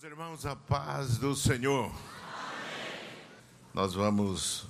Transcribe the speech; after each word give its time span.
Meus 0.00 0.12
irmãos, 0.12 0.46
a 0.46 0.54
paz 0.54 1.18
do 1.18 1.34
Senhor. 1.34 1.86
Amém. 1.86 1.96
Nós 3.74 3.94
vamos 3.94 4.64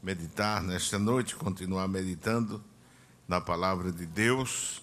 meditar 0.00 0.62
nesta 0.62 0.96
noite, 0.96 1.34
continuar 1.34 1.88
meditando 1.88 2.62
na 3.26 3.40
palavra 3.40 3.90
de 3.90 4.06
Deus. 4.06 4.80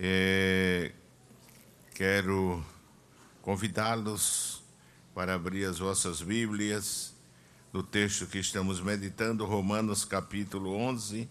É, 0.00 0.90
quero 1.94 2.64
convidá-los 3.40 4.64
para 5.14 5.34
abrir 5.34 5.64
as 5.66 5.78
vossas 5.78 6.20
Bíblias 6.20 7.14
no 7.72 7.84
texto 7.84 8.26
que 8.26 8.40
estamos 8.40 8.80
meditando, 8.80 9.44
Romanos 9.44 10.04
capítulo 10.04 10.74
11, 10.74 11.30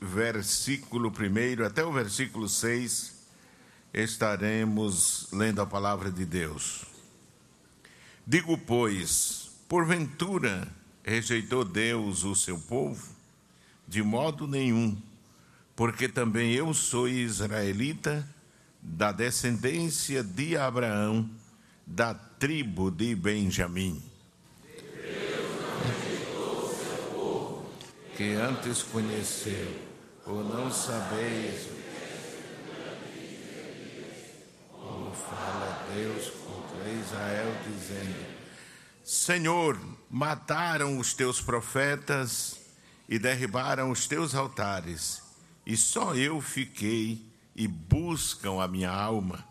versículo 0.00 1.10
1 1.10 1.66
até 1.66 1.84
o 1.84 1.92
versículo 1.92 2.48
6 2.48 3.17
estaremos 3.92 5.28
lendo 5.32 5.60
a 5.60 5.66
palavra 5.66 6.10
de 6.10 6.24
Deus. 6.24 6.82
Digo, 8.26 8.58
pois, 8.58 9.50
porventura 9.68 10.68
rejeitou 11.02 11.64
Deus 11.64 12.24
o 12.24 12.34
seu 12.34 12.58
povo? 12.58 13.08
De 13.86 14.02
modo 14.02 14.46
nenhum, 14.46 15.00
porque 15.74 16.08
também 16.08 16.52
eu 16.52 16.74
sou 16.74 17.08
israelita, 17.08 18.28
da 18.80 19.10
descendência 19.12 20.22
de 20.22 20.56
Abraão, 20.56 21.28
da 21.86 22.14
tribo 22.14 22.90
de 22.90 23.14
Benjamim. 23.14 24.02
Que 28.16 28.34
antes 28.34 28.82
conheceu, 28.82 29.74
ou 30.26 30.42
não 30.42 30.70
sabeis 30.70 31.77
fala 35.28 35.86
Deus 35.94 36.30
contra 36.30 36.88
Israel, 36.90 37.54
dizendo: 37.66 38.26
Senhor, 39.04 39.78
mataram 40.10 40.98
os 40.98 41.14
teus 41.14 41.40
profetas 41.40 42.60
e 43.08 43.18
derribaram 43.18 43.90
os 43.90 44.06
teus 44.06 44.34
altares, 44.34 45.22
e 45.66 45.76
só 45.76 46.14
eu 46.14 46.40
fiquei 46.40 47.26
e 47.56 47.66
buscam 47.66 48.62
a 48.62 48.68
minha 48.68 48.90
alma. 48.90 49.44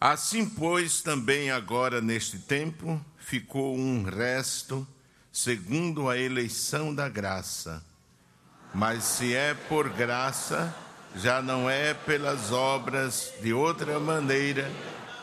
Assim, 0.00 0.48
pois, 0.48 1.02
também 1.02 1.50
agora 1.50 2.00
neste 2.00 2.38
tempo 2.38 3.04
ficou 3.18 3.76
um 3.76 4.02
resto, 4.02 4.88
segundo 5.30 6.08
a 6.08 6.16
eleição 6.16 6.94
da 6.94 7.06
graça. 7.06 7.84
Mas 8.72 9.04
se 9.04 9.34
é 9.34 9.52
por 9.52 9.90
graça, 9.90 10.74
já 11.14 11.42
não 11.42 11.68
é 11.68 11.92
pelas 11.92 12.50
obras, 12.50 13.30
de 13.42 13.52
outra 13.52 14.00
maneira, 14.00 14.72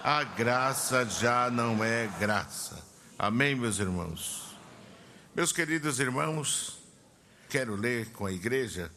a 0.03 0.23
graça 0.23 1.03
já 1.05 1.49
não 1.49 1.83
é 1.83 2.07
graça. 2.19 2.85
Amém, 3.17 3.55
meus 3.55 3.79
irmãos? 3.79 4.55
Meus 5.33 5.51
queridos 5.51 5.99
irmãos, 5.99 6.77
quero 7.49 7.75
ler 7.75 8.11
com 8.11 8.27
a 8.27 8.31
igreja 8.31 8.91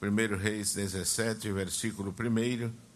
1 0.00 0.36
Reis 0.36 0.74
17, 0.74 1.50
versículo 1.50 2.14
1 2.16 2.87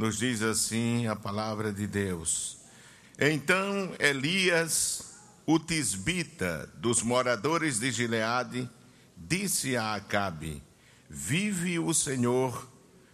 nos 0.00 0.16
diz 0.16 0.40
assim 0.40 1.06
a 1.08 1.14
palavra 1.14 1.70
de 1.70 1.86
Deus. 1.86 2.56
Então 3.18 3.94
Elias, 3.98 5.18
o 5.44 5.58
tisbita 5.58 6.72
dos 6.78 7.02
moradores 7.02 7.78
de 7.78 7.92
Gileade, 7.92 8.66
disse 9.14 9.76
a 9.76 9.94
Acabe: 9.94 10.62
Vive 11.06 11.78
o 11.78 11.92
Senhor, 11.92 12.66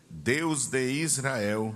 Deus 0.08 0.68
de 0.68 0.88
Israel, 0.92 1.74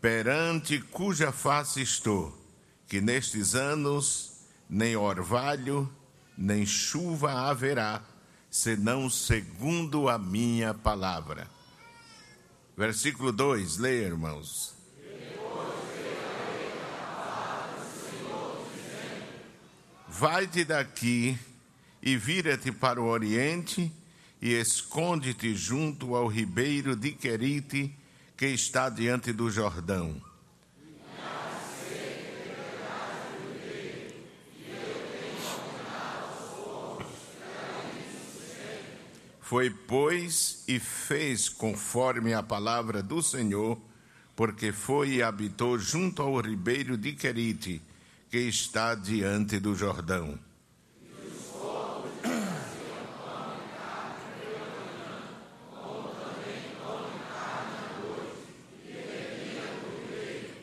perante 0.00 0.80
cuja 0.80 1.32
face 1.32 1.82
estou, 1.82 2.38
que 2.86 3.00
nestes 3.00 3.56
anos 3.56 4.44
nem 4.70 4.94
orvalho, 4.94 5.92
nem 6.38 6.64
chuva 6.64 7.32
haverá, 7.32 8.00
senão 8.48 9.10
segundo 9.10 10.08
a 10.08 10.16
minha 10.16 10.72
palavra. 10.72 11.50
Versículo 12.76 13.32
2, 13.32 13.78
leia, 13.78 14.06
irmãos. 14.06 14.74
Vai-te 20.08 20.64
daqui 20.64 21.38
e 22.02 22.16
vira-te 22.16 22.70
para 22.70 23.00
o 23.00 23.06
oriente 23.06 23.92
e 24.40 24.52
esconde-te 24.52 25.54
junto 25.54 26.14
ao 26.14 26.26
ribeiro 26.26 26.94
de 26.94 27.12
Querite, 27.12 27.94
que 28.36 28.46
está 28.46 28.88
diante 28.88 29.32
do 29.32 29.50
Jordão 29.50 30.20
Foi, 39.54 39.70
pois, 39.70 40.64
e 40.66 40.80
fez 40.80 41.48
conforme 41.48 42.34
a 42.34 42.42
palavra 42.42 43.00
do 43.00 43.22
Senhor, 43.22 43.80
porque 44.34 44.72
foi 44.72 45.10
e 45.10 45.22
habitou 45.22 45.78
junto 45.78 46.22
ao 46.22 46.40
ribeiro 46.40 46.96
de 46.96 47.12
Querite, 47.12 47.80
que 48.28 48.38
está 48.38 48.96
diante 48.96 49.60
do 49.60 49.72
Jordão. 49.76 50.36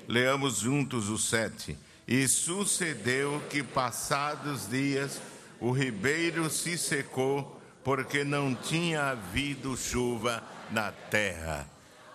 Leamos 0.06 0.58
juntos 0.58 1.08
o 1.08 1.18
sete. 1.18 1.78
E 2.06 2.28
sucedeu 2.28 3.42
que, 3.50 3.64
passados 3.64 4.70
dias, 4.70 5.22
o 5.62 5.72
ribeiro 5.72 6.50
se 6.50 6.78
secou 6.78 7.61
porque 7.84 8.24
não 8.24 8.54
tinha 8.54 9.12
havido 9.12 9.76
chuva 9.76 10.44
na 10.70 10.92
terra. 10.92 11.68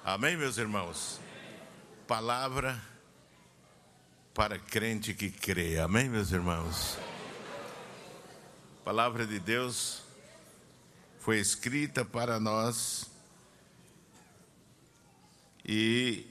Amém, 0.05 0.37
meus 0.37 0.59
irmãos? 0.59 1.21
Palavra 2.07 2.81
para 4.33 4.59
crente 4.59 5.15
que 5.15 5.31
crê. 5.31 5.79
Amém, 5.79 6.09
meus 6.09 6.31
irmãos? 6.31 6.99
palavra 8.87 9.27
de 9.27 9.41
Deus 9.41 10.05
foi 11.19 11.41
escrita 11.41 12.05
para 12.05 12.39
nós 12.39 13.11
e 15.65 16.25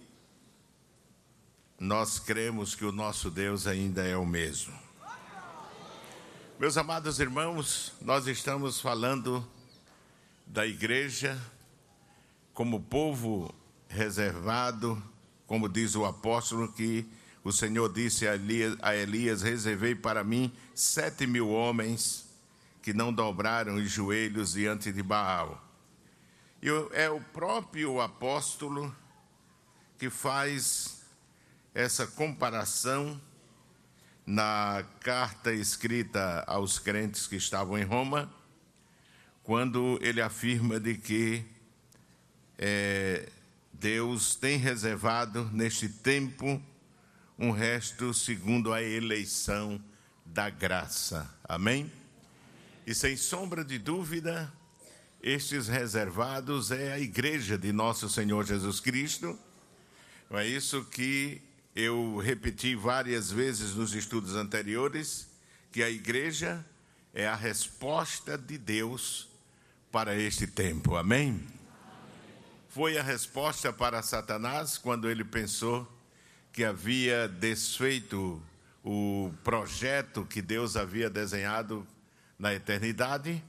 nós 1.78 2.17
cremos 2.17 2.73
que 2.73 2.85
o 2.85 2.94
nosso 2.94 3.29
Deus 3.29 3.67
ainda 3.67 4.07
é 4.07 4.16
o 4.16 4.25
mesmo. 4.25 4.73
Meus 6.57 6.77
amados 6.77 7.19
irmãos, 7.19 7.91
nós 7.99 8.27
estamos 8.27 8.79
falando 8.79 9.45
da 10.47 10.66
igreja 10.66 11.38
como 12.53 12.79
povo 12.79 13.53
reservado, 13.89 15.03
como 15.45 15.67
diz 15.67 15.95
o 15.95 16.05
apóstolo, 16.05 16.71
que 16.71 17.05
o 17.43 17.51
Senhor 17.51 17.91
disse 17.91 18.25
a 18.25 18.35
Elias, 18.35 18.77
a 18.81 18.95
Elias 18.95 19.41
reservei 19.41 19.95
para 19.95 20.23
mim 20.23 20.49
sete 20.73 21.27
mil 21.27 21.49
homens 21.49 22.25
que 22.81 22.93
não 22.93 23.11
dobraram 23.11 23.75
os 23.75 23.91
joelhos 23.91 24.53
diante 24.53 24.93
de 24.93 25.03
Baal. 25.03 25.61
E 26.61 26.69
é 26.93 27.09
o 27.09 27.19
próprio 27.19 27.99
apóstolo 27.99 28.95
que 29.99 30.09
faz 30.09 31.01
essa 31.73 32.07
comparação 32.07 33.19
na 34.25 34.83
carta 35.01 35.53
escrita 35.53 36.43
aos 36.47 36.79
crentes 36.79 37.27
que 37.27 37.35
estavam 37.35 37.77
em 37.77 37.83
Roma, 37.83 38.33
quando 39.43 39.99
ele 40.01 40.22
afirma 40.22 40.79
de 40.79 40.95
que 40.95 41.45
é, 42.57 43.29
Deus 43.72 44.35
tem 44.35 44.57
reservado 44.57 45.49
neste 45.53 45.87
tempo 45.87 46.61
um 47.37 47.51
resto 47.51 48.13
segundo 48.13 48.73
a 48.73 48.81
eleição 48.81 49.79
da 50.25 50.49
graça. 50.49 51.29
Amém? 51.43 51.91
E 52.87 52.95
sem 52.95 53.16
sombra 53.17 53.63
de 53.63 53.77
dúvida, 53.77 54.51
estes 55.22 55.67
reservados 55.67 56.72
é 56.72 56.93
a 56.93 56.99
igreja 56.99 57.57
de 57.57 57.72
nosso 57.72 58.09
Senhor 58.09 58.45
Jesus 58.45 58.79
Cristo. 58.79 59.37
É 60.31 60.47
isso 60.47 60.83
que 60.85 61.41
eu 61.75 62.17
repeti 62.17 62.73
várias 62.73 63.29
vezes 63.29 63.75
nos 63.75 63.93
estudos 63.93 64.33
anteriores 64.35 65.27
que 65.72 65.83
a 65.83 65.89
igreja 65.89 66.66
é 67.13 67.27
a 67.27 67.35
resposta 67.35 68.37
de 68.37 68.57
Deus 68.57 69.27
para 69.91 70.16
este 70.16 70.47
tempo. 70.47 70.95
Amém? 70.95 71.29
Amém? 71.29 71.47
Foi 72.69 72.97
a 72.97 73.03
resposta 73.03 73.73
para 73.73 74.01
Satanás 74.01 74.77
quando 74.77 75.09
ele 75.09 75.25
pensou 75.25 75.85
que 76.53 76.63
havia 76.63 77.27
desfeito 77.27 78.41
o 78.81 79.33
projeto 79.43 80.25
que 80.25 80.41
Deus 80.41 80.77
havia 80.77 81.09
desenhado 81.09 81.85
na 82.39 82.53
eternidade, 82.53 83.43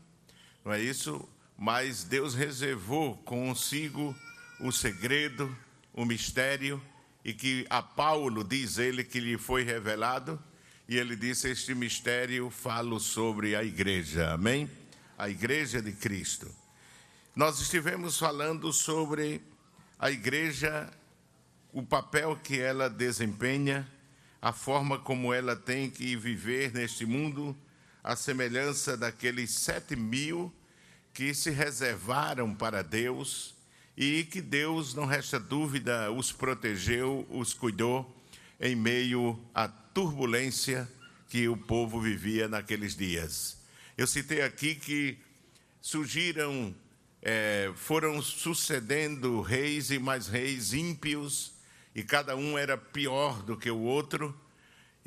não 0.64 0.72
é 0.72 0.80
isso? 0.80 1.28
Mas 1.56 2.02
Deus 2.02 2.34
reservou 2.34 3.16
consigo 3.18 4.16
o 4.58 4.72
segredo, 4.72 5.56
o 5.92 6.04
mistério, 6.04 6.82
e 7.26 7.34
que 7.34 7.66
a 7.68 7.82
Paulo 7.82 8.44
diz 8.44 8.78
ele 8.78 9.02
que 9.02 9.18
lhe 9.18 9.36
foi 9.36 9.64
revelado, 9.64 10.40
e 10.88 10.96
ele 10.96 11.16
disse: 11.16 11.48
Este 11.50 11.74
mistério 11.74 12.50
falo 12.50 13.00
sobre 13.00 13.56
a 13.56 13.64
igreja, 13.64 14.32
amém? 14.32 14.70
A 15.18 15.28
igreja 15.28 15.82
de 15.82 15.90
Cristo. 15.90 16.48
Nós 17.34 17.60
estivemos 17.60 18.16
falando 18.16 18.72
sobre 18.72 19.42
a 19.98 20.08
igreja, 20.08 20.88
o 21.72 21.82
papel 21.82 22.36
que 22.36 22.60
ela 22.60 22.88
desempenha, 22.88 23.90
a 24.40 24.52
forma 24.52 24.96
como 24.96 25.34
ela 25.34 25.56
tem 25.56 25.90
que 25.90 26.14
viver 26.14 26.72
neste 26.72 27.04
mundo, 27.04 27.56
a 28.04 28.14
semelhança 28.14 28.96
daqueles 28.96 29.50
sete 29.50 29.96
mil 29.96 30.54
que 31.12 31.34
se 31.34 31.50
reservaram 31.50 32.54
para 32.54 32.84
Deus 32.84 33.55
e 33.96 34.24
que 34.24 34.42
Deus, 34.42 34.94
não 34.94 35.06
resta 35.06 35.40
dúvida, 35.40 36.12
os 36.12 36.30
protegeu, 36.30 37.26
os 37.30 37.54
cuidou 37.54 38.14
em 38.60 38.76
meio 38.76 39.40
à 39.54 39.66
turbulência 39.68 40.88
que 41.28 41.48
o 41.48 41.56
povo 41.56 42.00
vivia 42.00 42.48
naqueles 42.48 42.94
dias. 42.94 43.58
Eu 43.96 44.06
citei 44.06 44.42
aqui 44.42 44.74
que 44.74 45.18
surgiram, 45.80 46.74
é, 47.22 47.72
foram 47.74 48.20
sucedendo 48.20 49.40
reis 49.40 49.90
e 49.90 49.98
mais 49.98 50.28
reis 50.28 50.74
ímpios, 50.74 51.52
e 51.94 52.02
cada 52.02 52.36
um 52.36 52.58
era 52.58 52.76
pior 52.76 53.42
do 53.42 53.56
que 53.56 53.70
o 53.70 53.78
outro. 53.78 54.38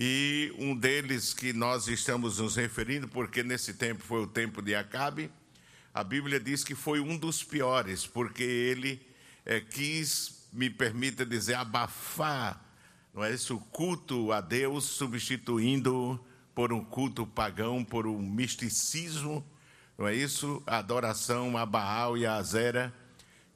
E 0.02 0.52
um 0.58 0.76
deles 0.76 1.34
que 1.34 1.52
nós 1.52 1.88
estamos 1.88 2.40
nos 2.40 2.56
referindo, 2.56 3.08
porque 3.08 3.44
nesse 3.44 3.74
tempo 3.74 4.02
foi 4.04 4.24
o 4.24 4.28
tempo 4.28 4.62
de 4.62 4.74
Acabe, 4.74 5.30
a 5.94 6.04
Bíblia 6.04 6.40
diz 6.40 6.64
que 6.64 6.76
foi 6.76 7.00
um 7.00 7.18
dos 7.18 7.44
piores, 7.44 8.06
porque 8.06 8.44
ele 8.44 9.02
é, 9.46 9.60
quis, 9.60 10.48
me 10.52 10.70
permita 10.70 11.26
dizer, 11.26 11.56
abafar 11.56 12.70
não 13.14 13.24
é 13.24 13.34
isso, 13.34 13.56
o 13.56 13.60
culto 13.60 14.32
a 14.32 14.40
Deus, 14.40 14.86
substituindo 14.86 16.20
por 16.54 16.72
um 16.72 16.84
culto 16.84 17.26
pagão, 17.26 17.84
por 17.84 18.06
um 18.06 18.20
misticismo, 18.20 19.46
não 19.98 20.08
é 20.08 20.16
isso? 20.16 20.62
A 20.66 20.78
adoração 20.78 21.58
a 21.58 21.66
Baal 21.66 22.18
e 22.18 22.26
a 22.26 22.36
Azera, 22.36 22.94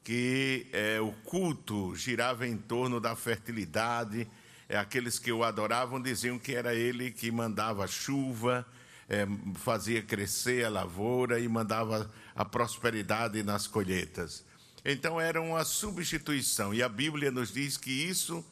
que 0.04 0.68
é, 0.74 1.00
o 1.00 1.12
culto 1.24 1.96
girava 1.96 2.48
em 2.48 2.58
torno 2.58 3.00
da 3.00 3.16
fertilidade, 3.16 4.28
é, 4.68 4.76
aqueles 4.76 5.20
que 5.20 5.32
o 5.32 5.44
adoravam 5.44 6.02
diziam 6.02 6.40
que 6.40 6.54
era 6.56 6.74
ele 6.74 7.12
que 7.12 7.32
mandava 7.32 7.88
chuva, 7.88 8.66
é, 9.14 9.28
fazia 9.56 10.02
crescer 10.02 10.66
a 10.66 10.70
lavoura 10.70 11.40
e 11.40 11.48
mandava 11.48 12.12
a 12.36 12.44
prosperidade 12.44 13.44
nas 13.44 13.68
colheitas. 13.68 14.44
Então 14.84 15.22
era 15.22 15.42
uma 15.42 15.64
substituição, 15.64 16.74
e 16.74 16.82
a 16.82 16.90
Bíblia 16.90 17.32
nos 17.32 17.54
diz 17.54 17.78
que 17.78 17.92
isso 17.92 18.44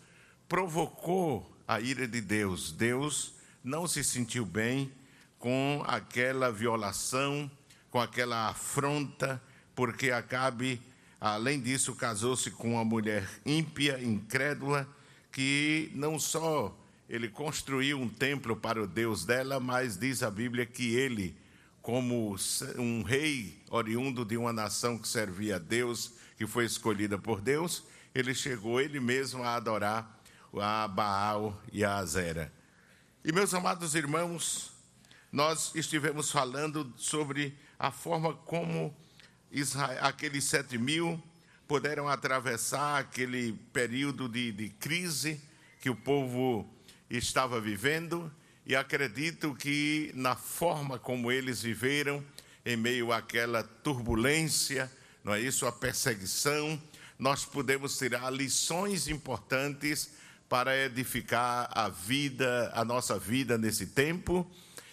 provocou 0.48 1.52
a 1.68 1.82
ira 1.82 2.08
de 2.08 2.22
Deus. 2.22 2.72
Deus 2.72 3.34
não 3.64 3.88
se 3.88 4.04
sentiu 4.04 4.46
bem 4.46 4.92
com 5.40 5.84
aquela 5.88 6.52
violação, 6.52 7.50
com 7.90 8.00
aquela 8.00 8.50
afronta, 8.50 9.42
porque 9.76 10.12
Acabe, 10.12 10.82
além 11.20 11.60
disso, 11.60 11.96
casou-se 11.96 12.52
com 12.52 12.74
uma 12.74 12.86
mulher 12.86 13.28
ímpia, 13.46 14.02
incrédula, 14.02 14.88
que 15.32 15.92
não 15.96 16.20
só 16.20 16.78
ele 17.12 17.28
construiu 17.28 18.00
um 18.00 18.08
templo 18.08 18.56
para 18.56 18.82
o 18.82 18.88
Deus 18.88 19.26
dela, 19.26 19.60
mas 19.60 19.98
diz 19.98 20.24
a 20.24 20.32
Bíblia 20.32 20.66
que 20.66 20.96
ele, 20.96 21.36
como 21.82 22.38
um 22.78 23.04
rei 23.04 23.62
oriundo 23.70 24.24
de 24.24 24.38
uma 24.38 24.54
nação 24.54 24.98
que 24.98 25.06
servia 25.06 25.58
a 25.58 25.60
Deus, 25.60 26.14
que 26.38 26.48
foi 26.48 26.64
escolhida 26.64 27.18
por 27.18 27.42
Deus, 27.42 27.84
ele 28.16 28.34
chegou 28.34 28.80
ele 28.80 29.02
mesmo 29.02 29.44
a 29.44 29.56
adorar 29.56 30.22
a 30.56 30.88
Baal 30.88 31.62
e 31.74 31.84
a 31.84 31.98
Azera. 31.98 32.50
E 33.26 33.34
meus 33.34 33.54
amados 33.54 33.94
irmãos, 33.94 34.72
nós 35.30 35.76
estivemos 35.76 36.32
falando 36.32 36.94
sobre 36.96 37.54
a 37.78 37.92
forma 37.92 38.34
como 38.34 38.96
Israel, 39.52 40.00
aqueles 40.02 40.46
sete 40.46 40.78
mil 40.78 41.22
puderam 41.68 42.08
atravessar 42.08 43.02
aquele 43.02 43.52
período 43.74 44.30
de, 44.30 44.54
de 44.54 44.70
crise 44.70 45.42
que 45.82 45.90
o 45.90 45.96
povo 45.96 46.74
estava 47.18 47.60
vivendo 47.60 48.32
e 48.66 48.76
acredito 48.76 49.54
que 49.56 50.12
na 50.16 50.36
forma 50.36 50.98
como 50.98 51.32
eles 51.32 51.62
viveram 51.62 52.24
em 52.66 52.78
meio 52.78 53.12
àquela 53.12 53.64
turbulência, 53.64 54.90
não 55.24 55.34
é 55.34 55.42
isso, 55.42 55.66
a 55.66 55.72
perseguição, 55.72 56.82
nós 57.20 57.44
podemos 57.44 57.98
tirar 57.98 58.30
lições 58.32 59.08
importantes 59.08 60.12
para 60.48 60.78
edificar 60.78 61.70
a 61.72 61.90
vida, 61.90 62.72
a 62.74 62.84
nossa 62.84 63.18
vida 63.18 63.58
nesse 63.58 63.88
tempo 63.88 64.50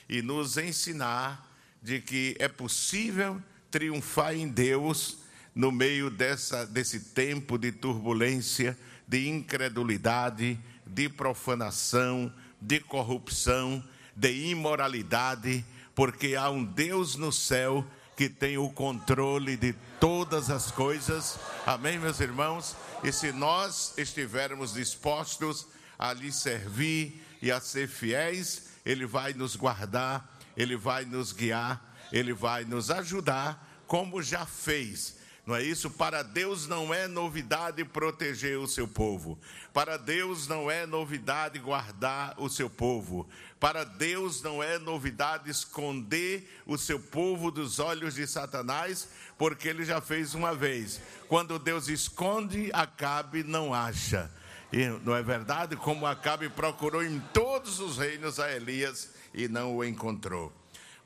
e 0.09 0.23
nos 0.23 0.57
ensinar 0.57 1.49
de 1.83 2.01
que 2.01 2.37
é 2.39 2.49
possível 2.49 3.41
triunfar 3.71 4.35
em 4.35 4.49
Deus 4.49 5.19
no 5.55 5.73
meio 5.73 6.11
dessa, 6.11 6.67
desse 6.67 7.01
tempo 7.01 7.59
de 7.59 7.73
turbulência, 7.73 8.79
de 9.07 9.29
incredulidade, 9.29 10.59
de 10.89 11.09
profanação, 11.09 12.33
de 12.61 12.81
corrupção, 12.81 13.83
de 14.17 14.51
imoralidade, 14.51 15.65
porque 15.95 16.35
há 16.35 16.51
um 16.51 16.65
Deus 16.65 17.17
no 17.17 17.33
céu 17.33 17.85
que 18.17 18.29
tem 18.29 18.59
o 18.59 18.69
controle 18.69 19.57
de 19.57 19.73
todas 20.01 20.51
as 20.51 20.71
coisas. 20.73 21.39
Amém, 21.65 21.99
meus 21.99 22.19
irmãos? 22.19 22.77
E 23.05 23.13
se 23.13 23.31
nós 23.31 23.95
estivermos 23.97 24.73
dispostos 24.73 25.67
a 25.97 26.13
lhe 26.13 26.33
servir 26.33 27.25
e 27.41 27.53
a 27.53 27.61
ser 27.61 27.87
fiéis, 27.87 28.71
Ele 28.85 29.07
vai 29.07 29.33
nos 29.33 29.55
guardar, 29.55 30.37
Ele 30.57 30.77
vai 30.77 31.05
nos 31.05 31.33
guiar, 31.33 31.97
Ele 32.11 32.33
vai 32.33 32.65
nos 32.65 32.91
ajudar, 32.91 33.85
como 33.87 34.21
já 34.21 34.45
fez 34.45 35.19
não 35.49 35.57
é 35.57 35.63
isso? 35.63 35.89
Para 35.89 36.23
Deus 36.23 36.67
não 36.67 36.93
é 36.93 37.09
novidade 37.09 37.83
proteger 37.83 38.59
o 38.59 38.69
seu 38.69 38.87
povo. 38.87 39.39
Para 39.73 39.97
Deus 39.97 40.47
não 40.47 40.71
é 40.71 40.85
novidade 40.85 41.59
guardar 41.59 42.35
o 42.37 42.51
seu 42.51 42.69
povo. 42.69 43.27
Para 43.59 43.83
Deus 43.83 44.43
não 44.43 44.63
é 44.63 44.79
novidade 44.79 45.51
esconder 45.51 46.47
o 46.67 46.77
seu 46.77 47.01
povo 47.01 47.51
dos 47.51 47.79
olhos 47.79 48.17
de 48.17 48.27
Satanás, 48.27 49.09
porque 49.39 49.69
ele 49.69 49.87
já 49.87 50.03
fez 50.03 50.35
uma 50.35 50.55
vez. 50.55 51.01
Quando 51.29 51.59
Deus 51.59 51.89
esconde, 51.89 52.69
Acabe 52.75 53.43
não 53.43 53.73
acha. 53.73 54.31
E 54.71 54.87
não 55.03 55.17
é 55.17 55.23
verdade? 55.23 55.77
Como 55.77 56.05
Acabe 56.05 56.51
procurou 56.51 57.03
em 57.03 57.21
todos 57.33 57.81
os 57.81 57.97
reinos 57.97 58.39
a 58.39 58.53
Elias 58.53 59.15
e 59.33 59.49
não 59.49 59.75
o 59.75 59.83
encontrou. 59.83 60.53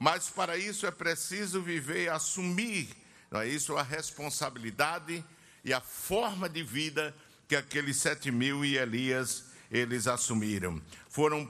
Mas 0.01 0.29
para 0.29 0.57
isso 0.57 0.85
é 0.85 0.91
preciso 0.91 1.63
viver 1.63 2.11
assumir 2.11 3.02
não 3.33 3.41
é 3.41 3.49
isso? 3.49 3.77
A 3.79 3.83
responsabilidade 3.83 5.25
e 5.65 5.73
a 5.73 5.81
forma 5.81 6.49
de 6.49 6.63
vida 6.63 7.15
que 7.49 7.57
aqueles 7.57 7.97
sete 7.97 8.31
mil 8.31 8.63
e 8.63 8.77
Elias 8.77 9.45
eles 9.71 10.07
assumiram. 10.07 10.81
Foram, 11.09 11.49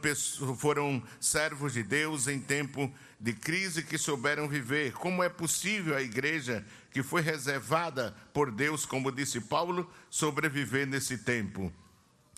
foram 0.57 1.03
servos 1.21 1.73
de 1.73 1.83
Deus 1.83 2.29
em 2.29 2.39
tempo 2.39 2.93
de 3.19 3.33
crise 3.33 3.83
que 3.83 3.99
souberam 3.99 4.49
viver. 4.49 4.93
Como 4.93 5.25
é 5.25 5.29
possível 5.29 5.97
a 5.97 6.03
igreja 6.03 6.65
que 6.93 7.03
foi 7.03 7.21
reservada 7.21 8.15
por 8.33 8.53
Deus, 8.53 8.87
como 8.87 9.11
disse 9.11 9.41
Paulo, 9.41 9.93
sobreviver 10.09 10.87
nesse 10.87 11.19
tempo? 11.19 11.73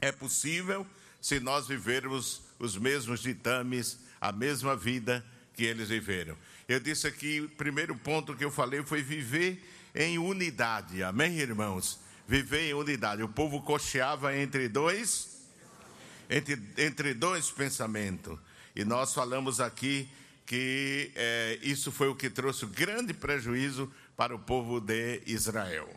É 0.01 0.11
possível 0.11 0.87
se 1.21 1.39
nós 1.39 1.67
vivermos 1.69 2.43
os 2.59 2.79
mesmos 2.79 3.21
ditames, 3.21 3.99
a 4.19 4.33
mesma 4.33 4.75
vida 4.75 5.23
que 5.55 5.65
eles 5.65 5.89
viveram. 5.89 6.37
Eu 6.69 6.81
disse 6.81 7.07
aqui, 7.07 7.41
o 7.41 7.49
primeiro 7.49 7.95
ponto 7.97 8.35
que 8.35 8.45
eu 8.45 8.51
falei 8.51 8.83
foi 8.83 9.03
viver 9.03 9.63
em 9.95 10.19
unidade. 10.19 11.03
Amém, 11.03 11.39
irmãos? 11.39 12.01
Viver 12.27 12.71
em 12.71 12.75
unidade. 12.75 13.23
O 13.23 13.29
povo 13.29 13.63
cocheava 13.63 14.37
entre 14.37 14.69
dois, 14.69 15.47
entre, 16.29 16.61
entre 16.79 17.15
dois 17.15 17.51
pensamentos. 17.51 18.39
E 18.75 18.85
nós 18.85 19.15
falamos 19.15 19.61
aqui 19.61 20.09
que 20.47 21.11
é, 21.15 21.59
isso 21.63 21.91
foi 21.93 22.09
o 22.09 22.15
que 22.15 22.29
trouxe 22.29 22.67
grande 22.67 23.15
prejuízo 23.15 23.91
para 24.17 24.35
o 24.35 24.39
povo 24.39 24.81
de 24.81 25.23
Israel. 25.27 25.89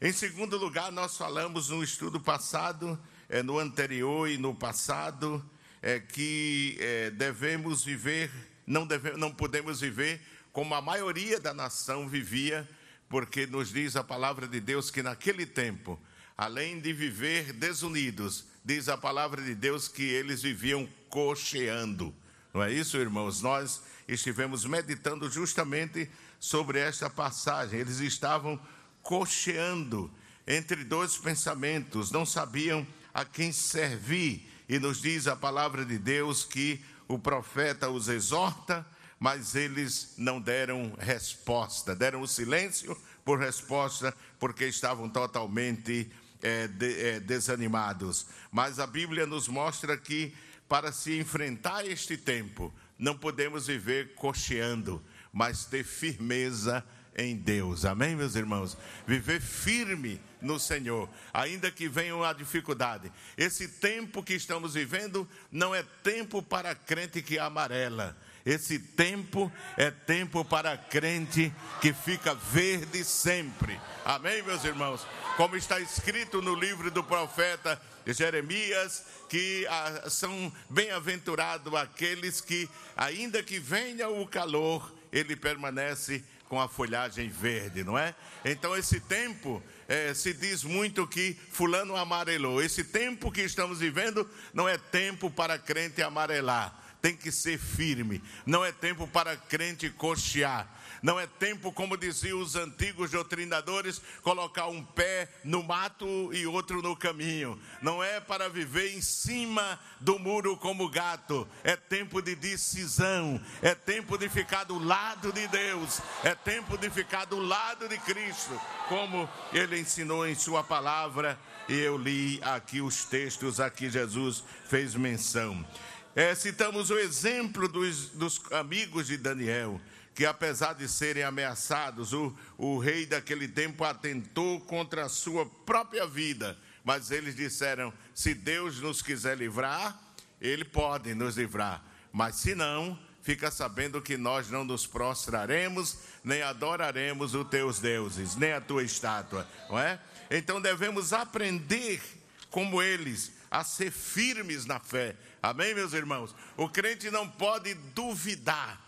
Em 0.00 0.12
segundo 0.12 0.56
lugar, 0.58 0.92
nós 0.92 1.16
falamos 1.16 1.70
no 1.70 1.82
estudo 1.82 2.20
passado, 2.20 2.98
é, 3.28 3.42
no 3.42 3.58
anterior 3.58 4.28
e 4.28 4.36
no 4.36 4.54
passado, 4.54 5.42
é, 5.80 5.98
que 5.98 6.76
é, 6.78 7.10
devemos 7.10 7.84
viver 7.84 8.30
não, 8.66 8.86
deve, 8.86 9.12
não 9.12 9.32
podemos 9.32 9.80
viver 9.80 10.20
como 10.52 10.74
a 10.74 10.80
maioria 10.80 11.38
da 11.38 11.52
nação 11.52 12.08
vivia, 12.08 12.68
porque 13.08 13.46
nos 13.46 13.72
diz 13.72 13.94
a 13.94 14.02
palavra 14.02 14.48
de 14.48 14.58
Deus 14.58 14.90
que 14.90 15.02
naquele 15.02 15.46
tempo, 15.46 16.00
além 16.36 16.80
de 16.80 16.92
viver 16.92 17.52
desunidos, 17.52 18.46
diz 18.64 18.88
a 18.88 18.96
palavra 18.96 19.42
de 19.42 19.54
Deus 19.54 19.86
que 19.86 20.02
eles 20.02 20.42
viviam 20.42 20.88
cocheando. 21.08 22.12
Não 22.52 22.62
é 22.62 22.72
isso, 22.72 22.96
irmãos? 22.96 23.42
Nós 23.42 23.82
estivemos 24.08 24.64
meditando 24.64 25.30
justamente 25.30 26.10
sobre 26.40 26.78
esta 26.78 27.10
passagem. 27.10 27.78
Eles 27.78 28.00
estavam 28.00 28.58
cocheando 29.02 30.10
entre 30.46 30.84
dois 30.84 31.16
pensamentos, 31.16 32.10
não 32.10 32.24
sabiam 32.24 32.86
a 33.12 33.24
quem 33.24 33.52
servir. 33.52 34.50
E 34.68 34.78
nos 34.78 35.00
diz 35.00 35.26
a 35.26 35.36
palavra 35.36 35.84
de 35.84 35.98
Deus 35.98 36.44
que 36.44 36.82
o 37.08 37.18
profeta 37.18 37.88
os 37.88 38.08
exorta, 38.08 38.86
mas 39.18 39.54
eles 39.54 40.14
não 40.18 40.40
deram 40.40 40.94
resposta, 40.98 41.94
deram 41.94 42.20
o 42.20 42.28
silêncio 42.28 42.96
por 43.24 43.38
resposta, 43.38 44.14
porque 44.38 44.66
estavam 44.66 45.08
totalmente 45.08 46.10
é, 46.42 46.68
de, 46.68 47.00
é, 47.00 47.20
desanimados. 47.20 48.26
Mas 48.52 48.78
a 48.78 48.86
Bíblia 48.86 49.26
nos 49.26 49.48
mostra 49.48 49.96
que 49.96 50.34
para 50.68 50.92
se 50.92 51.18
enfrentar 51.18 51.86
este 51.86 52.16
tempo, 52.16 52.74
não 52.98 53.16
podemos 53.16 53.66
viver 53.66 54.14
cocheando, 54.14 55.02
mas 55.32 55.64
ter 55.64 55.84
firmeza 55.84 56.84
em 57.16 57.34
Deus. 57.34 57.84
Amém, 57.84 58.14
meus 58.14 58.34
irmãos? 58.34 58.76
Viver 59.06 59.40
firme 59.40 60.20
no 60.40 60.60
Senhor, 60.60 61.08
ainda 61.32 61.70
que 61.70 61.88
venha 61.88 62.14
a 62.26 62.32
dificuldade. 62.32 63.10
Esse 63.36 63.66
tempo 63.66 64.22
que 64.22 64.34
estamos 64.34 64.74
vivendo 64.74 65.28
não 65.50 65.74
é 65.74 65.82
tempo 66.02 66.42
para 66.42 66.74
crente 66.74 67.22
que 67.22 67.38
amarela. 67.38 68.16
Esse 68.44 68.78
tempo 68.78 69.50
é 69.76 69.90
tempo 69.90 70.44
para 70.44 70.76
crente 70.76 71.52
que 71.80 71.92
fica 71.92 72.32
verde 72.32 73.02
sempre. 73.02 73.80
Amém, 74.04 74.40
meus 74.42 74.62
irmãos? 74.62 75.04
Como 75.36 75.56
está 75.56 75.80
escrito 75.80 76.40
no 76.40 76.54
livro 76.54 76.88
do 76.90 77.02
profeta 77.02 77.80
Jeremias, 78.06 79.04
que 79.28 79.66
ah, 79.68 80.08
são 80.08 80.52
bem-aventurados 80.70 81.74
aqueles 81.74 82.40
que, 82.40 82.68
ainda 82.96 83.42
que 83.42 83.58
venha 83.58 84.08
o 84.08 84.24
calor, 84.28 84.94
ele 85.10 85.34
permanece 85.34 86.24
com 86.48 86.60
a 86.60 86.68
folhagem 86.68 87.28
verde, 87.28 87.82
não 87.82 87.98
é? 87.98 88.14
Então, 88.44 88.76
esse 88.76 89.00
tempo 89.00 89.62
é, 89.88 90.14
se 90.14 90.32
diz 90.32 90.62
muito 90.62 91.06
que 91.06 91.36
fulano 91.50 91.96
amarelou. 91.96 92.62
Esse 92.62 92.84
tempo 92.84 93.30
que 93.30 93.42
estamos 93.42 93.80
vivendo 93.80 94.28
não 94.52 94.68
é 94.68 94.78
tempo 94.78 95.30
para 95.30 95.58
crente 95.58 96.02
amarelar. 96.02 96.74
Tem 97.02 97.16
que 97.16 97.30
ser 97.30 97.58
firme. 97.58 98.22
Não 98.44 98.64
é 98.64 98.72
tempo 98.72 99.06
para 99.06 99.36
crente 99.36 99.90
cochear. 99.90 100.68
Não 101.02 101.18
é 101.18 101.26
tempo, 101.26 101.72
como 101.72 101.96
diziam 101.96 102.40
os 102.40 102.56
antigos 102.56 103.10
doutrinadores, 103.10 104.00
colocar 104.22 104.66
um 104.66 104.82
pé 104.82 105.28
no 105.44 105.62
mato 105.62 106.06
e 106.32 106.46
outro 106.46 106.82
no 106.82 106.96
caminho. 106.96 107.60
Não 107.82 108.02
é 108.02 108.20
para 108.20 108.48
viver 108.48 108.94
em 108.94 109.00
cima 109.00 109.78
do 110.00 110.18
muro 110.18 110.56
como 110.56 110.88
gato. 110.88 111.46
É 111.62 111.76
tempo 111.76 112.20
de 112.22 112.34
decisão. 112.34 113.40
É 113.62 113.74
tempo 113.74 114.16
de 114.16 114.28
ficar 114.28 114.64
do 114.64 114.78
lado 114.78 115.32
de 115.32 115.46
Deus. 115.48 116.00
É 116.24 116.34
tempo 116.34 116.76
de 116.78 116.88
ficar 116.90 117.24
do 117.24 117.38
lado 117.38 117.88
de 117.88 117.98
Cristo, 117.98 118.60
como 118.88 119.28
ele 119.52 119.78
ensinou 119.78 120.26
em 120.26 120.34
sua 120.34 120.62
palavra. 120.62 121.38
E 121.68 121.74
eu 121.78 121.98
li 121.98 122.40
aqui 122.42 122.80
os 122.80 123.04
textos 123.04 123.60
a 123.60 123.68
que 123.68 123.90
Jesus 123.90 124.44
fez 124.68 124.94
menção. 124.94 125.66
É, 126.14 126.34
citamos 126.34 126.88
o 126.90 126.98
exemplo 126.98 127.68
dos, 127.68 128.08
dos 128.10 128.40
amigos 128.52 129.08
de 129.08 129.18
Daniel 129.18 129.78
que 130.16 130.24
apesar 130.24 130.72
de 130.72 130.88
serem 130.88 131.22
ameaçados, 131.22 132.14
o, 132.14 132.34
o 132.56 132.78
rei 132.78 133.04
daquele 133.04 133.46
tempo 133.46 133.84
atentou 133.84 134.58
contra 134.62 135.04
a 135.04 135.10
sua 135.10 135.44
própria 135.44 136.06
vida. 136.06 136.58
Mas 136.82 137.10
eles 137.10 137.36
disseram: 137.36 137.92
se 138.14 138.32
Deus 138.32 138.80
nos 138.80 139.02
quiser 139.02 139.36
livrar, 139.36 139.94
Ele 140.40 140.64
pode 140.64 141.14
nos 141.14 141.36
livrar. 141.36 141.84
Mas 142.10 142.36
se 142.36 142.54
não, 142.54 142.98
fica 143.20 143.50
sabendo 143.50 144.00
que 144.00 144.16
nós 144.16 144.48
não 144.48 144.64
nos 144.64 144.86
prostraremos, 144.86 145.98
nem 146.24 146.40
adoraremos 146.40 147.34
os 147.34 147.46
teus 147.48 147.78
deuses, 147.78 148.36
nem 148.36 148.54
a 148.54 148.60
tua 148.60 148.82
estátua, 148.82 149.46
não 149.68 149.78
é? 149.78 150.00
Então 150.30 150.62
devemos 150.62 151.12
aprender 151.12 152.00
como 152.48 152.80
eles 152.80 153.32
a 153.50 153.62
ser 153.62 153.90
firmes 153.90 154.64
na 154.64 154.80
fé. 154.80 155.14
Amém, 155.42 155.74
meus 155.74 155.92
irmãos? 155.92 156.34
O 156.56 156.70
crente 156.70 157.10
não 157.10 157.28
pode 157.28 157.74
duvidar 157.74 158.85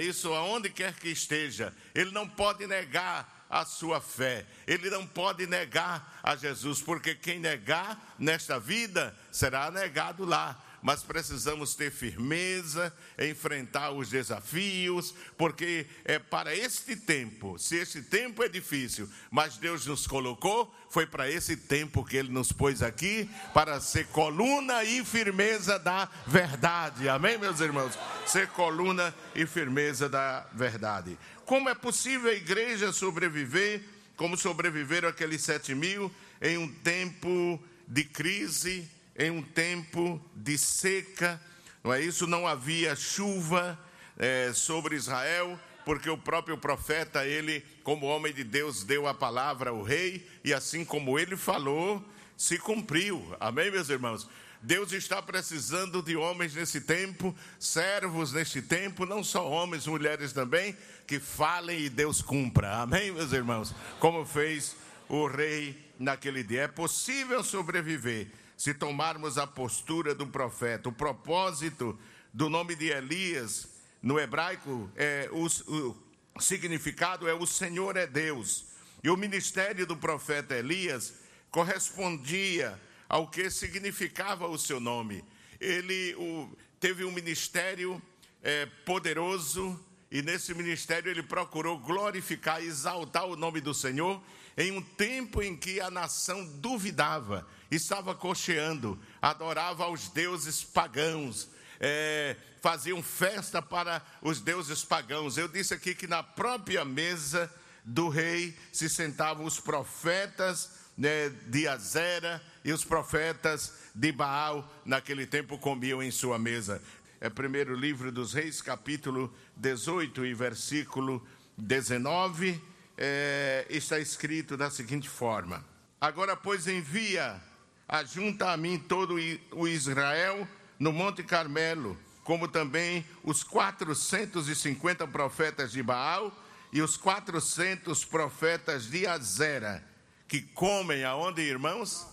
isso 0.00 0.32
aonde 0.32 0.70
quer 0.70 0.94
que 0.94 1.08
esteja, 1.08 1.74
ele 1.94 2.10
não 2.10 2.28
pode 2.28 2.66
negar 2.66 3.46
a 3.48 3.64
sua 3.64 4.00
fé, 4.00 4.44
ele 4.66 4.90
não 4.90 5.06
pode 5.06 5.46
negar 5.46 6.20
a 6.22 6.36
Jesus, 6.36 6.82
porque 6.82 7.14
quem 7.14 7.38
negar 7.38 8.14
nesta 8.18 8.58
vida 8.58 9.16
será 9.30 9.70
negado 9.70 10.24
lá 10.24 10.60
mas 10.82 11.02
precisamos 11.02 11.74
ter 11.74 11.90
firmeza, 11.90 12.92
enfrentar 13.18 13.90
os 13.90 14.08
desafios, 14.08 15.14
porque 15.36 15.86
é 16.04 16.18
para 16.18 16.54
este 16.54 16.96
tempo, 16.96 17.58
se 17.58 17.76
este 17.76 18.02
tempo 18.02 18.42
é 18.42 18.48
difícil, 18.48 19.08
mas 19.30 19.56
Deus 19.56 19.86
nos 19.86 20.06
colocou, 20.06 20.72
foi 20.90 21.06
para 21.06 21.30
esse 21.30 21.56
tempo 21.56 22.04
que 22.04 22.16
Ele 22.16 22.30
nos 22.30 22.52
pôs 22.52 22.82
aqui, 22.82 23.28
para 23.52 23.80
ser 23.80 24.06
coluna 24.08 24.84
e 24.84 25.04
firmeza 25.04 25.78
da 25.78 26.08
verdade. 26.26 27.08
Amém, 27.08 27.38
meus 27.38 27.60
irmãos? 27.60 27.98
Ser 28.26 28.48
coluna 28.48 29.14
e 29.34 29.46
firmeza 29.46 30.08
da 30.08 30.46
verdade. 30.52 31.18
Como 31.44 31.68
é 31.68 31.74
possível 31.74 32.30
a 32.30 32.34
igreja 32.34 32.92
sobreviver, 32.92 33.82
como 34.16 34.36
sobreviveram 34.36 35.08
aqueles 35.08 35.42
sete 35.42 35.74
mil, 35.74 36.12
em 36.42 36.58
um 36.58 36.68
tempo 36.68 37.62
de 37.86 38.04
crise, 38.04 38.88
em 39.18 39.30
um 39.30 39.42
tempo 39.42 40.24
de 40.34 40.56
seca, 40.56 41.40
não 41.82 41.92
é 41.92 42.00
isso? 42.00 42.26
Não 42.26 42.46
havia 42.46 42.94
chuva 42.94 43.78
é, 44.16 44.52
sobre 44.54 44.94
Israel, 44.94 45.58
porque 45.84 46.08
o 46.08 46.16
próprio 46.16 46.56
profeta, 46.56 47.26
ele, 47.26 47.64
como 47.82 48.06
homem 48.06 48.32
de 48.32 48.44
Deus, 48.44 48.84
deu 48.84 49.08
a 49.08 49.14
palavra 49.14 49.70
ao 49.70 49.82
rei, 49.82 50.24
e 50.44 50.54
assim 50.54 50.84
como 50.84 51.18
ele 51.18 51.36
falou, 51.36 52.04
se 52.36 52.58
cumpriu. 52.58 53.34
Amém, 53.40 53.70
meus 53.70 53.88
irmãos? 53.88 54.28
Deus 54.62 54.92
está 54.92 55.20
precisando 55.20 56.02
de 56.02 56.16
homens 56.16 56.54
nesse 56.54 56.80
tempo, 56.80 57.34
servos 57.58 58.32
nesse 58.32 58.62
tempo, 58.62 59.06
não 59.06 59.24
só 59.24 59.48
homens, 59.48 59.86
mulheres 59.86 60.32
também, 60.32 60.76
que 61.06 61.18
falem 61.18 61.80
e 61.80 61.88
Deus 61.88 62.20
cumpra. 62.20 62.82
Amém, 62.82 63.12
meus 63.12 63.32
irmãos? 63.32 63.74
Como 63.98 64.24
fez 64.24 64.76
o 65.08 65.26
rei 65.26 65.76
naquele 65.98 66.42
dia. 66.42 66.62
É 66.62 66.68
possível 66.68 67.42
sobreviver 67.42 68.28
se 68.58 68.74
tomarmos 68.74 69.38
a 69.38 69.46
postura 69.46 70.16
do 70.16 70.26
profeta. 70.26 70.88
O 70.88 70.92
propósito 70.92 71.96
do 72.34 72.50
nome 72.50 72.74
de 72.74 72.88
Elias 72.88 73.68
no 74.02 74.18
hebraico 74.18 74.90
é 74.96 75.30
o, 75.30 75.46
o 75.46 76.40
significado 76.40 77.28
é 77.28 77.32
o 77.32 77.46
Senhor 77.46 77.96
é 77.96 78.04
Deus. 78.04 78.66
E 79.02 79.08
o 79.08 79.16
ministério 79.16 79.86
do 79.86 79.96
profeta 79.96 80.56
Elias 80.56 81.14
correspondia 81.52 82.76
ao 83.08 83.30
que 83.30 83.48
significava 83.48 84.48
o 84.48 84.58
seu 84.58 84.80
nome. 84.80 85.24
Ele 85.60 86.16
o, 86.16 86.50
teve 86.80 87.04
um 87.04 87.12
ministério 87.12 88.02
é, 88.42 88.66
poderoso 88.84 89.78
e 90.10 90.20
nesse 90.20 90.52
ministério 90.52 91.08
ele 91.08 91.22
procurou 91.22 91.78
glorificar, 91.78 92.60
exaltar 92.60 93.24
o 93.24 93.36
nome 93.36 93.60
do 93.60 93.72
Senhor 93.72 94.20
em 94.56 94.72
um 94.72 94.82
tempo 94.82 95.40
em 95.40 95.56
que 95.56 95.80
a 95.80 95.88
nação 95.88 96.44
duvidava, 96.44 97.46
estava 97.70 98.14
cocheando, 98.14 98.98
adorava 99.20 99.84
aos 99.84 100.08
deuses 100.08 100.64
pagãos, 100.64 101.48
é, 101.80 102.36
faziam 102.60 103.02
festa 103.02 103.60
para 103.62 104.02
os 104.22 104.40
deuses 104.40 104.84
pagãos. 104.84 105.36
Eu 105.36 105.48
disse 105.48 105.74
aqui 105.74 105.94
que 105.94 106.06
na 106.06 106.22
própria 106.22 106.84
mesa 106.84 107.52
do 107.84 108.08
rei 108.08 108.56
se 108.72 108.88
sentavam 108.88 109.44
os 109.44 109.60
profetas 109.60 110.70
né, 110.96 111.28
de 111.46 111.68
Azera 111.68 112.42
e 112.64 112.72
os 112.72 112.84
profetas 112.84 113.74
de 113.94 114.10
Baal, 114.10 114.68
naquele 114.84 115.26
tempo 115.26 115.58
comiam 115.58 116.02
em 116.02 116.10
sua 116.10 116.38
mesa. 116.38 116.82
É 117.20 117.28
primeiro 117.28 117.74
livro 117.74 118.12
dos 118.12 118.32
Reis, 118.32 118.60
capítulo 118.60 119.32
18 119.56 120.26
e 120.26 120.34
versículo 120.34 121.26
19 121.56 122.60
é, 122.96 123.64
está 123.70 123.98
escrito 123.98 124.56
da 124.56 124.70
seguinte 124.70 125.08
forma: 125.08 125.64
Agora, 126.00 126.36
pois, 126.36 126.66
envia, 126.66 127.40
ajunta 127.88 128.52
a 128.52 128.56
mim 128.56 128.78
todo 128.78 129.16
o 129.52 129.66
Israel 129.66 130.46
no 130.78 130.92
Monte 130.92 131.22
Carmelo, 131.22 131.98
como 132.22 132.46
também 132.46 133.04
os 133.24 133.42
450 133.42 135.06
profetas 135.08 135.72
de 135.72 135.82
Baal 135.82 136.30
e 136.70 136.82
os 136.82 136.96
400 136.98 138.04
profetas 138.04 138.90
de 138.90 139.06
Azera, 139.06 139.82
que 140.28 140.42
comem 140.42 141.04
aonde, 141.04 141.40
irmãos? 141.40 142.06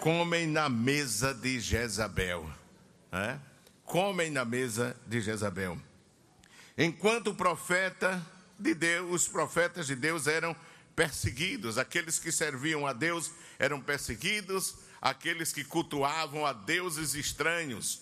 Comem 0.00 0.46
na 0.46 0.68
mesa 0.68 1.32
de 1.32 1.60
Jezabel. 1.60 2.50
É? 3.12 3.38
Comem 3.84 4.30
na 4.30 4.44
mesa 4.44 4.96
de 5.06 5.20
Jezabel. 5.20 5.78
Enquanto 6.76 7.28
o 7.28 7.34
profeta 7.34 8.20
de 8.58 8.74
Deus, 8.74 9.22
os 9.22 9.28
profetas 9.28 9.86
de 9.86 9.94
Deus 9.94 10.26
eram 10.26 10.54
perseguidos, 10.98 11.78
aqueles 11.78 12.18
que 12.18 12.32
serviam 12.32 12.84
a 12.84 12.92
Deus 12.92 13.30
eram 13.56 13.80
perseguidos, 13.80 14.74
aqueles 15.00 15.52
que 15.52 15.62
cultuavam 15.62 16.44
a 16.44 16.52
deuses 16.52 17.14
estranhos, 17.14 18.00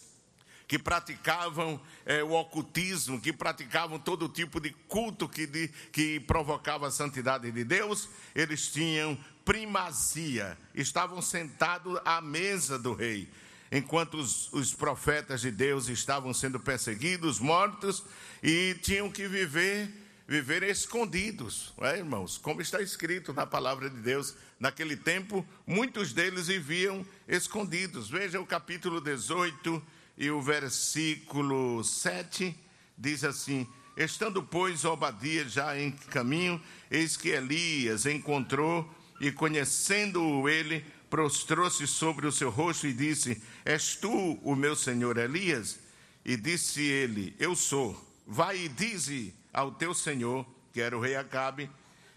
que 0.66 0.78
praticavam 0.78 1.78
é, 2.06 2.24
o 2.24 2.32
ocultismo, 2.32 3.20
que 3.20 3.34
praticavam 3.34 3.98
todo 3.98 4.30
tipo 4.30 4.58
de 4.58 4.70
culto 4.88 5.28
que, 5.28 5.46
de, 5.46 5.68
que 5.92 6.20
provocava 6.20 6.88
a 6.88 6.90
santidade 6.90 7.52
de 7.52 7.64
Deus, 7.64 8.08
eles 8.34 8.72
tinham 8.72 9.22
primazia, 9.44 10.56
estavam 10.74 11.20
sentados 11.20 12.00
à 12.02 12.22
mesa 12.22 12.78
do 12.78 12.94
rei. 12.94 13.28
Enquanto 13.70 14.14
os, 14.14 14.50
os 14.54 14.72
profetas 14.72 15.42
de 15.42 15.50
Deus 15.50 15.88
estavam 15.88 16.32
sendo 16.32 16.58
perseguidos, 16.58 17.40
mortos, 17.40 18.02
e 18.42 18.74
tinham 18.80 19.12
que 19.12 19.28
viver 19.28 20.05
viver 20.26 20.62
escondidos, 20.64 21.72
é, 21.80 21.98
irmãos? 21.98 22.36
Como 22.36 22.60
está 22.60 22.82
escrito 22.82 23.32
na 23.32 23.46
palavra 23.46 23.88
de 23.88 23.98
Deus, 23.98 24.34
naquele 24.58 24.96
tempo, 24.96 25.46
muitos 25.66 26.12
deles 26.12 26.48
viviam 26.48 27.06
escondidos. 27.28 28.10
Veja 28.10 28.40
o 28.40 28.46
capítulo 28.46 29.00
18 29.00 29.82
e 30.18 30.30
o 30.30 30.42
versículo 30.42 31.84
7 31.84 32.56
diz 32.98 33.22
assim: 33.22 33.66
Estando, 33.96 34.42
pois, 34.42 34.84
Obadias 34.84 35.52
já 35.52 35.78
em 35.78 35.92
caminho, 35.92 36.60
eis 36.90 37.16
que 37.16 37.28
Elias 37.28 38.04
encontrou 38.04 38.92
e, 39.20 39.30
conhecendo-o 39.30 40.48
ele, 40.48 40.84
prostrou-se 41.08 41.86
sobre 41.86 42.26
o 42.26 42.32
seu 42.32 42.50
rosto 42.50 42.86
e 42.86 42.92
disse: 42.92 43.40
És 43.64 43.94
tu 43.94 44.10
o 44.42 44.56
meu 44.56 44.74
senhor 44.74 45.18
Elias? 45.18 45.78
E 46.24 46.36
disse 46.36 46.82
ele: 46.82 47.34
Eu 47.38 47.54
sou. 47.54 48.04
Vai 48.26 48.58
e 48.64 48.68
dize 48.68 49.32
ao 49.56 49.72
teu 49.72 49.94
senhor, 49.94 50.46
que 50.70 50.82
era 50.82 50.96
o 50.96 51.00
rei 51.00 51.16
Acabe: 51.16 51.70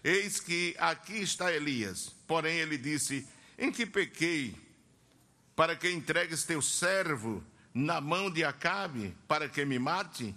Eis 0.04 0.38
que 0.38 0.76
aqui 0.78 1.14
está 1.14 1.50
Elias. 1.50 2.14
Porém, 2.26 2.58
ele 2.58 2.76
disse: 2.76 3.26
Em 3.58 3.72
que 3.72 3.86
pequei, 3.86 4.54
para 5.56 5.74
que 5.74 5.90
entregues 5.90 6.44
teu 6.44 6.60
servo 6.60 7.42
na 7.72 7.98
mão 7.98 8.30
de 8.30 8.44
Acabe, 8.44 9.16
para 9.26 9.48
que 9.48 9.64
me 9.64 9.78
mate? 9.78 10.34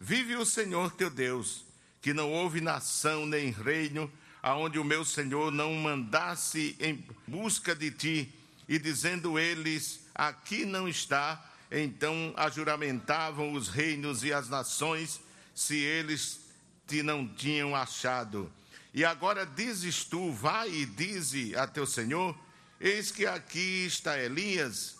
Vive 0.00 0.36
o 0.36 0.46
Senhor 0.46 0.90
teu 0.92 1.10
Deus, 1.10 1.66
que 2.00 2.14
não 2.14 2.32
houve 2.32 2.62
nação 2.62 3.26
nem 3.26 3.50
reino 3.50 4.10
aonde 4.42 4.78
o 4.78 4.84
meu 4.84 5.04
Senhor 5.04 5.50
não 5.50 5.74
mandasse 5.74 6.76
em 6.78 7.04
busca 7.26 7.74
de 7.74 7.90
ti, 7.90 8.32
e 8.66 8.78
dizendo 8.78 9.38
eles: 9.38 10.00
Aqui 10.14 10.64
não 10.64 10.88
está, 10.88 11.52
então 11.70 12.32
ajuramentavam 12.34 13.52
os 13.52 13.68
reinos 13.68 14.24
e 14.24 14.32
as 14.32 14.48
nações, 14.48 15.20
se 15.54 15.76
eles 15.76 16.45
te 16.86 17.02
não 17.02 17.26
tinham 17.26 17.74
achado. 17.74 18.50
E 18.94 19.04
agora 19.04 19.44
dizes 19.44 20.04
tu, 20.04 20.32
vai 20.32 20.70
e 20.70 20.86
dize 20.86 21.54
a 21.56 21.66
teu 21.66 21.86
senhor: 21.86 22.36
Eis 22.80 23.10
que 23.10 23.26
aqui 23.26 23.84
está 23.86 24.18
Elias, 24.18 24.96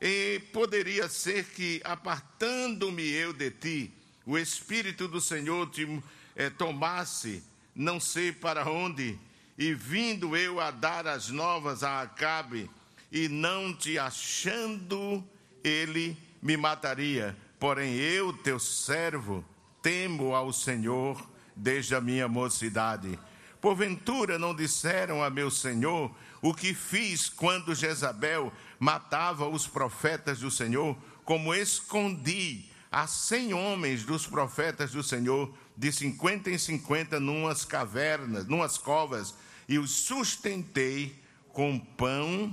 e 0.00 0.40
poderia 0.52 1.08
ser 1.08 1.44
que, 1.44 1.80
apartando-me 1.84 3.08
eu 3.08 3.32
de 3.32 3.50
ti, 3.50 3.92
o 4.24 4.36
Espírito 4.36 5.06
do 5.06 5.20
Senhor 5.20 5.70
te 5.70 6.02
eh, 6.34 6.50
tomasse, 6.50 7.42
não 7.74 8.00
sei 8.00 8.32
para 8.32 8.68
onde, 8.68 9.18
e 9.56 9.72
vindo 9.72 10.36
eu 10.36 10.60
a 10.60 10.70
dar 10.70 11.06
as 11.06 11.28
novas 11.28 11.82
a 11.82 12.02
Acabe, 12.02 12.68
e 13.10 13.28
não 13.28 13.72
te 13.72 13.98
achando, 13.98 15.24
ele 15.62 16.16
me 16.42 16.56
mataria. 16.56 17.36
Porém, 17.58 17.94
eu, 17.94 18.32
teu 18.32 18.58
servo, 18.58 19.44
temo 19.86 20.34
ao 20.34 20.52
Senhor 20.52 21.30
desde 21.54 21.94
a 21.94 22.00
minha 22.00 22.26
mocidade. 22.26 23.16
Porventura 23.60 24.36
não 24.36 24.52
disseram 24.52 25.22
a 25.22 25.30
meu 25.30 25.48
Senhor 25.48 26.12
o 26.42 26.52
que 26.52 26.74
fiz 26.74 27.28
quando 27.28 27.72
Jezabel 27.72 28.52
matava 28.80 29.48
os 29.48 29.68
profetas 29.68 30.40
do 30.40 30.50
Senhor, 30.50 30.96
como 31.24 31.54
escondi 31.54 32.64
a 32.90 33.06
cem 33.06 33.54
homens 33.54 34.02
dos 34.02 34.26
profetas 34.26 34.90
do 34.90 35.04
Senhor, 35.04 35.54
de 35.76 35.92
cinquenta 35.92 36.50
em 36.50 36.58
cinquenta, 36.58 37.20
numas 37.20 37.64
cavernas, 37.64 38.44
numas 38.44 38.76
covas, 38.76 39.36
e 39.68 39.78
os 39.78 39.92
sustentei 39.92 41.14
com 41.52 41.78
pão 41.78 42.52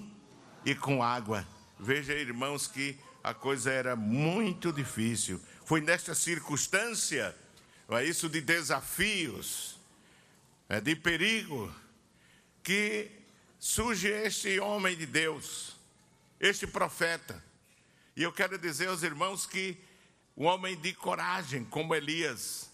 e 0.63 0.75
com 0.75 1.01
água. 1.01 1.47
Veja, 1.79 2.13
irmãos, 2.13 2.67
que 2.67 2.95
a 3.23 3.33
coisa 3.33 3.71
era 3.71 3.95
muito 3.95 4.71
difícil. 4.71 5.41
Foi 5.65 5.79
nesta 5.79 6.13
circunstância, 6.13 7.35
é 7.89 8.03
isso 8.03 8.27
de 8.27 8.41
desafios, 8.41 9.79
é 10.67 10.81
de 10.81 10.95
perigo, 10.95 11.73
que 12.61 13.09
surge 13.59 14.07
este 14.07 14.59
homem 14.59 14.97
de 14.97 15.05
Deus, 15.05 15.75
este 16.39 16.67
profeta. 16.67 17.41
E 18.15 18.23
eu 18.23 18.31
quero 18.31 18.57
dizer 18.57 18.89
aos 18.89 19.03
irmãos 19.03 19.45
que 19.45 19.77
um 20.35 20.45
homem 20.45 20.75
de 20.75 20.93
coragem, 20.93 21.63
como 21.63 21.95
Elias, 21.95 22.69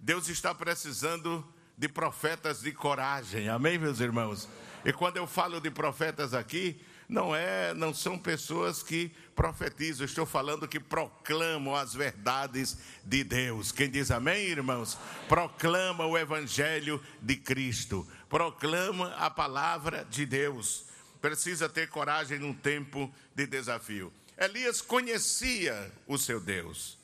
Deus 0.00 0.28
está 0.28 0.54
precisando 0.54 1.46
de 1.78 1.88
profetas 1.88 2.60
de 2.60 2.72
coragem. 2.72 3.48
Amém, 3.48 3.78
meus 3.78 4.00
irmãos? 4.00 4.48
E 4.84 4.92
quando 4.92 5.16
eu 5.16 5.26
falo 5.26 5.60
de 5.60 5.70
profetas 5.70 6.34
aqui, 6.34 6.84
não 7.12 7.36
é, 7.36 7.74
não 7.74 7.92
são 7.92 8.18
pessoas 8.18 8.82
que 8.82 9.12
profetizam, 9.36 10.06
estou 10.06 10.24
falando 10.24 10.66
que 10.66 10.80
proclamam 10.80 11.76
as 11.76 11.92
verdades 11.92 12.78
de 13.04 13.22
Deus. 13.22 13.70
Quem 13.70 13.90
diz 13.90 14.10
amém, 14.10 14.46
irmãos? 14.46 14.96
Proclama 15.28 16.06
o 16.06 16.16
evangelho 16.16 17.02
de 17.20 17.36
Cristo, 17.36 18.08
proclama 18.30 19.14
a 19.16 19.28
palavra 19.28 20.06
de 20.08 20.24
Deus. 20.24 20.86
Precisa 21.20 21.68
ter 21.68 21.88
coragem 21.88 22.38
num 22.38 22.54
tempo 22.54 23.12
de 23.34 23.46
desafio. 23.46 24.10
Elias 24.38 24.80
conhecia 24.80 25.92
o 26.06 26.16
seu 26.16 26.40
Deus. 26.40 26.98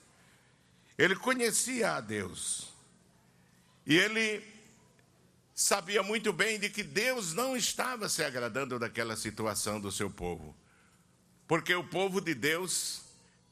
Ele 0.97 1.15
conhecia 1.15 1.97
a 1.97 2.01
Deus. 2.01 2.73
E 3.87 3.97
ele 3.97 4.43
sabia 5.59 6.05
muito 6.05 6.33
bem 6.33 6.57
de 6.57 6.71
que 6.71 6.85
Deus 6.85 7.35
não 7.35 7.57
estava 7.57 8.09
se 8.09 8.23
agradando 8.23 8.79
daquela 8.79 9.17
situação 9.17 9.81
do 9.81 9.91
seu 9.91 10.09
povo. 10.09 10.55
Porque 11.49 11.75
o 11.75 11.83
povo 11.83 12.21
de 12.21 12.33
Deus 12.33 13.03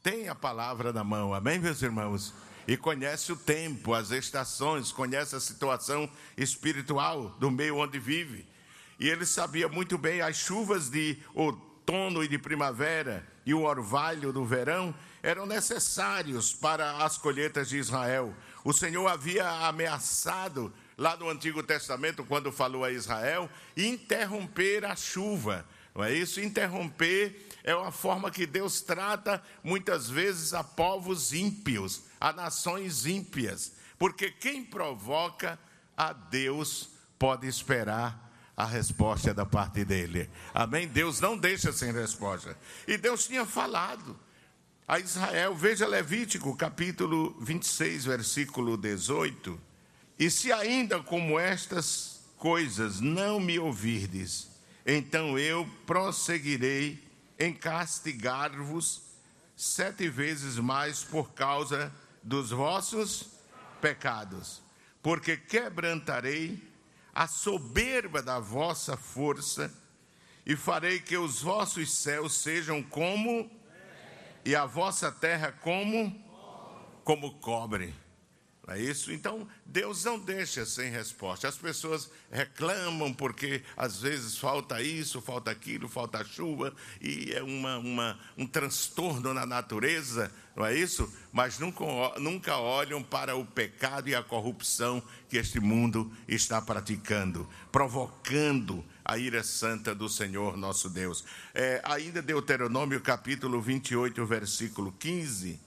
tem 0.01 0.29
a 0.29 0.33
palavra 0.33 0.93
na 0.93 1.03
mão, 1.03 1.33
amém, 1.33 1.59
meus 1.59 1.81
irmãos? 1.81 2.33
E 2.65 2.77
conhece 2.77 3.33
o 3.33 3.35
tempo, 3.35 3.93
as 3.93 4.11
estações, 4.11 4.89
conhece 4.89 5.35
a 5.35 5.39
situação 5.41 6.09
espiritual 6.37 7.31
do 7.41 7.51
meio 7.51 7.75
onde 7.75 7.99
vive. 7.99 8.47
E 8.97 9.09
ele 9.09 9.25
sabia 9.25 9.67
muito 9.67 9.97
bem 9.97 10.21
as 10.21 10.37
chuvas 10.37 10.89
de 10.89 11.17
outono 11.33 12.23
e 12.23 12.27
de 12.29 12.37
primavera 12.37 13.27
e 13.45 13.53
o 13.53 13.63
orvalho 13.63 14.31
do 14.31 14.45
verão 14.45 14.95
eram 15.21 15.45
necessários 15.45 16.53
para 16.53 17.03
as 17.03 17.17
colheitas 17.17 17.67
de 17.67 17.77
Israel. 17.77 18.33
O 18.63 18.71
Senhor 18.71 19.05
havia 19.07 19.45
ameaçado 19.67 20.73
lá 20.97 21.15
no 21.15 21.29
Antigo 21.29 21.61
Testamento, 21.61 22.25
quando 22.25 22.51
falou 22.51 22.83
a 22.83 22.91
Israel, 22.91 23.49
interromper 23.75 24.83
a 24.83 24.95
chuva. 24.95 25.65
Não 25.93 26.03
é 26.03 26.13
isso? 26.13 26.41
Interromper 26.41 27.47
é 27.63 27.75
uma 27.75 27.91
forma 27.91 28.31
que 28.31 28.45
Deus 28.45 28.81
trata 28.81 29.41
muitas 29.63 30.09
vezes 30.09 30.53
a 30.53 30.63
povos 30.63 31.33
ímpios, 31.33 32.03
a 32.19 32.33
nações 32.33 33.05
ímpias. 33.05 33.73
Porque 33.97 34.31
quem 34.31 34.63
provoca 34.63 35.59
a 35.95 36.13
Deus 36.13 36.89
pode 37.17 37.47
esperar 37.47 38.27
a 38.55 38.65
resposta 38.65 39.33
da 39.33 39.45
parte 39.45 39.85
dele. 39.85 40.29
Amém? 40.53 40.87
Deus 40.87 41.19
não 41.19 41.37
deixa 41.37 41.71
sem 41.71 41.91
resposta. 41.91 42.57
E 42.87 42.97
Deus 42.97 43.27
tinha 43.27 43.45
falado 43.45 44.19
a 44.87 44.99
Israel, 44.99 45.53
veja 45.53 45.85
Levítico 45.85 46.55
capítulo 46.55 47.35
26, 47.41 48.05
versículo 48.05 48.77
18. 48.77 49.66
E 50.19 50.31
se 50.31 50.51
ainda 50.51 50.99
como 51.01 51.39
estas 51.39 52.21
coisas 52.37 52.99
não 52.99 53.39
me 53.39 53.59
ouvirdes, 53.59 54.49
então 54.85 55.37
eu 55.37 55.69
prosseguirei 55.85 57.03
em 57.37 57.53
castigar-vos 57.53 59.01
sete 59.55 60.09
vezes 60.09 60.57
mais 60.57 61.03
por 61.03 61.31
causa 61.33 61.93
dos 62.23 62.49
vossos 62.49 63.27
pecados, 63.79 64.61
porque 65.01 65.37
quebrantarei 65.37 66.61
a 67.13 67.27
soberba 67.27 68.21
da 68.21 68.39
vossa 68.39 68.97
força 68.97 69.73
e 70.45 70.55
farei 70.55 70.99
que 70.99 71.17
os 71.17 71.41
vossos 71.41 71.91
céus 71.91 72.33
sejam 72.33 72.81
como 72.81 73.49
e 74.45 74.55
a 74.55 74.65
vossa 74.65 75.11
terra 75.11 75.51
como 75.51 76.25
como 77.03 77.39
cobre. 77.39 77.93
Não 78.67 78.73
é 78.73 78.81
isso? 78.81 79.13
Então, 79.13 79.47
Deus 79.65 80.03
não 80.03 80.19
deixa 80.19 80.65
sem 80.65 80.91
resposta. 80.91 81.47
As 81.47 81.55
pessoas 81.55 82.11
reclamam 82.29 83.13
porque 83.13 83.63
às 83.77 84.01
vezes 84.01 84.37
falta 84.37 84.81
isso, 84.81 85.21
falta 85.21 85.49
aquilo, 85.49 85.87
falta 85.87 86.21
chuva, 86.25 86.75
e 86.99 87.31
é 87.31 87.41
uma, 87.41 87.77
uma, 87.77 88.19
um 88.37 88.45
transtorno 88.45 89.33
na 89.33 89.45
natureza, 89.45 90.29
não 90.53 90.65
é 90.65 90.75
isso? 90.75 91.09
Mas 91.31 91.57
nunca, 91.59 91.85
nunca 92.19 92.57
olham 92.57 93.01
para 93.01 93.37
o 93.37 93.45
pecado 93.45 94.09
e 94.09 94.15
a 94.15 94.21
corrupção 94.21 95.01
que 95.29 95.37
este 95.37 95.61
mundo 95.61 96.11
está 96.27 96.61
praticando, 96.61 97.47
provocando 97.71 98.83
a 99.05 99.17
ira 99.17 99.43
santa 99.43 99.95
do 99.95 100.09
Senhor 100.09 100.57
nosso 100.57 100.89
Deus. 100.89 101.23
É, 101.55 101.81
ainda 101.85 102.21
Deuteronômio 102.21 102.99
capítulo 102.99 103.61
28, 103.61 104.25
versículo 104.25 104.91
15. 104.99 105.57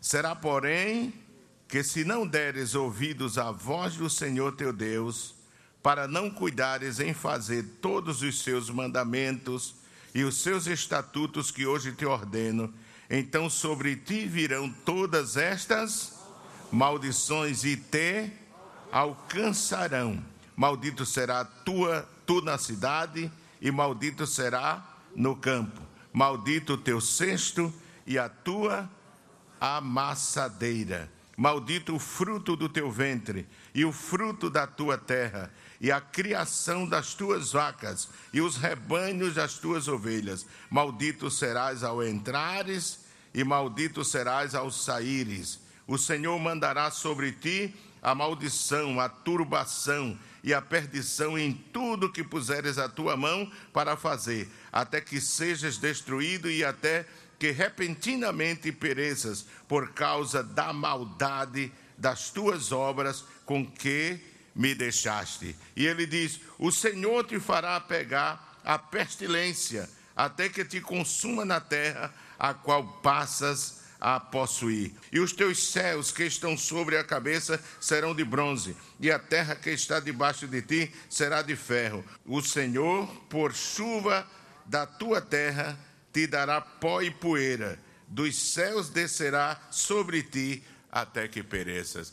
Será, 0.00 0.34
porém, 0.34 1.12
que 1.70 1.84
se 1.84 2.04
não 2.04 2.26
deres 2.26 2.74
ouvidos 2.74 3.38
à 3.38 3.52
voz 3.52 3.94
do 3.94 4.10
Senhor 4.10 4.56
teu 4.56 4.72
Deus, 4.72 5.36
para 5.80 6.08
não 6.08 6.28
cuidares 6.28 6.98
em 6.98 7.14
fazer 7.14 7.62
todos 7.80 8.22
os 8.22 8.42
seus 8.42 8.68
mandamentos 8.68 9.76
e 10.12 10.24
os 10.24 10.42
seus 10.42 10.66
estatutos 10.66 11.52
que 11.52 11.64
hoje 11.64 11.92
te 11.92 12.04
ordeno, 12.04 12.74
então 13.08 13.48
sobre 13.48 13.94
ti 13.94 14.26
virão 14.26 14.68
todas 14.84 15.36
estas 15.36 16.18
maldições 16.72 17.62
e 17.62 17.76
te 17.76 18.32
alcançarão. 18.90 20.22
Maldito 20.56 21.06
será 21.06 21.44
tua 21.44 22.06
tu 22.26 22.42
na 22.42 22.58
cidade 22.58 23.30
e 23.60 23.70
maldito 23.70 24.26
será 24.26 24.84
no 25.14 25.36
campo. 25.36 25.80
Maldito 26.12 26.72
o 26.72 26.78
teu 26.78 27.00
cesto 27.00 27.72
e 28.04 28.18
a 28.18 28.28
tua 28.28 28.90
amassadeira 29.60 31.08
Maldito 31.40 31.94
o 31.96 31.98
fruto 31.98 32.54
do 32.54 32.68
teu 32.68 32.90
ventre, 32.90 33.48
e 33.74 33.82
o 33.82 33.92
fruto 33.92 34.50
da 34.50 34.66
tua 34.66 34.98
terra, 34.98 35.50
e 35.80 35.90
a 35.90 35.98
criação 35.98 36.86
das 36.86 37.14
tuas 37.14 37.52
vacas, 37.52 38.10
e 38.30 38.42
os 38.42 38.58
rebanhos 38.58 39.36
das 39.36 39.54
tuas 39.54 39.88
ovelhas. 39.88 40.44
Maldito 40.68 41.30
serás 41.30 41.82
ao 41.82 42.04
entrares, 42.04 43.06
e 43.32 43.42
maldito 43.42 44.04
serás 44.04 44.54
ao 44.54 44.70
saíres. 44.70 45.58
O 45.86 45.96
Senhor 45.96 46.38
mandará 46.38 46.90
sobre 46.90 47.32
ti 47.32 47.74
a 48.02 48.14
maldição, 48.14 49.00
a 49.00 49.08
turbação 49.08 50.18
e 50.44 50.52
a 50.52 50.60
perdição 50.60 51.38
em 51.38 51.54
tudo 51.54 52.12
que 52.12 52.22
puseres 52.22 52.76
a 52.76 52.86
tua 52.86 53.16
mão 53.16 53.50
para 53.72 53.96
fazer, 53.96 54.46
até 54.70 55.00
que 55.00 55.18
sejas 55.18 55.78
destruído 55.78 56.50
e 56.50 56.62
até 56.62 57.06
que 57.40 57.50
repentinamente 57.50 58.70
pereças 58.70 59.46
por 59.66 59.94
causa 59.94 60.42
da 60.44 60.74
maldade 60.74 61.72
das 61.96 62.28
tuas 62.28 62.70
obras 62.70 63.24
com 63.46 63.66
que 63.66 64.20
me 64.54 64.74
deixaste. 64.74 65.56
E 65.74 65.86
ele 65.86 66.06
diz: 66.06 66.38
O 66.58 66.70
Senhor 66.70 67.24
te 67.24 67.40
fará 67.40 67.80
pegar 67.80 68.60
a 68.62 68.78
pestilência, 68.78 69.88
até 70.14 70.50
que 70.50 70.66
te 70.66 70.82
consuma 70.82 71.46
na 71.46 71.60
terra 71.60 72.14
a 72.38 72.52
qual 72.52 72.86
passas 73.02 73.80
a 73.98 74.20
possuir. 74.20 74.92
E 75.10 75.18
os 75.18 75.32
teus 75.32 75.70
céus 75.70 76.10
que 76.10 76.24
estão 76.24 76.58
sobre 76.58 76.98
a 76.98 77.04
cabeça 77.04 77.58
serão 77.80 78.14
de 78.14 78.24
bronze, 78.24 78.76
e 78.98 79.10
a 79.10 79.18
terra 79.18 79.56
que 79.56 79.70
está 79.70 79.98
debaixo 79.98 80.46
de 80.46 80.60
ti 80.60 80.92
será 81.08 81.40
de 81.40 81.56
ferro. 81.56 82.04
O 82.26 82.42
Senhor, 82.42 83.06
por 83.30 83.54
chuva 83.54 84.26
da 84.66 84.86
tua 84.86 85.22
terra, 85.22 85.78
te 86.12 86.26
dará 86.26 86.60
pó 86.60 87.02
e 87.02 87.10
poeira, 87.10 87.78
dos 88.06 88.36
céus 88.36 88.88
descerá 88.88 89.60
sobre 89.70 90.22
ti 90.22 90.62
até 90.90 91.28
que 91.28 91.42
pereças. 91.42 92.12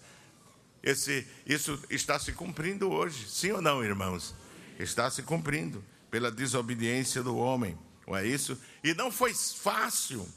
Esse, 0.84 1.28
isso 1.46 1.80
está 1.90 2.20
se 2.20 2.32
cumprindo 2.32 2.92
hoje, 2.92 3.28
sim 3.28 3.52
ou 3.52 3.62
não, 3.62 3.84
irmãos? 3.84 4.36
Está 4.80 5.10
se 5.10 5.24
cumprindo 5.24 5.84
pela 6.12 6.32
desobediência 6.32 7.24
do 7.24 7.36
homem, 7.36 7.78
não 8.06 8.16
é 8.16 8.26
isso? 8.26 8.60
E 8.84 8.94
não 8.94 9.12
foi 9.12 9.34
fácil 9.34 10.28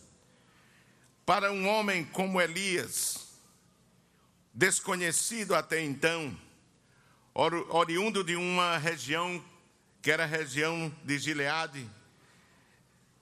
para 1.24 1.52
um 1.52 1.68
homem 1.68 2.04
como 2.04 2.40
Elias, 2.40 3.28
desconhecido 4.52 5.54
até 5.54 5.80
então, 5.80 6.36
oriundo 7.32 8.24
de 8.24 8.34
uma 8.34 8.76
região 8.78 9.42
que 10.02 10.10
era 10.10 10.24
a 10.24 10.26
região 10.26 10.92
de 11.04 11.18
Gileade, 11.18 11.88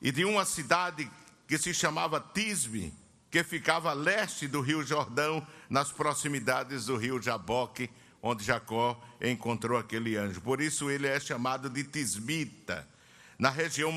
e 0.01 0.13
de 0.13 0.25
uma 0.25 0.45
cidade 0.45 1.11
que 1.47 1.59
se 1.59 1.75
chamava 1.75 2.21
Tisbe, 2.21 2.93
que 3.31 3.43
ficava 3.43 3.91
a 3.91 3.95
leste 3.95 4.47
do 4.47 4.61
rio 4.61 4.83
Jordão, 4.83 5.47
nas 5.69 5.93
proximidades 5.93 6.87
do 6.87 6.97
rio 6.97 7.21
Jaboque, 7.21 7.91
onde 8.23 8.45
Jacó 8.45 9.01
encontrou 9.21 9.79
aquele 9.79 10.17
anjo. 10.17 10.41
Por 10.41 10.61
isso 10.61 10.91
ele 10.91 11.07
é 11.07 11.19
chamado 11.21 11.69
de 11.69 11.85
Tisbita, 11.85 12.87
na 13.39 13.51
região 13.51 13.93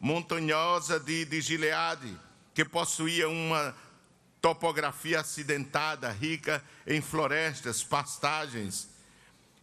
montanhosa 0.00 0.98
de, 0.98 1.24
de 1.24 1.40
Gileade, 1.40 2.16
que 2.54 2.64
possuía 2.64 3.28
uma 3.28 3.74
topografia 4.40 5.20
acidentada, 5.20 6.10
rica 6.10 6.64
em 6.86 7.00
florestas, 7.00 7.84
pastagens, 7.84 8.88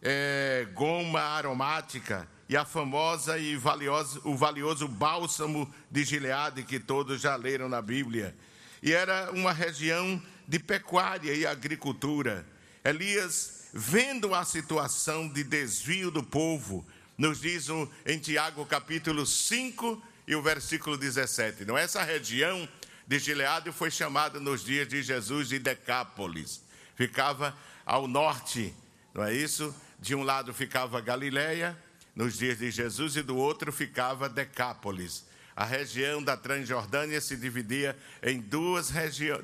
é, 0.00 0.66
goma 0.72 1.20
aromática 1.20 2.28
e 2.48 2.56
a 2.56 2.64
famosa 2.64 3.38
e 3.38 3.56
valiosa, 3.56 4.20
o 4.24 4.34
valioso 4.34 4.88
bálsamo 4.88 5.72
de 5.90 6.02
Gileade, 6.02 6.62
que 6.62 6.80
todos 6.80 7.20
já 7.20 7.36
leram 7.36 7.68
na 7.68 7.82
Bíblia. 7.82 8.34
E 8.82 8.92
era 8.92 9.30
uma 9.32 9.52
região 9.52 10.20
de 10.46 10.58
pecuária 10.58 11.34
e 11.34 11.44
agricultura. 11.44 12.46
Elias, 12.82 13.68
vendo 13.74 14.34
a 14.34 14.44
situação 14.46 15.28
de 15.28 15.44
desvio 15.44 16.10
do 16.10 16.22
povo, 16.22 16.86
nos 17.18 17.40
diz 17.40 17.66
em 18.06 18.18
Tiago 18.18 18.64
capítulo 18.64 19.26
5 19.26 20.02
e 20.26 20.34
o 20.34 20.40
versículo 20.40 20.96
17. 20.96 21.66
Não, 21.66 21.76
essa 21.76 22.02
região 22.02 22.66
de 23.06 23.18
Gileade 23.18 23.70
foi 23.72 23.90
chamada 23.90 24.40
nos 24.40 24.64
dias 24.64 24.88
de 24.88 25.02
Jesus 25.02 25.48
de 25.48 25.58
Decápolis. 25.58 26.62
Ficava 26.94 27.54
ao 27.84 28.08
norte, 28.08 28.74
não 29.12 29.22
é 29.22 29.34
isso? 29.34 29.74
De 29.98 30.14
um 30.14 30.22
lado 30.22 30.54
ficava 30.54 31.00
Galiléia 31.00 31.76
nos 32.18 32.36
dias 32.36 32.58
de 32.58 32.68
Jesus, 32.68 33.14
e 33.14 33.22
do 33.22 33.36
outro 33.36 33.70
ficava 33.70 34.28
Decápolis. 34.28 35.24
A 35.54 35.64
região 35.64 36.20
da 36.20 36.36
Transjordânia 36.36 37.20
se 37.20 37.36
dividia 37.36 37.96
em 38.20 38.40
duas, 38.40 38.90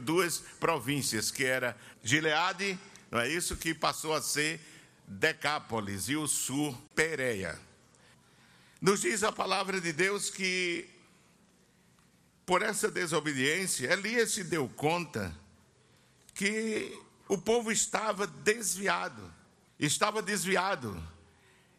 duas 0.00 0.42
províncias, 0.58 1.30
que 1.30 1.44
era 1.44 1.76
Gileade, 2.02 2.76
não 3.12 3.20
é 3.20 3.28
isso, 3.28 3.56
que 3.56 3.72
passou 3.72 4.12
a 4.12 4.20
ser 4.20 4.60
Decápolis, 5.06 6.08
e 6.08 6.16
o 6.16 6.26
sul, 6.26 6.76
Pereia. 6.96 7.56
Nos 8.80 9.02
diz 9.02 9.22
a 9.22 9.30
palavra 9.30 9.80
de 9.80 9.92
Deus 9.92 10.28
que, 10.28 10.88
por 12.44 12.60
essa 12.60 12.90
desobediência, 12.90 13.92
Elias 13.92 14.32
se 14.32 14.42
deu 14.42 14.68
conta 14.70 15.32
que 16.34 16.92
o 17.28 17.38
povo 17.38 17.70
estava 17.70 18.26
desviado, 18.26 19.32
estava 19.78 20.20
desviado 20.20 21.13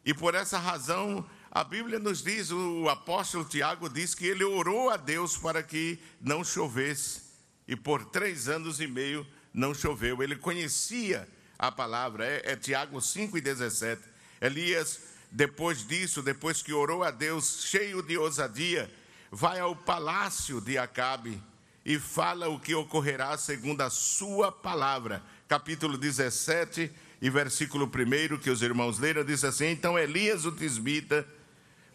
e 0.05 0.13
por 0.13 0.35
essa 0.35 0.59
razão, 0.59 1.27
a 1.49 1.63
Bíblia 1.63 1.97
nos 1.97 2.21
diz, 2.21 2.51
o 2.51 2.87
apóstolo 2.87 3.43
Tiago 3.43 3.89
diz 3.89 4.13
que 4.13 4.27
ele 4.27 4.43
orou 4.43 4.91
a 4.91 4.97
Deus 4.97 5.35
para 5.35 5.63
que 5.63 5.97
não 6.21 6.43
chovesse. 6.43 7.23
E 7.67 7.75
por 7.75 8.05
três 8.05 8.47
anos 8.47 8.79
e 8.79 8.85
meio 8.85 9.25
não 9.51 9.73
choveu. 9.73 10.21
Ele 10.21 10.35
conhecia 10.35 11.27
a 11.57 11.71
palavra, 11.71 12.23
é, 12.23 12.51
é 12.51 12.55
Tiago 12.55 13.01
5 13.01 13.35
e 13.37 13.41
17. 13.41 13.99
Elias, 14.39 14.99
depois 15.31 15.87
disso, 15.87 16.21
depois 16.21 16.61
que 16.61 16.71
orou 16.71 17.03
a 17.03 17.09
Deus, 17.09 17.65
cheio 17.65 18.03
de 18.03 18.15
ousadia, 18.15 18.93
vai 19.31 19.59
ao 19.59 19.75
palácio 19.75 20.61
de 20.61 20.77
Acabe 20.77 21.41
e 21.83 21.97
fala 21.97 22.47
o 22.47 22.59
que 22.59 22.75
ocorrerá 22.75 23.35
segundo 23.39 23.81
a 23.81 23.89
sua 23.89 24.51
palavra. 24.51 25.23
Capítulo 25.47 25.97
17, 25.97 26.91
e 27.21 27.29
versículo 27.29 27.85
1 27.85 28.37
que 28.37 28.49
os 28.49 28.61
irmãos 28.61 28.99
leram, 28.99 29.23
diz 29.23 29.43
assim: 29.43 29.67
Então 29.67 29.97
Elias, 29.97 30.45
o 30.45 30.51
tisbita, 30.51 31.27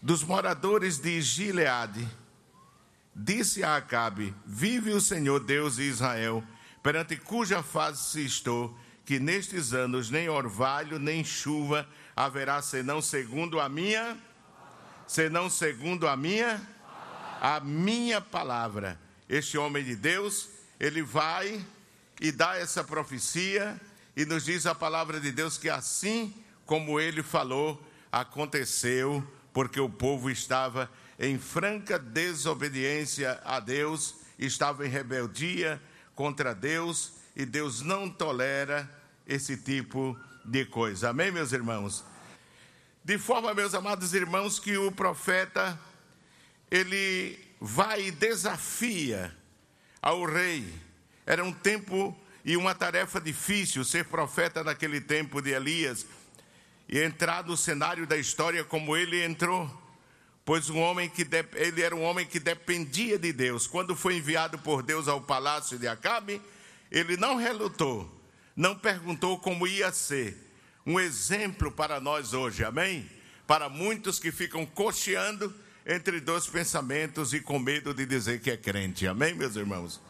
dos 0.01 0.23
moradores 0.23 0.99
de 0.99 1.21
Gileade, 1.21 2.07
disse 3.15 3.63
a 3.63 3.77
Acabe: 3.77 4.35
Vive 4.47 4.93
o 4.93 5.01
Senhor 5.01 5.41
Deus 5.41 5.77
de 5.77 5.83
Israel, 5.83 6.43
perante 6.83 7.17
cuja 7.17 7.63
face 7.63 8.25
estou, 8.25 8.77
que 9.05 9.19
nestes 9.19 9.73
anos 9.73 10.11
nem 10.11 10.29
orvalho 10.29 10.99
nem 10.99 11.25
chuva 11.25 11.87
haverá, 12.17 12.63
senão 12.63 13.03
segundo 13.03 13.61
a 13.61 13.69
minha, 13.69 14.17
senão 15.07 15.51
segundo 15.51 16.07
a 16.09 16.17
minha, 16.17 16.61
a 17.41 17.61
minha 17.61 18.21
palavra. 18.21 18.99
Este 19.29 19.57
homem 19.57 19.85
de 19.85 19.95
Deus, 19.95 20.49
ele 20.79 21.03
vai 21.03 21.65
e 22.21 22.33
dá 22.33 22.57
essa 22.57 22.83
profecia 22.83 23.81
e 24.17 24.25
nos 24.25 24.45
diz 24.45 24.67
a 24.67 24.75
palavra 24.75 25.21
de 25.21 25.31
Deus 25.33 25.57
que 25.57 25.69
assim 25.69 26.35
como 26.67 27.01
ele 27.01 27.23
falou, 27.23 27.83
aconteceu, 28.13 29.27
porque 29.53 29.81
o 29.81 29.89
povo 29.89 30.31
estava 30.31 30.91
em 31.19 31.39
franca 31.39 31.99
desobediência 31.99 33.41
a 33.45 33.59
Deus, 33.59 34.15
estava 34.39 34.87
em 34.87 34.89
rebeldia 34.89 35.83
contra 36.15 36.55
Deus, 36.55 37.15
e 37.35 37.45
Deus 37.45 37.83
não 37.83 38.09
tolera 38.09 38.89
esse 39.27 39.57
tipo 39.57 40.17
de 40.45 40.65
coisa. 40.65 41.11
Amém, 41.11 41.31
meus 41.31 41.53
irmãos? 41.53 42.05
De 43.05 43.19
forma, 43.19 43.53
meus 43.55 43.75
amados 43.75 44.15
irmãos, 44.15 44.59
que 44.59 44.77
o 44.77 44.93
profeta 44.93 45.79
ele 46.71 47.39
vai 47.61 48.07
e 48.07 48.11
desafia 48.11 49.37
ao 50.01 50.25
rei. 50.25 50.73
Era 51.27 51.45
um 51.45 51.53
tempo 51.53 52.17
e 52.45 52.57
uma 52.57 52.75
tarefa 52.75 53.21
difícil 53.21 53.85
ser 53.85 54.05
profeta 54.07 54.65
naquele 54.65 55.01
tempo 55.01 55.41
de 55.41 55.51
Elias 55.51 56.07
e 56.89 56.99
entrar 56.99 57.45
no 57.45 57.57
cenário 57.57 58.07
da 58.07 58.17
história 58.17 58.65
como 58.65 58.97
ele 58.97 59.23
entrou. 59.23 59.71
pois 60.45 60.69
um 60.69 60.81
homem 60.81 61.09
que 61.09 61.23
de, 61.23 61.45
ele 61.55 61.83
era 61.83 61.95
um 61.95 62.03
homem 62.03 62.27
que 62.27 62.41
dependia 62.41 63.19
de 63.19 63.33
Deus. 63.33 63.67
Quando 63.67 63.95
foi 63.95 64.17
enviado 64.17 64.59
por 64.59 64.83
Deus 64.83 65.07
ao 65.07 65.21
palácio 65.21 65.79
de 65.79 65.87
Acabe, 65.87 66.43
ele 66.91 67.17
não 67.17 67.37
relutou, 67.37 68.11
não 68.57 68.75
perguntou 68.75 69.39
como 69.39 69.67
ia 69.67 69.93
ser. 69.93 70.37
Um 70.85 70.99
exemplo 70.99 71.71
para 71.71 72.01
nós 72.01 72.33
hoje, 72.33 72.65
amém? 72.65 73.09
Para 73.47 73.69
muitos 73.69 74.19
que 74.19 74.33
ficam 74.33 74.67
cocheando 74.67 75.55
entre 75.87 76.21
dois 76.21 76.47
pensamentos 76.47 77.33
e 77.33 77.41
com 77.41 77.59
medo 77.59 77.95
de 77.95 78.05
dizer 78.05 78.41
que 78.41 78.51
é 78.51 78.57
crente, 78.57 79.07
amém, 79.07 79.35
meus 79.35 79.55
irmãos? 79.55 80.01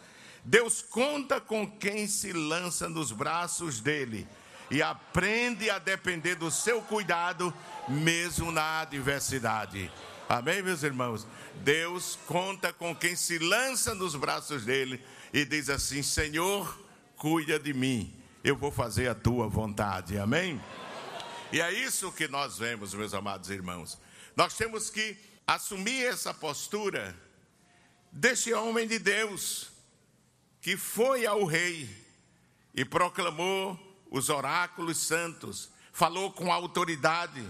Deus 0.44 0.82
conta 0.82 1.40
com 1.40 1.70
quem 1.70 2.06
se 2.06 2.32
lança 2.32 2.88
nos 2.88 3.12
braços 3.12 3.80
dele 3.80 4.26
e 4.70 4.80
aprende 4.82 5.68
a 5.68 5.78
depender 5.78 6.36
do 6.36 6.50
seu 6.50 6.80
cuidado, 6.80 7.52
mesmo 7.88 8.52
na 8.52 8.80
adversidade. 8.80 9.90
Amém, 10.28 10.62
meus 10.62 10.82
irmãos? 10.82 11.26
Deus 11.56 12.16
conta 12.26 12.72
com 12.72 12.94
quem 12.94 13.16
se 13.16 13.38
lança 13.38 13.94
nos 13.94 14.14
braços 14.14 14.64
dele 14.64 15.02
e 15.32 15.44
diz 15.44 15.68
assim: 15.68 16.02
Senhor, 16.02 16.78
cuida 17.16 17.58
de 17.58 17.74
mim, 17.74 18.14
eu 18.44 18.56
vou 18.56 18.70
fazer 18.70 19.08
a 19.08 19.14
tua 19.14 19.48
vontade. 19.48 20.16
Amém? 20.18 20.60
E 21.52 21.60
é 21.60 21.72
isso 21.72 22.12
que 22.12 22.28
nós 22.28 22.58
vemos, 22.58 22.94
meus 22.94 23.12
amados 23.12 23.50
irmãos. 23.50 23.98
Nós 24.36 24.54
temos 24.54 24.88
que 24.88 25.16
assumir 25.44 26.04
essa 26.04 26.32
postura 26.32 27.14
desse 28.12 28.54
homem 28.54 28.86
de 28.86 29.00
Deus 29.00 29.72
que 30.60 30.76
foi 30.76 31.26
ao 31.26 31.44
rei 31.44 31.88
e 32.74 32.84
proclamou 32.84 33.78
os 34.10 34.28
oráculos 34.28 34.98
santos, 34.98 35.70
falou 35.92 36.32
com 36.32 36.52
autoridade 36.52 37.42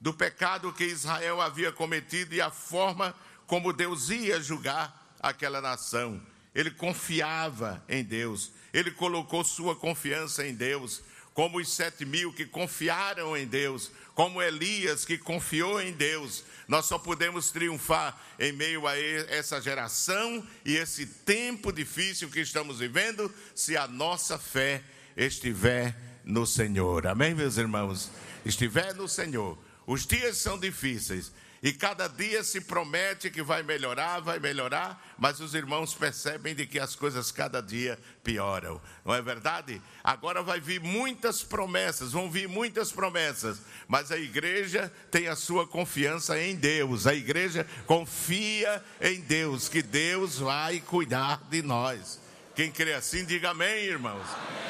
do 0.00 0.12
pecado 0.12 0.72
que 0.72 0.84
Israel 0.84 1.40
havia 1.40 1.72
cometido 1.72 2.34
e 2.34 2.40
a 2.40 2.50
forma 2.50 3.14
como 3.46 3.72
Deus 3.72 4.10
ia 4.10 4.40
julgar 4.40 5.16
aquela 5.20 5.60
nação. 5.60 6.20
Ele 6.54 6.70
confiava 6.70 7.82
em 7.88 8.04
Deus, 8.04 8.52
ele 8.72 8.90
colocou 8.90 9.42
sua 9.42 9.74
confiança 9.74 10.46
em 10.46 10.54
Deus, 10.54 11.02
como 11.34 11.58
os 11.58 11.68
sete 11.72 12.04
mil 12.06 12.32
que 12.32 12.46
confiaram 12.46 13.36
em 13.36 13.44
Deus, 13.44 13.90
como 14.14 14.40
Elias 14.40 15.04
que 15.04 15.18
confiou 15.18 15.82
em 15.82 15.92
Deus. 15.92 16.44
Nós 16.68 16.86
só 16.86 16.96
podemos 16.96 17.50
triunfar 17.50 18.18
em 18.38 18.52
meio 18.52 18.86
a 18.86 18.96
essa 18.96 19.60
geração 19.60 20.46
e 20.64 20.76
esse 20.76 21.04
tempo 21.04 21.72
difícil 21.72 22.30
que 22.30 22.40
estamos 22.40 22.78
vivendo, 22.78 23.30
se 23.54 23.76
a 23.76 23.88
nossa 23.88 24.38
fé 24.38 24.80
estiver 25.16 25.94
no 26.24 26.46
Senhor. 26.46 27.06
Amém, 27.06 27.34
meus 27.34 27.56
irmãos? 27.56 28.10
Estiver 28.44 28.94
no 28.94 29.08
Senhor. 29.08 29.58
Os 29.86 30.06
dias 30.06 30.38
são 30.38 30.58
difíceis, 30.58 31.32
e 31.64 31.72
cada 31.72 32.08
dia 32.08 32.44
se 32.44 32.60
promete 32.60 33.30
que 33.30 33.42
vai 33.42 33.62
melhorar, 33.62 34.20
vai 34.20 34.38
melhorar, 34.38 35.02
mas 35.16 35.40
os 35.40 35.54
irmãos 35.54 35.94
percebem 35.94 36.54
de 36.54 36.66
que 36.66 36.78
as 36.78 36.94
coisas 36.94 37.32
cada 37.32 37.62
dia 37.62 37.98
pioram. 38.22 38.78
Não 39.02 39.14
é 39.14 39.22
verdade? 39.22 39.80
Agora 40.04 40.42
vai 40.42 40.60
vir 40.60 40.78
muitas 40.78 41.42
promessas, 41.42 42.12
vão 42.12 42.30
vir 42.30 42.46
muitas 42.46 42.92
promessas, 42.92 43.62
mas 43.88 44.12
a 44.12 44.18
igreja 44.18 44.92
tem 45.10 45.26
a 45.26 45.34
sua 45.34 45.66
confiança 45.66 46.38
em 46.38 46.54
Deus. 46.54 47.06
A 47.06 47.14
igreja 47.14 47.66
confia 47.86 48.84
em 49.00 49.22
Deus, 49.22 49.66
que 49.66 49.80
Deus 49.80 50.40
vai 50.40 50.80
cuidar 50.80 51.40
de 51.48 51.62
nós. 51.62 52.20
Quem 52.54 52.70
crê 52.70 52.92
assim, 52.92 53.24
diga 53.24 53.52
amém, 53.52 53.86
irmãos. 53.86 54.26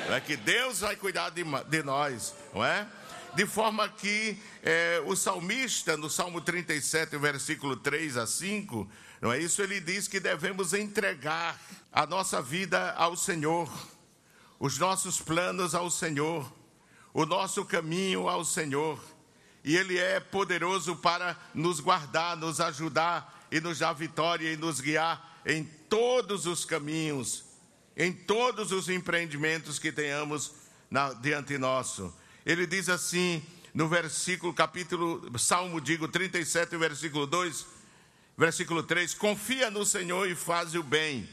Amém. 0.06 0.16
É 0.16 0.20
que 0.20 0.36
Deus 0.36 0.78
vai 0.78 0.94
cuidar 0.94 1.30
de, 1.30 1.42
de 1.42 1.82
nós, 1.82 2.32
não 2.54 2.64
é? 2.64 2.86
De 3.34 3.46
forma 3.46 3.88
que 3.88 4.38
é, 4.62 5.02
o 5.04 5.16
salmista, 5.16 5.96
no 5.96 6.08
Salmo 6.08 6.40
37, 6.40 7.16
versículo 7.18 7.76
3 7.76 8.16
a 8.16 8.26
5, 8.26 8.88
não 9.20 9.32
é 9.32 9.40
isso? 9.40 9.60
Ele 9.60 9.80
diz 9.80 10.06
que 10.06 10.20
devemos 10.20 10.72
entregar 10.72 11.60
a 11.92 12.06
nossa 12.06 12.40
vida 12.40 12.92
ao 12.92 13.16
Senhor, 13.16 13.70
os 14.60 14.78
nossos 14.78 15.20
planos 15.20 15.74
ao 15.74 15.90
Senhor, 15.90 16.50
o 17.12 17.26
nosso 17.26 17.64
caminho 17.64 18.28
ao 18.28 18.44
Senhor. 18.44 19.02
E 19.64 19.76
Ele 19.76 19.98
é 19.98 20.20
poderoso 20.20 20.96
para 20.96 21.36
nos 21.54 21.80
guardar, 21.80 22.36
nos 22.36 22.60
ajudar 22.60 23.46
e 23.50 23.60
nos 23.60 23.78
dar 23.78 23.94
vitória 23.94 24.52
e 24.52 24.56
nos 24.56 24.80
guiar 24.80 25.40
em 25.44 25.64
todos 25.88 26.46
os 26.46 26.64
caminhos, 26.64 27.44
em 27.96 28.12
todos 28.12 28.72
os 28.72 28.88
empreendimentos 28.88 29.78
que 29.78 29.90
tenhamos 29.90 30.52
na, 30.90 31.12
diante 31.14 31.58
nosso. 31.58 32.14
Ele 32.44 32.66
diz 32.66 32.88
assim, 32.88 33.42
no 33.74 33.88
versículo, 33.88 34.54
capítulo, 34.54 35.36
Salmo, 35.38 35.80
digo, 35.80 36.06
37, 36.06 36.76
versículo 36.76 37.26
2, 37.26 37.66
versículo 38.38 38.82
3: 38.82 39.14
Confia 39.14 39.68
no 39.68 39.84
Senhor 39.84 40.28
e 40.28 40.34
faz 40.36 40.76
o 40.76 40.82
bem, 40.82 41.28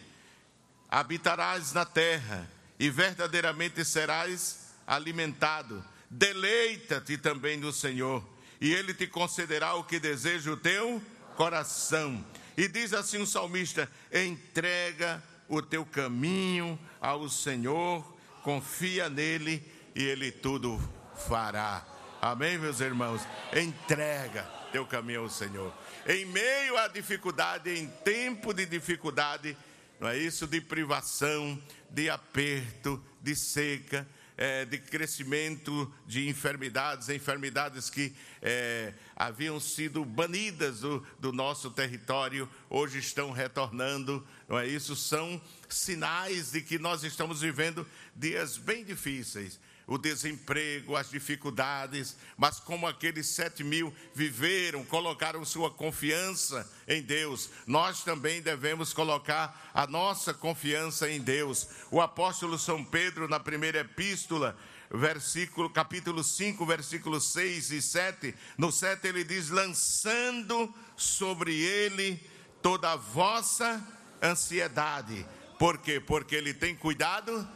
habitarás 0.89 1.71
na 1.73 1.85
terra 1.85 2.49
e 2.79 2.89
verdadeiramente 2.89 3.85
serás 3.85 4.73
alimentado. 4.87 5.85
Deleita-te 6.09 7.17
também 7.17 7.57
no 7.57 7.71
Senhor, 7.71 8.27
e 8.59 8.73
Ele 8.73 8.93
te 8.93 9.05
concederá 9.05 9.75
o 9.75 9.83
que 9.83 9.99
deseja 9.99 10.51
o 10.51 10.57
teu 10.57 10.99
coração. 11.35 12.25
E 12.57 12.67
diz 12.67 12.91
assim 12.91 13.19
o 13.21 13.27
salmista: 13.27 13.87
entrega 14.11 15.21
o 15.47 15.61
teu 15.61 15.85
caminho 15.85 16.79
ao 16.99 17.29
Senhor, 17.29 18.03
confia 18.41 19.09
nele 19.09 19.63
e 19.93 20.03
Ele 20.03 20.31
tudo 20.31 20.81
fará. 21.15 21.85
Amém, 22.21 22.57
meus 22.57 22.79
irmãos? 22.79 23.21
Entrega 23.55 24.43
teu 24.71 24.85
caminho 24.85 25.21
ao 25.21 25.29
Senhor. 25.29 25.73
Em 26.07 26.25
meio 26.25 26.77
à 26.77 26.87
dificuldade, 26.87 27.69
em 27.69 27.87
tempo 27.87 28.53
de 28.53 28.65
dificuldade, 28.65 29.57
não 29.99 30.07
é 30.07 30.17
isso? 30.17 30.47
De 30.47 30.61
privação, 30.61 31.61
de 31.89 32.09
aperto, 32.09 33.03
de 33.21 33.35
seca, 33.35 34.07
é, 34.37 34.65
de 34.65 34.79
crescimento 34.79 35.93
de 36.07 36.27
enfermidades, 36.27 37.09
enfermidades 37.09 37.89
que 37.89 38.15
é, 38.41 38.93
haviam 39.15 39.59
sido 39.59 40.03
banidas 40.03 40.79
do, 40.79 41.05
do 41.19 41.31
nosso 41.31 41.69
território, 41.69 42.49
hoje 42.69 42.97
estão 42.97 43.31
retornando, 43.31 44.25
não 44.47 44.57
é 44.57 44.67
isso? 44.67 44.95
São 44.95 45.39
sinais 45.69 46.51
de 46.51 46.61
que 46.61 46.79
nós 46.79 47.03
estamos 47.03 47.41
vivendo 47.41 47.85
dias 48.15 48.57
bem 48.57 48.83
difíceis 48.83 49.59
o 49.87 49.97
desemprego, 49.97 50.95
as 50.95 51.09
dificuldades, 51.09 52.15
mas 52.37 52.59
como 52.59 52.87
aqueles 52.87 53.27
sete 53.27 53.63
mil 53.63 53.93
viveram, 54.13 54.83
colocaram 54.85 55.43
sua 55.43 55.69
confiança 55.69 56.69
em 56.87 57.01
Deus, 57.01 57.49
nós 57.65 58.03
também 58.03 58.41
devemos 58.41 58.93
colocar 58.93 59.71
a 59.73 59.85
nossa 59.87 60.33
confiança 60.33 61.09
em 61.09 61.19
Deus. 61.19 61.67
O 61.89 61.99
apóstolo 61.99 62.57
São 62.57 62.83
Pedro, 62.83 63.27
na 63.27 63.39
primeira 63.39 63.79
epístola, 63.79 64.57
versículo, 64.89 65.69
capítulo 65.69 66.23
5, 66.23 66.65
versículos 66.65 67.31
6 67.31 67.71
e 67.71 67.81
7, 67.81 68.35
no 68.57 68.71
7 68.71 69.07
ele 69.07 69.23
diz: 69.23 69.49
lançando 69.49 70.73
sobre 70.95 71.53
ele 71.59 72.19
toda 72.61 72.91
a 72.91 72.95
vossa 72.95 73.85
ansiedade. 74.21 75.25
Por 75.57 75.77
quê? 75.77 75.99
Porque 75.99 76.35
ele 76.35 76.53
tem 76.53 76.75
cuidado 76.75 77.47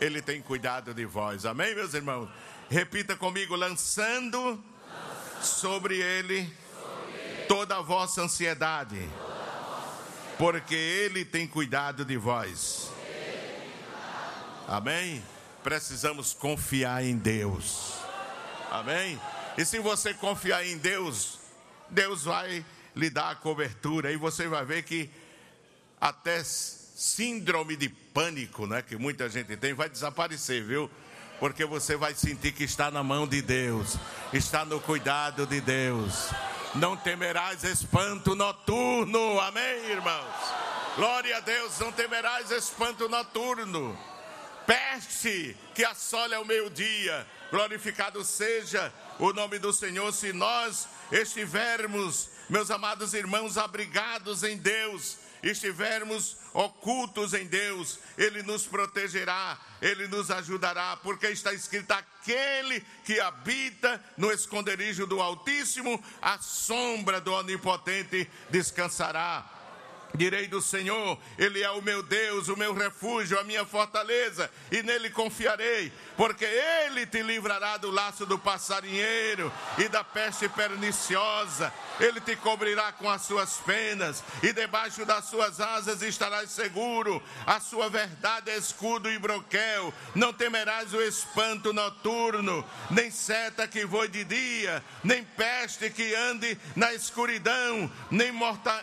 ele 0.00 0.20
tem 0.20 0.40
cuidado 0.42 0.92
de 0.92 1.04
vós. 1.04 1.46
Amém, 1.46 1.74
meus 1.74 1.94
irmãos? 1.94 2.28
Repita 2.68 3.16
comigo: 3.16 3.54
lançando 3.54 4.62
sobre 5.42 6.00
Ele 6.00 6.50
toda 7.46 7.76
a 7.76 7.82
vossa 7.82 8.22
ansiedade, 8.22 9.08
porque 10.38 10.74
Ele 10.74 11.24
tem 11.24 11.46
cuidado 11.46 12.04
de 12.04 12.16
vós. 12.16 12.90
Amém? 14.66 15.22
Precisamos 15.62 16.32
confiar 16.32 17.04
em 17.04 17.16
Deus. 17.16 17.94
Amém? 18.70 19.20
E 19.56 19.64
se 19.64 19.78
você 19.78 20.12
confiar 20.12 20.66
em 20.66 20.76
Deus, 20.78 21.38
Deus 21.88 22.24
vai 22.24 22.64
lhe 22.96 23.10
dar 23.10 23.30
a 23.30 23.34
cobertura 23.34 24.10
e 24.10 24.16
você 24.16 24.48
vai 24.48 24.64
ver 24.64 24.82
que 24.82 25.10
até 26.00 26.42
síndrome 26.94 27.74
de 27.76 27.88
pânico, 27.88 28.66
né, 28.66 28.80
que 28.80 28.96
muita 28.96 29.28
gente 29.28 29.56
tem, 29.56 29.74
vai 29.74 29.88
desaparecer, 29.88 30.62
viu? 30.62 30.88
Porque 31.40 31.64
você 31.64 31.96
vai 31.96 32.14
sentir 32.14 32.52
que 32.52 32.62
está 32.62 32.90
na 32.90 33.02
mão 33.02 33.26
de 33.26 33.42
Deus, 33.42 33.96
está 34.32 34.64
no 34.64 34.80
cuidado 34.80 35.44
de 35.44 35.60
Deus. 35.60 36.30
Não 36.76 36.96
temerás 36.96 37.64
espanto 37.64 38.36
noturno, 38.36 39.40
amém, 39.40 39.90
irmãos? 39.90 40.54
Glória 40.96 41.36
a 41.36 41.40
Deus, 41.40 41.78
não 41.80 41.90
temerás 41.90 42.52
espanto 42.52 43.08
noturno. 43.08 43.98
Peste 44.64 45.56
que 45.74 45.84
assole 45.84 46.34
ao 46.34 46.44
meio-dia, 46.44 47.26
glorificado 47.50 48.24
seja 48.24 48.92
o 49.18 49.32
nome 49.32 49.58
do 49.58 49.72
Senhor, 49.72 50.12
se 50.12 50.32
nós 50.32 50.88
estivermos, 51.10 52.30
meus 52.48 52.70
amados 52.70 53.12
irmãos, 53.12 53.58
abrigados 53.58 54.42
em 54.44 54.56
Deus 54.56 55.23
estivermos 55.50 56.36
ocultos 56.52 57.34
em 57.34 57.46
Deus, 57.46 57.98
Ele 58.16 58.42
nos 58.42 58.66
protegerá, 58.66 59.58
Ele 59.82 60.08
nos 60.08 60.30
ajudará, 60.30 60.96
porque 60.96 61.26
está 61.26 61.52
escrito: 61.52 61.92
aquele 61.92 62.80
que 63.04 63.20
habita 63.20 64.02
no 64.16 64.30
esconderijo 64.32 65.06
do 65.06 65.20
Altíssimo, 65.20 66.02
a 66.22 66.38
sombra 66.38 67.20
do 67.20 67.32
Onipotente 67.32 68.30
descansará. 68.50 69.53
Direi 70.14 70.46
do 70.46 70.62
Senhor, 70.62 71.18
Ele 71.36 71.60
é 71.60 71.70
o 71.70 71.82
meu 71.82 72.00
Deus, 72.00 72.46
o 72.46 72.56
meu 72.56 72.72
refúgio, 72.72 73.38
a 73.38 73.42
minha 73.42 73.64
fortaleza, 73.64 74.48
e 74.70 74.80
nele 74.80 75.10
confiarei, 75.10 75.92
porque 76.16 76.44
Ele 76.44 77.04
te 77.04 77.20
livrará 77.20 77.76
do 77.76 77.90
laço 77.90 78.24
do 78.24 78.38
passarinheiro 78.38 79.52
e 79.76 79.88
da 79.88 80.04
peste 80.04 80.48
perniciosa. 80.48 81.72
Ele 81.98 82.20
te 82.20 82.36
cobrirá 82.36 82.92
com 82.92 83.10
as 83.10 83.22
suas 83.22 83.56
penas, 83.58 84.22
e 84.42 84.52
debaixo 84.52 85.04
das 85.04 85.24
suas 85.24 85.60
asas 85.60 86.00
estarás 86.02 86.50
seguro. 86.50 87.20
A 87.44 87.58
sua 87.58 87.88
verdade 87.90 88.50
é 88.50 88.56
escudo 88.56 89.10
e 89.10 89.18
broquel. 89.18 89.92
Não 90.14 90.32
temerás 90.32 90.94
o 90.94 91.02
espanto 91.02 91.72
noturno, 91.72 92.64
nem 92.90 93.10
seta 93.10 93.66
que 93.66 93.84
voe 93.84 94.06
de 94.06 94.22
dia, 94.24 94.82
nem 95.02 95.24
peste 95.24 95.90
que 95.90 96.14
ande 96.14 96.56
na 96.76 96.94
escuridão, 96.94 97.90
nem 98.10 98.30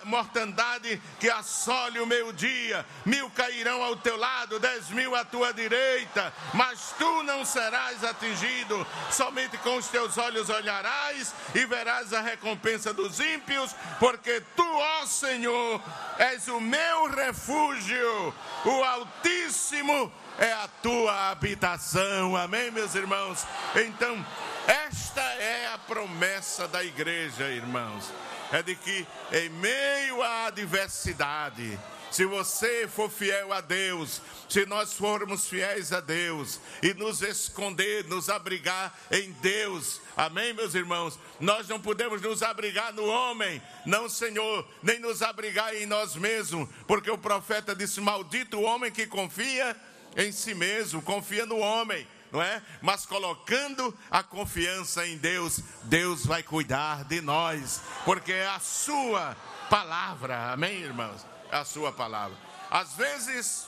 mortandade 0.03 1.01
que 1.21 1.29
assole 1.29 1.99
o 1.99 2.07
meio-dia. 2.07 2.83
Mil 3.05 3.29
cairão 3.29 3.83
ao 3.83 3.95
teu 3.95 4.17
lado, 4.17 4.59
dez 4.59 4.89
mil 4.89 5.15
à 5.15 5.23
tua 5.23 5.53
direita, 5.53 6.33
mas 6.51 6.95
tu 6.97 7.21
não 7.21 7.45
serás 7.45 8.03
atingido. 8.03 8.85
Somente 9.11 9.55
com 9.59 9.77
os 9.77 9.87
teus 9.87 10.17
olhos 10.17 10.49
olharás 10.49 11.31
e 11.53 11.63
verás 11.67 12.11
a 12.11 12.21
recompensa 12.21 12.91
dos 12.91 13.19
ímpios, 13.19 13.75
porque 13.99 14.41
tu, 14.55 14.65
ó 14.65 15.05
Senhor, 15.05 15.79
és 16.17 16.47
o 16.47 16.59
meu 16.59 17.11
refúgio, 17.11 18.33
o 18.65 18.83
Altíssimo 18.83 20.11
é 20.39 20.51
a 20.51 20.67
tua 20.81 21.29
habitação. 21.29 22.35
Amém, 22.35 22.71
meus 22.71 22.95
irmãos? 22.95 23.45
Então, 23.75 24.25
esta 24.65 25.21
é 25.21 25.67
a 25.71 25.77
promessa 25.77 26.67
da 26.67 26.83
igreja, 26.83 27.47
irmãos 27.47 28.11
é 28.51 28.61
de 28.61 28.75
que 28.75 29.05
em 29.31 29.49
meio 29.49 30.21
à 30.21 30.47
adversidade, 30.47 31.79
se 32.11 32.25
você 32.25 32.87
for 32.87 33.09
fiel 33.09 33.53
a 33.53 33.61
Deus, 33.61 34.21
se 34.49 34.65
nós 34.65 34.93
formos 34.93 35.47
fiéis 35.47 35.93
a 35.93 36.01
Deus 36.01 36.59
e 36.83 36.93
nos 36.93 37.21
esconder, 37.21 38.05
nos 38.05 38.29
abrigar 38.29 38.93
em 39.09 39.31
Deus, 39.41 40.01
amém, 40.17 40.53
meus 40.53 40.75
irmãos? 40.75 41.17
Nós 41.39 41.69
não 41.69 41.79
podemos 41.79 42.21
nos 42.21 42.43
abrigar 42.43 42.91
no 42.91 43.05
homem, 43.05 43.61
não, 43.85 44.09
Senhor, 44.09 44.67
nem 44.83 44.99
nos 44.99 45.21
abrigar 45.21 45.73
em 45.73 45.85
nós 45.85 46.15
mesmos, 46.15 46.67
porque 46.85 47.09
o 47.09 47.17
profeta 47.17 47.73
disse: 47.73 48.01
Maldito 48.01 48.57
o 48.57 48.63
homem 48.63 48.91
que 48.91 49.07
confia 49.07 49.73
em 50.17 50.33
si 50.33 50.53
mesmo, 50.53 51.01
confia 51.01 51.45
no 51.45 51.59
homem 51.59 52.05
não 52.31 52.41
é? 52.41 52.61
Mas 52.81 53.05
colocando 53.05 53.97
a 54.09 54.23
confiança 54.23 55.05
em 55.05 55.17
Deus, 55.17 55.59
Deus 55.83 56.25
vai 56.25 56.41
cuidar 56.41 57.03
de 57.03 57.21
nós, 57.21 57.81
porque 58.05 58.31
é 58.31 58.47
a 58.47 58.59
sua 58.59 59.35
palavra, 59.69 60.51
amém, 60.51 60.81
irmãos? 60.81 61.25
É 61.51 61.57
a 61.57 61.65
sua 61.65 61.91
palavra. 61.91 62.37
Às 62.69 62.93
vezes, 62.93 63.67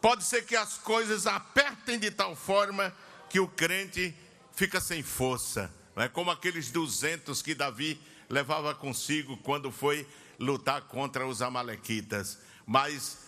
pode 0.00 0.24
ser 0.24 0.44
que 0.44 0.54
as 0.54 0.76
coisas 0.78 1.26
apertem 1.26 1.98
de 1.98 2.10
tal 2.10 2.36
forma 2.36 2.94
que 3.30 3.40
o 3.40 3.48
crente 3.48 4.14
fica 4.54 4.80
sem 4.80 5.02
força, 5.02 5.72
não 5.96 6.02
é? 6.02 6.08
Como 6.08 6.30
aqueles 6.30 6.70
200 6.70 7.40
que 7.40 7.54
Davi 7.54 8.00
levava 8.28 8.74
consigo 8.74 9.36
quando 9.38 9.70
foi 9.70 10.06
lutar 10.38 10.82
contra 10.82 11.26
os 11.26 11.40
amalequitas. 11.40 12.38
Mas 12.66 13.18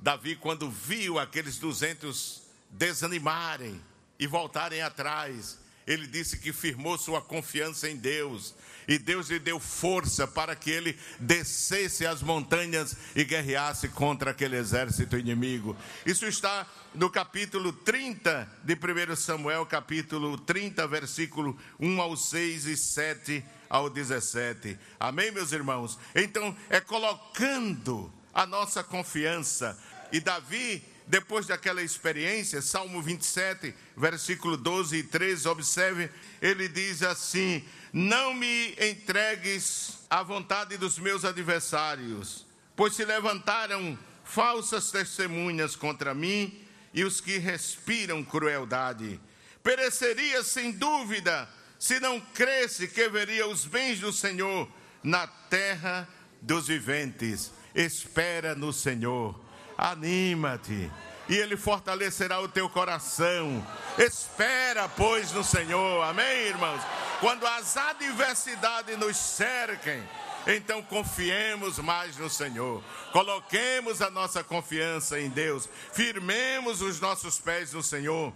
Davi, 0.00 0.36
quando 0.36 0.70
viu 0.70 1.18
aqueles 1.18 1.58
200 1.58 2.43
desanimarem 2.74 3.80
e 4.18 4.26
voltarem 4.26 4.82
atrás. 4.82 5.58
Ele 5.86 6.06
disse 6.06 6.38
que 6.38 6.52
firmou 6.52 6.96
sua 6.96 7.20
confiança 7.20 7.88
em 7.88 7.96
Deus. 7.96 8.54
E 8.86 8.98
Deus 8.98 9.28
lhe 9.28 9.38
deu 9.38 9.58
força 9.58 10.26
para 10.26 10.54
que 10.54 10.70
ele 10.70 10.98
descesse 11.18 12.06
as 12.06 12.22
montanhas 12.22 12.96
e 13.14 13.24
guerreasse 13.24 13.88
contra 13.88 14.30
aquele 14.30 14.56
exército 14.56 15.16
inimigo. 15.16 15.76
Isso 16.04 16.26
está 16.26 16.66
no 16.94 17.10
capítulo 17.10 17.72
30 17.72 18.48
de 18.62 18.74
1 18.74 19.16
Samuel, 19.16 19.64
capítulo 19.66 20.38
30, 20.38 20.86
versículo 20.86 21.58
1 21.80 22.00
ao 22.00 22.16
6 22.16 22.66
e 22.66 22.76
7 22.76 23.44
ao 23.68 23.88
17. 23.88 24.78
Amém, 25.00 25.30
meus 25.30 25.52
irmãos? 25.52 25.98
Então, 26.14 26.54
é 26.68 26.80
colocando 26.80 28.12
a 28.32 28.46
nossa 28.46 28.84
confiança. 28.84 29.78
E 30.12 30.20
Davi 30.20 30.82
depois 31.06 31.46
daquela 31.46 31.82
experiência, 31.82 32.62
Salmo 32.62 33.02
27, 33.02 33.74
versículo 33.96 34.56
12 34.56 34.96
e 34.96 35.02
13, 35.02 35.48
observe, 35.48 36.10
ele 36.40 36.66
diz 36.66 37.02
assim: 37.02 37.62
Não 37.92 38.32
me 38.32 38.70
entregues 38.72 39.98
à 40.08 40.22
vontade 40.22 40.78
dos 40.78 40.98
meus 40.98 41.24
adversários, 41.24 42.46
pois 42.74 42.94
se 42.94 43.04
levantaram 43.04 43.98
falsas 44.24 44.90
testemunhas 44.90 45.76
contra 45.76 46.14
mim 46.14 46.58
e 46.94 47.04
os 47.04 47.20
que 47.20 47.36
respiram 47.36 48.24
crueldade. 48.24 49.20
Pereceria 49.62 50.42
sem 50.42 50.72
dúvida 50.72 51.48
se 51.78 52.00
não 52.00 52.18
cresce 52.18 52.88
que 52.88 53.08
veria 53.10 53.46
os 53.46 53.66
bens 53.66 54.00
do 54.00 54.10
Senhor 54.10 54.66
na 55.02 55.26
terra 55.26 56.08
dos 56.40 56.68
viventes. 56.68 57.52
Espera 57.74 58.54
no 58.54 58.72
Senhor 58.72 59.43
Anima-te 59.76 60.90
e 61.28 61.36
Ele 61.36 61.56
fortalecerá 61.56 62.40
o 62.40 62.48
teu 62.48 62.68
coração. 62.68 63.66
Espera, 63.98 64.88
pois, 64.88 65.32
no 65.32 65.42
Senhor. 65.42 66.02
Amém, 66.04 66.48
irmãos? 66.48 66.80
Quando 67.20 67.46
as 67.46 67.76
adversidades 67.76 68.98
nos 68.98 69.16
cerquem, 69.16 70.02
então 70.46 70.82
confiemos 70.82 71.78
mais 71.78 72.16
no 72.16 72.28
Senhor. 72.28 72.82
Coloquemos 73.12 74.02
a 74.02 74.10
nossa 74.10 74.44
confiança 74.44 75.18
em 75.18 75.30
Deus. 75.30 75.68
Firmemos 75.92 76.82
os 76.82 77.00
nossos 77.00 77.38
pés 77.38 77.72
no 77.72 77.82
Senhor 77.82 78.32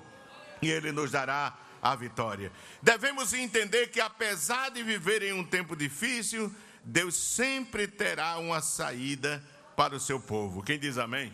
e 0.62 0.70
Ele 0.70 0.90
nos 0.90 1.11
dará 1.11 1.55
a 1.83 1.94
vitória. 1.94 2.51
Devemos 2.83 3.33
entender 3.33 3.88
que, 3.88 4.01
apesar 4.01 4.70
de 4.70 4.83
viver 4.83 5.22
em 5.22 5.33
um 5.33 5.44
tempo 5.44 5.77
difícil, 5.77 6.53
Deus 6.83 7.14
sempre 7.14 7.87
terá 7.87 8.38
uma 8.38 8.62
saída 8.62 9.42
para 9.78 9.94
o 9.94 10.00
seu 10.00 10.18
povo. 10.18 10.60
Quem 10.60 10.76
diz 10.76 10.98
amém? 10.98 11.28
amém. 11.28 11.32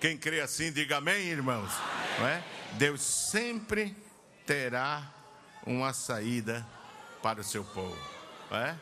Quem 0.00 0.16
crê 0.16 0.40
assim, 0.40 0.70
diga 0.70 0.98
amém, 0.98 1.26
irmãos. 1.26 1.72
Amém. 1.72 2.20
Não 2.20 2.28
é? 2.28 2.44
Deus 2.74 3.00
sempre 3.00 3.96
terá 4.46 5.12
uma 5.66 5.92
saída 5.92 6.64
para 7.20 7.40
o 7.40 7.44
seu 7.44 7.64
povo. 7.64 7.98
Não 8.48 8.58
é? 8.58 8.78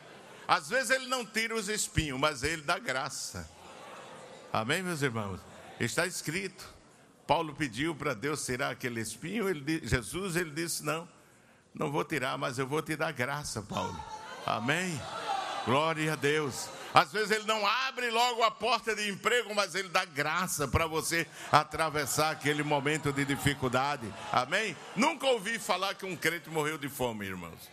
Às 0.47 0.69
vezes 0.69 0.91
ele 0.91 1.07
não 1.07 1.25
tira 1.25 1.55
os 1.55 1.69
espinhos, 1.69 2.19
mas 2.19 2.43
ele 2.43 2.61
dá 2.61 2.77
graça. 2.77 3.49
Amém, 4.53 4.83
meus 4.83 5.01
irmãos? 5.01 5.39
Está 5.79 6.05
escrito. 6.05 6.71
Paulo 7.25 7.55
pediu 7.55 7.95
para 7.95 8.13
Deus 8.13 8.45
tirar 8.45 8.69
aquele 8.69 9.01
espinho, 9.01 9.49
ele, 9.49 9.81
Jesus 9.83 10.35
ele 10.35 10.51
disse: 10.51 10.85
Não, 10.85 11.09
não 11.73 11.91
vou 11.91 12.05
tirar, 12.05 12.37
mas 12.37 12.59
eu 12.59 12.67
vou 12.67 12.83
te 12.83 12.95
dar 12.95 13.11
graça, 13.11 13.63
Paulo. 13.63 13.99
Amém? 14.45 15.01
Glória 15.65 16.13
a 16.13 16.15
Deus. 16.15 16.69
Às 16.95 17.11
vezes 17.11 17.29
ele 17.29 17.43
não 17.43 17.67
abre 17.67 18.09
logo 18.09 18.41
a 18.41 18.49
porta 18.49 18.95
de 18.95 19.09
emprego, 19.09 19.53
mas 19.53 19.75
ele 19.75 19.89
dá 19.89 20.05
graça 20.05 20.65
para 20.65 20.87
você 20.87 21.27
atravessar 21.51 22.31
aquele 22.31 22.63
momento 22.63 23.11
de 23.11 23.25
dificuldade. 23.25 24.07
Amém? 24.31 24.77
Nunca 24.95 25.27
ouvi 25.27 25.59
falar 25.59 25.93
que 25.95 26.05
um 26.05 26.15
crente 26.15 26.49
morreu 26.49 26.77
de 26.77 26.87
fome, 26.87 27.25
irmãos. 27.25 27.69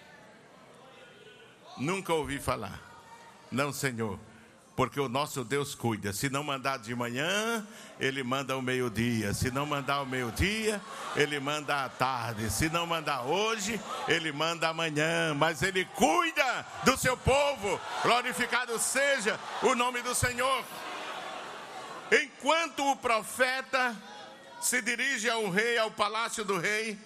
Nunca 1.79 2.13
ouvi 2.13 2.41
falar. 2.41 2.83
Não, 3.49 3.73
Senhor 3.73 4.19
porque 4.75 4.99
o 4.99 5.09
nosso 5.09 5.45
Deus 5.45 5.75
cuida. 5.75 6.13
Se 6.13 6.31
não 6.31 6.43
mandar 6.43 6.79
de 6.79 6.95
manhã, 6.95 7.67
Ele 8.01 8.23
manda 8.23 8.55
ao 8.55 8.63
meio-dia. 8.63 9.35
Se 9.35 9.51
não 9.51 9.67
mandar 9.67 9.95
ao 9.95 10.07
meio-dia, 10.07 10.81
Ele 11.15 11.39
manda 11.39 11.85
à 11.85 11.89
tarde. 11.89 12.51
Se 12.51 12.69
não 12.69 12.87
mandar 12.87 13.23
hoje, 13.23 13.81
Ele 14.09 14.33
manda 14.33 14.69
amanhã. 14.69 15.35
Mas 15.35 15.63
Ele 15.63 15.85
cuida 15.85 16.67
do 16.85 16.97
seu 16.97 17.17
povo. 17.17 17.81
Glorificado 18.03 18.79
seja 18.79 19.39
o 19.63 19.75
nome 19.75 20.01
do 20.03 20.15
Senhor. 20.15 20.65
Enquanto 22.11 22.91
o 22.91 22.97
profeta 22.97 23.97
se 24.61 24.81
dirige 24.81 25.29
ao 25.29 25.51
rei, 25.51 25.77
ao 25.77 25.91
palácio 25.91 26.45
do 26.45 26.59
rei, 26.59 26.99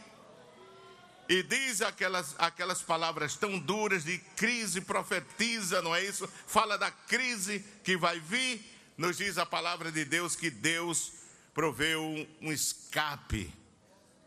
e 1.29 1.43
diz 1.43 1.83
aquelas, 1.83 2.35
aquelas 2.39 2.83
palavras 2.83 3.35
tão 3.35 3.59
duras 3.59 4.05
de 4.05 4.19
crise, 4.37 4.81
profetiza, 4.81 5.83
não 5.83 5.95
é 5.95 6.05
isso? 6.05 6.29
Fala 6.47 6.79
da 6.79 6.91
crise 6.91 7.65
que 7.83 7.97
vai 7.97 8.21
vir. 8.21 8.65
Nos 8.97 9.19
diz 9.19 9.37
a 9.37 9.45
palavra 9.45 9.91
de 9.91 10.05
Deus 10.05 10.37
que 10.37 10.51
Deus 10.51 11.13
proveu 11.53 12.01
um 12.41 12.53
escape 12.53 13.53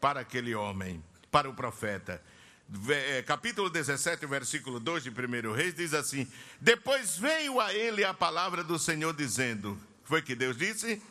para 0.02 0.20
aquele 0.20 0.54
homem, 0.54 1.04
para 1.32 1.50
o 1.50 1.54
profeta. 1.54 2.22
é, 2.90 3.22
capítulo 3.24 3.70
17, 3.70 4.26
versículo 4.26 4.80
2 4.80 5.04
de 5.04 5.10
1 5.10 5.54
Reis, 5.54 5.74
diz 5.74 5.94
assim: 5.94 6.30
Depois 6.60 7.18
veio 7.18 7.60
a 7.60 7.74
ele 7.74 8.04
a 8.04 8.14
palavra 8.14 8.64
do 8.64 8.78
Senhor 8.78 9.14
dizendo: 9.14 9.80
Foi 10.04 10.22
que 10.22 10.36
Deus 10.36 10.58
disse? 10.58 11.02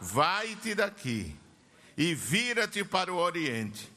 Vai-te 0.00 0.74
daqui 0.74 1.36
e 1.96 2.14
vira-te 2.14 2.84
para 2.84 3.12
o 3.12 3.16
oriente 3.16 3.93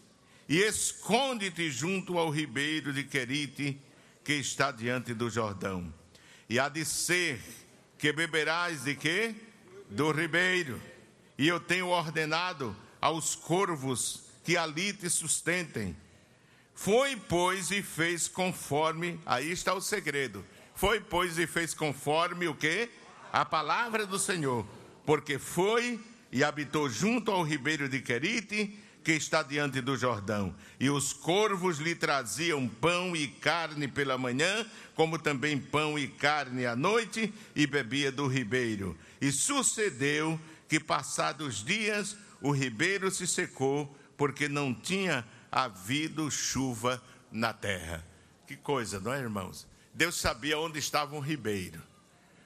e 0.48 0.60
esconde-te 0.60 1.70
junto 1.70 2.18
ao 2.18 2.30
ribeiro 2.30 2.94
de 2.94 3.04
Querite 3.04 3.80
que 4.24 4.34
está 4.34 4.72
diante 4.72 5.14
do 5.14 5.30
Jordão. 5.30 5.94
E 6.50 6.60
há 6.60 6.70
de 6.70 6.86
ser 6.86 7.40
que 7.98 8.14
beberás 8.14 8.84
de 8.84 8.96
quê? 8.96 9.36
Do 9.90 10.12
ribeiro. 10.12 10.82
E 11.38 11.48
eu 11.48 11.60
tenho 11.60 11.88
ordenado 11.88 12.76
aos 13.02 13.36
corvos 13.36 14.24
que 14.44 14.56
ali 14.56 14.94
te 14.94 15.10
sustentem. 15.10 15.96
Foi, 16.74 17.16
pois, 17.16 17.72
e 17.72 17.82
fez 17.82 18.28
conforme, 18.28 19.20
aí 19.26 19.52
está 19.52 19.74
o 19.74 19.82
segredo. 19.82 20.46
Foi, 20.76 21.02
pois, 21.02 21.38
e 21.38 21.48
fez 21.48 21.74
conforme 21.74 22.48
o 22.48 22.56
que? 22.56 22.90
A 23.34 23.44
palavra 23.44 24.06
do 24.06 24.20
Senhor. 24.20 24.66
Porque 25.06 25.40
foi 25.40 26.00
e 26.32 26.44
habitou 26.44 26.90
junto 26.90 27.32
ao 27.32 27.44
ribeiro 27.44 27.90
de 27.90 28.00
Querite, 28.02 28.78
que 29.08 29.14
está 29.14 29.42
diante 29.42 29.80
do 29.80 29.96
Jordão. 29.96 30.54
E 30.78 30.90
os 30.90 31.14
corvos 31.14 31.78
lhe 31.78 31.96
traziam 31.96 32.68
pão 32.68 33.16
e 33.16 33.26
carne 33.26 33.88
pela 33.88 34.18
manhã, 34.18 34.66
como 34.96 35.18
também 35.18 35.58
pão 35.58 35.98
e 35.98 36.10
carne 36.10 36.66
à 36.66 36.76
noite, 36.76 37.34
e 37.56 37.66
bebia 37.66 38.12
do 38.12 38.28
ribeiro. 38.28 38.98
E 39.22 39.32
sucedeu 39.32 40.38
que, 40.68 40.78
passados 40.78 41.64
dias, 41.64 42.18
o 42.42 42.52
ribeiro 42.52 43.10
se 43.10 43.26
secou, 43.26 43.98
porque 44.18 44.50
não 44.50 44.74
tinha 44.74 45.26
havido 45.50 46.30
chuva 46.30 47.02
na 47.32 47.54
terra. 47.54 48.06
Que 48.46 48.58
coisa, 48.58 49.00
não 49.00 49.14
é, 49.14 49.22
irmãos? 49.22 49.66
Deus 49.94 50.20
sabia 50.20 50.60
onde 50.60 50.80
estava 50.80 51.16
o 51.16 51.22
ribeiro. 51.22 51.82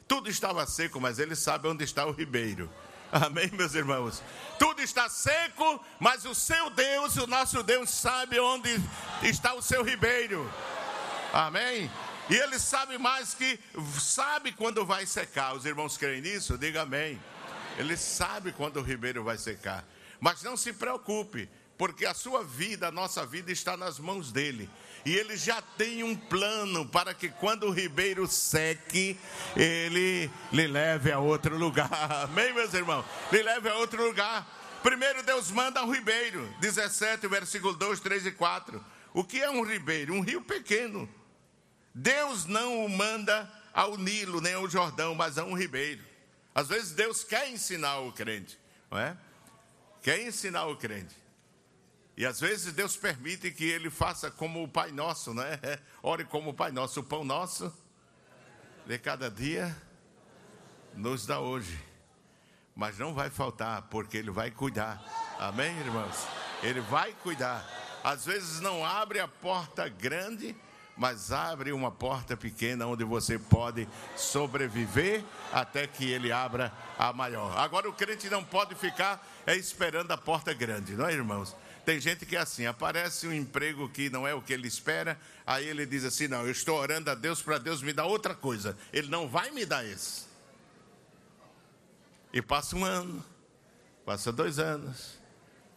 Tudo 0.08 0.30
estava 0.30 0.64
seco, 0.68 1.02
mas 1.02 1.18
ele 1.18 1.36
sabe 1.36 1.68
onde 1.68 1.84
está 1.84 2.06
o 2.06 2.12
ribeiro. 2.12 2.70
Amém, 3.12 3.50
meus 3.52 3.76
irmãos? 3.76 4.24
Tudo 4.58 4.82
está 4.82 5.10
seco, 5.10 5.84
mas 6.00 6.24
o 6.24 6.34
seu 6.34 6.70
Deus, 6.70 7.18
o 7.18 7.28
nosso 7.28 7.62
Deus, 7.62 7.90
sabe 7.90 8.40
onde 8.40 8.70
está 9.22 9.54
o 9.54 9.62
seu 9.62 9.84
ribeiro. 9.84 10.50
Amém? 11.34 11.92
E 12.30 12.36
ele 12.36 12.58
sabe 12.58 12.98
mais 12.98 13.34
que 13.34 13.60
sabe 14.00 14.54
quando 14.54 14.86
vai 14.86 15.06
secar. 15.06 15.54
Os 15.54 15.66
irmãos 15.66 15.98
creem 15.98 16.22
nisso? 16.22 16.58
Diga 16.58 16.84
amém. 16.84 17.22
Ele 17.78 17.98
sabe 17.98 18.54
quando 18.54 18.78
o 18.78 18.82
ribeiro 18.82 19.26
vai 19.26 19.38
secar. 19.38 19.84
Mas 20.18 20.42
não 20.42 20.56
se 20.56 20.72
preocupe, 20.72 21.50
porque 21.78 22.06
a 22.06 22.14
sua 22.14 22.46
vida, 22.46 22.88
a 22.88 22.92
nossa 22.92 23.26
vida 23.26 23.52
está 23.52 23.76
nas 23.76 24.00
mãos 24.00 24.32
dele. 24.32 24.70
E 25.06 25.16
ele 25.16 25.36
já 25.36 25.62
tem 25.62 26.04
um 26.04 26.16
plano 26.16 26.88
para 26.88 27.14
que 27.14 27.30
quando 27.30 27.68
o 27.68 27.72
ribeiro 27.72 28.28
seque, 28.28 29.18
ele 29.56 30.30
lhe 30.52 30.68
leve 30.68 31.12
a 31.12 31.20
outro 31.20 31.58
lugar. 31.58 31.90
Amém, 32.24 32.54
meus 32.54 32.74
irmãos? 32.74 33.06
Lhe 33.32 33.42
leve 33.42 33.70
a 33.70 33.76
outro 33.76 34.04
lugar. 34.06 34.48
Primeiro 34.84 35.24
Deus 35.24 35.52
manda 35.52 35.84
um 35.84 35.92
ribeiro, 35.92 36.48
17, 36.60 37.28
versículo 37.28 37.74
2, 37.76 38.00
3 38.00 38.28
e 38.28 38.32
4. 38.32 38.84
O 39.14 39.24
que 39.24 39.42
é 39.42 39.50
um 39.50 39.64
ribeiro? 39.64 40.14
Um 40.14 40.22
rio 40.22 40.42
pequeno. 40.42 41.10
Deus 41.94 42.46
não 42.46 42.86
o 42.86 42.90
manda 42.90 43.52
ao 43.74 43.98
Nilo, 43.98 44.42
nem 44.42 44.54
ao 44.54 44.70
Jordão, 44.70 45.14
mas 45.14 45.38
a 45.38 45.44
um 45.44 45.58
ribeiro. 45.58 46.04
Às 46.54 46.68
vezes 46.68 46.92
Deus 46.92 47.24
quer 47.24 47.50
ensinar 47.50 48.00
o 48.00 48.12
crente, 48.12 48.58
não 48.90 48.98
é? 48.98 49.16
Quer 50.02 50.22
ensinar 50.22 50.66
o 50.66 50.76
crente. 50.76 51.16
E 52.16 52.26
às 52.26 52.40
vezes 52.40 52.74
Deus 52.74 52.98
permite 52.98 53.52
que 53.52 53.64
ele 53.64 53.90
faça 53.90 54.30
como 54.30 54.64
o 54.64 54.68
Pai 54.68 54.92
Nosso, 54.92 55.34
né? 55.34 55.60
Ore 56.04 56.26
como 56.26 56.50
o 56.50 56.54
Pai 56.54 56.72
Nosso. 56.72 57.00
O 57.00 57.04
pão 57.04 57.24
nosso 57.24 57.74
de 58.86 58.98
cada 58.98 59.30
dia 59.30 59.76
nos 60.96 61.26
dá 61.26 61.40
hoje. 61.40 61.80
Mas 62.76 62.98
não 62.98 63.14
vai 63.14 63.30
faltar, 63.30 63.84
porque 63.84 64.18
ele 64.18 64.32
vai 64.32 64.52
cuidar. 64.52 65.02
Amém, 65.40 65.78
irmãos? 65.80 66.28
Ele 66.64 66.82
vai 66.82 67.14
cuidar. 67.14 67.66
Às 68.04 68.26
vezes 68.26 68.60
não 68.60 68.86
abre 68.86 69.20
a 69.20 69.28
porta 69.28 69.88
grande, 69.88 70.56
mas 70.98 71.32
abre 71.32 71.72
uma 71.72 71.92
porta 71.92 72.36
pequena 72.36 72.86
onde 72.88 73.04
você 73.04 73.38
pode 73.38 73.88
sobreviver 74.16 75.24
até 75.52 75.88
que 75.88 76.10
ele 76.10 76.32
abra 76.32 76.72
a 76.98 77.14
maior. 77.14 77.58
Agora 77.58 77.90
o 77.90 77.94
crente 77.94 78.30
não 78.30 78.44
pode 78.44 78.76
ficar 78.76 79.26
esperando 79.48 80.12
a 80.12 80.18
porta 80.18 80.54
grande, 80.54 80.94
não 80.94 81.08
é, 81.08 81.14
irmãos? 81.14 81.56
Tem 81.86 82.00
gente 82.00 82.26
que 82.26 82.36
é 82.36 82.40
assim, 82.40 82.66
aparece 82.66 83.28
um 83.28 83.34
emprego 83.34 83.90
que 83.90 84.10
não 84.10 84.28
é 84.28 84.34
o 84.34 84.42
que 84.42 84.54
ele 84.54 84.68
espera, 84.68 85.20
aí 85.46 85.68
ele 85.68 85.86
diz 85.86 86.04
assim: 86.04 86.28
Não, 86.28 86.44
eu 86.44 86.52
estou 86.52 86.78
orando 86.78 87.10
a 87.10 87.16
Deus 87.16 87.42
para 87.42 87.58
Deus 87.58 87.82
me 87.82 87.92
dar 87.92 88.06
outra 88.06 88.36
coisa. 88.36 88.78
Ele 88.94 89.08
não 89.08 89.28
vai 89.28 89.50
me 89.52 89.66
dar 89.66 89.86
esse. 89.86 90.26
E 92.32 92.42
passa 92.42 92.76
um 92.76 92.86
ano, 92.86 93.24
passa 94.06 94.32
dois 94.32 94.60
anos, 94.60 95.20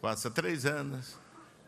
passa 0.00 0.30
três 0.30 0.66
anos, 0.66 1.18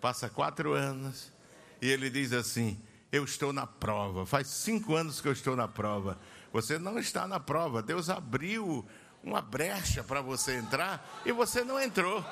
passa 0.00 0.28
quatro 0.28 0.74
anos, 0.74 1.32
e 1.80 1.88
ele 1.88 2.10
diz 2.10 2.32
assim: 2.32 2.80
Eu 3.10 3.24
estou 3.24 3.52
na 3.52 3.66
prova. 3.66 4.26
Faz 4.26 4.48
cinco 4.48 4.94
anos 4.94 5.20
que 5.20 5.28
eu 5.28 5.32
estou 5.32 5.56
na 5.56 5.66
prova. 5.66 6.18
Você 6.52 6.78
não 6.78 6.98
está 6.98 7.26
na 7.26 7.40
prova. 7.40 7.82
Deus 7.82 8.10
abriu 8.10 8.86
uma 9.22 9.42
brecha 9.42 10.04
para 10.04 10.20
você 10.20 10.56
entrar 10.56 11.04
e 11.24 11.32
você 11.32 11.64
não 11.64 11.80
entrou. 11.80 12.24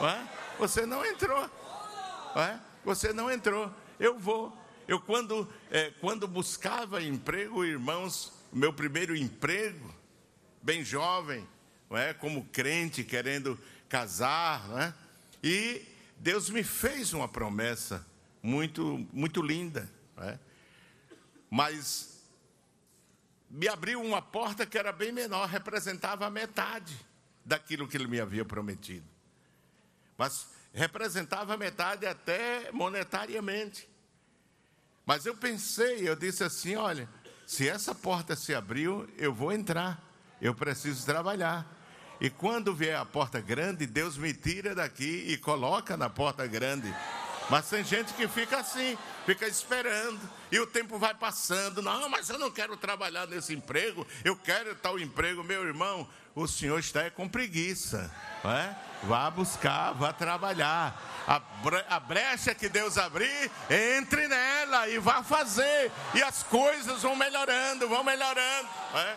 Não 0.00 0.08
é? 0.08 0.28
Você 0.58 0.86
não 0.86 1.04
entrou. 1.04 1.50
É? 2.36 2.58
Você 2.84 3.12
não 3.12 3.30
entrou. 3.30 3.72
Eu 3.98 4.18
vou. 4.18 4.56
Eu, 4.86 5.00
quando, 5.00 5.50
é, 5.70 5.90
quando 6.00 6.26
buscava 6.26 7.02
emprego, 7.02 7.64
irmãos, 7.64 8.32
meu 8.52 8.72
primeiro 8.72 9.16
emprego, 9.16 9.94
bem 10.60 10.84
jovem, 10.84 11.46
é? 11.90 12.12
como 12.12 12.44
crente, 12.46 13.04
querendo 13.04 13.58
casar, 13.88 14.62
é? 14.80 14.94
e 15.42 15.86
Deus 16.16 16.50
me 16.50 16.62
fez 16.62 17.12
uma 17.12 17.28
promessa 17.28 18.04
muito, 18.42 19.06
muito 19.12 19.40
linda. 19.40 19.90
É? 20.18 20.38
Mas 21.48 22.22
me 23.48 23.68
abriu 23.68 24.00
uma 24.00 24.20
porta 24.20 24.66
que 24.66 24.78
era 24.78 24.92
bem 24.92 25.12
menor, 25.12 25.48
representava 25.48 26.26
a 26.26 26.30
metade 26.30 26.96
daquilo 27.44 27.86
que 27.86 27.96
ele 27.96 28.06
me 28.06 28.20
havia 28.20 28.44
prometido 28.44 29.11
mas 30.22 30.46
representava 30.72 31.56
metade 31.56 32.06
até 32.06 32.70
monetariamente. 32.70 33.88
Mas 35.04 35.26
eu 35.26 35.36
pensei, 35.36 36.08
eu 36.08 36.14
disse 36.14 36.44
assim: 36.44 36.76
olha, 36.76 37.08
se 37.44 37.68
essa 37.68 37.92
porta 37.92 38.36
se 38.36 38.54
abriu, 38.54 39.08
eu 39.18 39.34
vou 39.34 39.50
entrar, 39.50 40.00
eu 40.40 40.54
preciso 40.54 41.04
trabalhar. 41.04 41.66
E 42.20 42.30
quando 42.30 42.72
vier 42.72 42.96
a 42.96 43.04
porta 43.04 43.40
grande, 43.40 43.84
Deus 43.84 44.16
me 44.16 44.32
tira 44.32 44.76
daqui 44.76 45.24
e 45.26 45.36
coloca 45.36 45.96
na 45.96 46.08
porta 46.08 46.46
grande. 46.46 46.94
Mas 47.50 47.68
tem 47.68 47.82
gente 47.82 48.14
que 48.14 48.28
fica 48.28 48.58
assim, 48.58 48.96
fica 49.26 49.48
esperando, 49.48 50.20
e 50.52 50.60
o 50.60 50.68
tempo 50.68 51.00
vai 51.00 51.14
passando. 51.14 51.82
Não, 51.82 52.08
mas 52.08 52.30
eu 52.30 52.38
não 52.38 52.48
quero 52.52 52.76
trabalhar 52.76 53.26
nesse 53.26 53.52
emprego, 53.52 54.06
eu 54.24 54.36
quero 54.36 54.76
tal 54.76 55.00
emprego, 55.00 55.42
meu 55.42 55.66
irmão. 55.66 56.08
O 56.34 56.46
senhor 56.46 56.78
está 56.78 57.10
com 57.10 57.28
preguiça, 57.28 58.10
não 58.42 58.52
é? 58.52 58.76
Vá 59.02 59.30
buscar, 59.30 59.92
vá 59.92 60.12
trabalhar. 60.12 61.10
A 61.88 62.00
brecha 62.00 62.54
que 62.54 62.68
Deus 62.68 62.96
abrir, 62.96 63.50
entre 63.68 64.26
nela 64.28 64.88
e 64.88 64.98
vá 64.98 65.22
fazer. 65.22 65.92
E 66.14 66.22
as 66.22 66.42
coisas 66.42 67.02
vão 67.02 67.14
melhorando, 67.14 67.88
vão 67.88 68.02
melhorando. 68.02 68.68
É? 68.94 69.16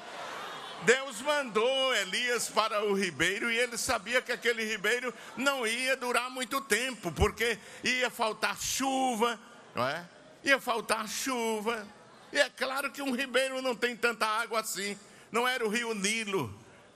Deus 0.84 1.22
mandou 1.22 1.96
Elias 1.96 2.50
para 2.50 2.84
o 2.84 2.94
ribeiro 2.94 3.50
e 3.50 3.58
ele 3.58 3.78
sabia 3.78 4.22
que 4.22 4.32
aquele 4.32 4.66
ribeiro 4.66 5.14
não 5.38 5.66
ia 5.66 5.96
durar 5.96 6.30
muito 6.30 6.60
tempo, 6.62 7.12
porque 7.12 7.58
ia 7.84 8.10
faltar 8.10 8.58
chuva, 8.62 9.40
não 9.74 9.88
é? 9.88 10.06
Ia 10.44 10.60
faltar 10.60 11.08
chuva. 11.08 11.88
E 12.32 12.40
é 12.40 12.50
claro 12.50 12.92
que 12.92 13.02
um 13.02 13.16
ribeiro 13.16 13.62
não 13.62 13.76
tem 13.76 13.96
tanta 13.96 14.28
água 14.28 14.60
assim. 14.60 15.00
Não 15.32 15.48
era 15.48 15.66
o 15.66 15.70
rio 15.70 15.94
Nilo, 15.96 16.54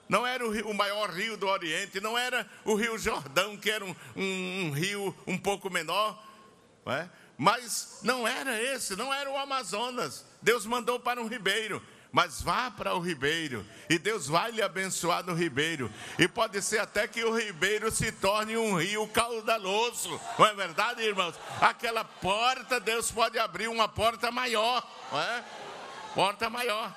não 0.10 0.26
era 0.26 0.46
o, 0.46 0.50
rio, 0.50 0.68
o, 0.68 0.74
maior 0.74 1.12
rio 1.12 1.38
do 1.38 1.48
Oriente, 1.48 2.02
não 2.02 2.18
era 2.18 2.50
o 2.66 2.74
rio 2.74 2.98
Jordão, 2.98 3.56
que 3.56 3.70
era 3.70 3.86
um, 3.86 3.96
um, 4.16 4.66
um 4.66 4.72
rio 4.72 5.16
um 5.28 5.38
pouco 5.38 5.70
menor, 5.70 6.22
não 6.84 6.94
é? 6.94 7.10
mas 7.38 8.00
não 8.04 8.28
era 8.28 8.62
esse, 8.62 8.96
não 8.96 9.14
era 9.14 9.30
o 9.30 9.38
Amazonas. 9.38 10.26
Deus 10.42 10.66
mandou 10.66 11.00
para 11.00 11.22
um 11.22 11.28
ribeiro, 11.28 11.82
mas 12.12 12.42
vá 12.42 12.72
para 12.72 12.96
o 12.96 13.00
ribeiro, 13.00 13.66
e 13.90 14.00
Deus 14.00 14.28
vai 14.28 14.52
lhe 14.52 14.62
abençoar 14.62 15.24
no 15.24 15.34
ribeiro, 15.34 15.92
e 16.18 16.28
pode 16.28 16.62
ser 16.62 16.80
até 16.80 17.08
que 17.08 17.24
o 17.24 17.38
ribeiro 17.38 17.92
se 17.92 18.12
torne 18.12 18.58
um 18.58 18.78
rio 18.78 19.08
caudaloso, 19.10 20.20
não 20.38 20.46
é 20.48 20.54
verdade, 20.56 21.04
irmãos? 21.04 21.36
Aquela 21.62 22.04
porta, 22.04 22.80
Deus 22.80 23.12
pode 23.12 23.38
abrir 23.38 23.68
uma 23.68 23.88
porta 23.88 24.32
maior, 24.32 24.86
não 25.12 25.22
é? 25.22 25.44
Porta 26.16 26.50
maior. 26.50 26.94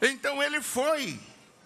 Então 0.00 0.42
ele 0.42 0.60
foi, 0.60 1.18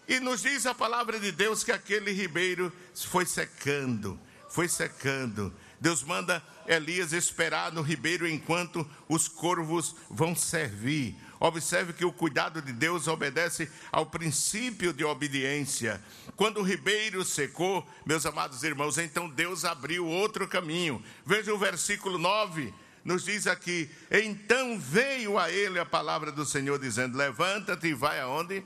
e 0.09 0.21
nos 0.21 0.43
diz 0.43 0.67
a 0.67 0.75
palavra 0.75 1.19
de 1.19 1.31
Deus 1.33 1.63
que 1.63 1.73
aquele 1.73 2.13
ribeiro 2.13 2.73
foi 2.95 3.25
secando, 3.25 4.19
foi 4.49 4.69
secando. 4.69 5.53
Deus 5.81 6.03
manda 6.03 6.43
Elias 6.67 7.13
esperar 7.13 7.73
no 7.73 7.83
ribeiro 7.83 8.27
enquanto 8.27 8.89
os 9.09 9.27
corvos 9.27 9.97
vão 10.09 10.35
servir. 10.35 11.17
Observe 11.41 11.93
que 11.93 12.05
o 12.05 12.13
cuidado 12.13 12.63
de 12.63 12.73
Deus 12.73 13.09
obedece 13.09 13.69
ao 13.91 14.07
princípio 14.07 14.93
de 14.93 15.05
obediência. 15.05 16.01
Quando 16.37 16.59
o 16.59 16.63
ribeiro 16.63 17.25
secou, 17.25 17.85
meus 18.07 18.25
amados 18.25 18.63
irmãos, 18.63 18.97
então 18.97 19.29
Deus 19.29 19.65
abriu 19.65 20.07
outro 20.07 20.47
caminho. 20.47 21.03
Veja 21.27 21.53
o 21.53 21.59
versículo 21.59 22.17
9 22.17 22.73
nos 23.05 23.25
diz 23.25 23.47
aqui: 23.47 23.91
Então 24.11 24.79
veio 24.79 25.39
a 25.39 25.51
ele 25.51 25.79
a 25.79 25.85
palavra 25.85 26.31
do 26.31 26.45
Senhor, 26.45 26.79
dizendo: 26.79 27.19
Levanta-te 27.19 27.89
e 27.89 27.95
vai 27.95 28.21
aonde? 28.21 28.65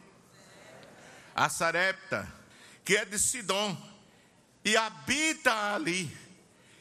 A 1.36 1.50
Sarepta, 1.50 2.26
que 2.82 2.96
é 2.96 3.04
de 3.04 3.18
Sidom, 3.18 3.76
e 4.64 4.74
habita 4.74 5.74
ali. 5.74 6.10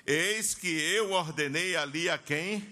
Eis 0.07 0.55
que 0.55 0.69
eu 0.69 1.11
ordenei 1.11 1.75
ali 1.75 2.09
a 2.09 2.17
quem? 2.17 2.65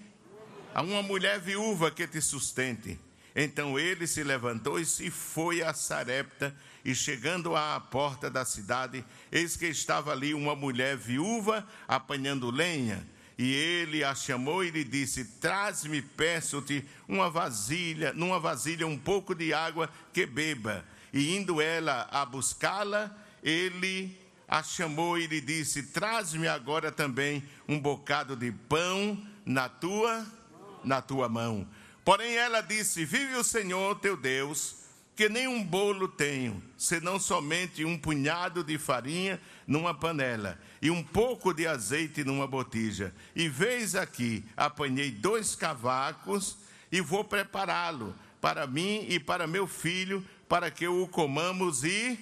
A 0.73 0.81
uma 0.81 1.03
mulher 1.03 1.41
viúva 1.41 1.91
que 1.91 2.07
te 2.07 2.21
sustente. 2.21 2.97
Então 3.35 3.77
ele 3.77 4.07
se 4.07 4.23
levantou 4.23 4.79
e 4.79 4.85
se 4.85 5.11
foi 5.11 5.61
a 5.61 5.73
Sarepta, 5.73 6.55
e 6.85 6.95
chegando 6.95 7.53
à 7.53 7.81
porta 7.81 8.29
da 8.29 8.45
cidade, 8.45 9.03
eis 9.29 9.57
que 9.57 9.65
estava 9.65 10.13
ali 10.13 10.33
uma 10.33 10.55
mulher 10.55 10.95
viúva 10.95 11.67
apanhando 11.85 12.49
lenha. 12.49 13.05
E 13.37 13.53
ele 13.53 14.05
a 14.05 14.15
chamou 14.15 14.63
e 14.63 14.71
lhe 14.71 14.85
disse: 14.85 15.25
Traz-me, 15.25 16.01
peço-te, 16.01 16.85
uma 17.09 17.29
vasilha, 17.29 18.13
numa 18.13 18.39
vasilha 18.39 18.87
um 18.87 18.97
pouco 18.97 19.35
de 19.35 19.53
água 19.53 19.89
que 20.13 20.25
beba. 20.25 20.85
E 21.13 21.35
indo 21.35 21.61
ela 21.61 22.07
a 22.11 22.25
buscá-la, 22.25 23.15
ele 23.43 24.17
a 24.47 24.63
chamou 24.63 25.17
e 25.17 25.27
lhe 25.27 25.39
disse: 25.39 25.83
Traz-me 25.83 26.47
agora 26.47 26.91
também 26.91 27.43
um 27.67 27.79
bocado 27.79 28.35
de 28.35 28.51
pão 28.51 29.21
na 29.45 29.69
tua 29.69 30.25
na 30.83 31.01
tua 31.01 31.29
mão. 31.29 31.67
Porém 32.03 32.35
ela 32.35 32.61
disse: 32.61 33.05
Vive 33.05 33.35
o 33.35 33.43
Senhor 33.43 33.99
teu 33.99 34.17
Deus, 34.17 34.75
que 35.15 35.29
nem 35.29 35.47
um 35.47 35.63
bolo 35.63 36.07
tenho, 36.07 36.61
senão 36.77 37.19
somente 37.19 37.85
um 37.85 37.97
punhado 37.97 38.63
de 38.63 38.77
farinha 38.77 39.39
numa 39.67 39.93
panela 39.93 40.59
e 40.81 40.89
um 40.89 41.03
pouco 41.03 41.53
de 41.53 41.67
azeite 41.67 42.23
numa 42.23 42.47
botija. 42.47 43.13
E 43.35 43.47
veis 43.47 43.95
aqui, 43.95 44.43
apanhei 44.57 45.11
dois 45.11 45.55
cavacos 45.55 46.57
e 46.91 46.99
vou 46.99 47.23
prepará-lo 47.23 48.13
para 48.41 48.67
mim 48.67 49.05
e 49.07 49.19
para 49.19 49.47
meu 49.47 49.65
filho, 49.65 50.25
para 50.47 50.69
que 50.69 50.87
o 50.87 51.07
comamos 51.07 51.83
e 51.83 52.17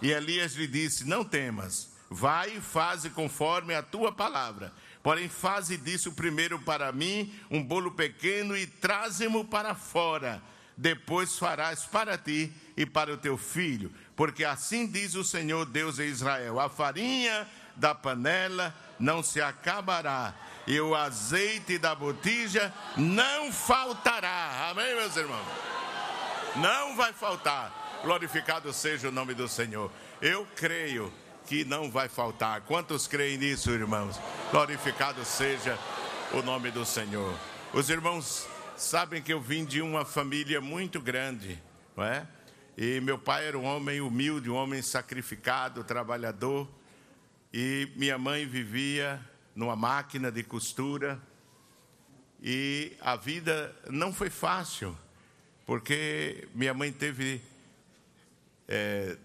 e 0.00 0.10
Elias 0.10 0.54
lhe 0.54 0.66
disse: 0.66 1.04
Não 1.04 1.24
temas, 1.24 1.90
vai 2.08 2.56
e 2.56 2.60
faze 2.60 3.10
conforme 3.10 3.74
a 3.74 3.82
tua 3.82 4.12
palavra. 4.12 4.72
Porém, 5.02 5.28
faze 5.28 5.76
disso 5.76 6.12
primeiro 6.12 6.58
para 6.60 6.92
mim 6.92 7.32
um 7.50 7.62
bolo 7.62 7.92
pequeno 7.92 8.56
e 8.56 8.66
traze-mo 8.66 9.44
para 9.44 9.74
fora. 9.74 10.42
Depois 10.76 11.36
farás 11.36 11.84
para 11.84 12.16
ti 12.16 12.52
e 12.76 12.86
para 12.86 13.12
o 13.12 13.16
teu 13.16 13.36
filho, 13.36 13.92
porque 14.14 14.44
assim 14.44 14.86
diz 14.86 15.16
o 15.16 15.24
Senhor 15.24 15.66
Deus 15.66 15.96
de 15.96 16.04
Israel: 16.04 16.60
a 16.60 16.68
farinha 16.68 17.48
da 17.74 17.94
panela 17.94 18.74
não 18.98 19.22
se 19.22 19.40
acabará, 19.40 20.34
e 20.66 20.80
o 20.80 20.94
azeite 20.94 21.78
da 21.78 21.94
botija 21.94 22.72
não 22.96 23.52
faltará. 23.52 24.68
Amém, 24.70 24.94
meus 24.94 25.16
irmãos? 25.16 25.46
Não 26.56 26.96
vai 26.96 27.12
faltar. 27.12 28.00
Glorificado 28.02 28.72
seja 28.72 29.08
o 29.08 29.12
nome 29.12 29.34
do 29.34 29.48
Senhor. 29.48 29.90
Eu 30.20 30.46
creio 30.56 31.12
que 31.46 31.64
não 31.64 31.90
vai 31.90 32.08
faltar. 32.08 32.60
Quantos 32.62 33.06
creem 33.06 33.38
nisso, 33.38 33.70
irmãos? 33.70 34.20
Glorificado 34.50 35.24
seja 35.24 35.78
o 36.32 36.42
nome 36.42 36.70
do 36.70 36.84
Senhor. 36.84 37.34
Os 37.72 37.88
irmãos 37.90 38.46
sabem 38.76 39.22
que 39.22 39.32
eu 39.32 39.40
vim 39.40 39.64
de 39.64 39.80
uma 39.80 40.04
família 40.04 40.60
muito 40.60 41.00
grande, 41.00 41.60
não 41.96 42.04
é? 42.04 42.26
E 42.76 43.00
meu 43.00 43.18
pai 43.18 43.46
era 43.46 43.58
um 43.58 43.64
homem 43.64 44.00
humilde, 44.00 44.48
um 44.48 44.54
homem 44.54 44.80
sacrificado, 44.82 45.82
trabalhador. 45.82 46.68
E 47.52 47.90
minha 47.96 48.18
mãe 48.18 48.46
vivia 48.46 49.20
numa 49.54 49.74
máquina 49.74 50.30
de 50.30 50.42
costura. 50.44 51.20
E 52.40 52.96
a 53.00 53.16
vida 53.16 53.74
não 53.90 54.12
foi 54.12 54.30
fácil, 54.30 54.96
porque 55.68 56.48
minha 56.54 56.72
mãe 56.72 56.90
teve 56.90 57.42
é, 58.66 59.18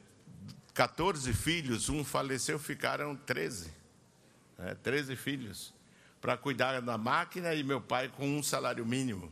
14 0.73 1.31
filhos, 1.31 1.87
um 1.87 2.03
faleceu, 2.03 2.59
ficaram 2.59 3.15
13. 3.15 3.71
É, 4.59 4.75
13 4.75 5.15
filhos. 5.15 5.73
Para 6.19 6.35
cuidar 6.35 6.81
da 6.81 6.97
máquina 6.97 7.55
e 7.55 7.63
meu 7.63 7.79
pai 7.79 8.09
com 8.09 8.27
um 8.27 8.43
salário 8.43 8.85
mínimo. 8.85 9.31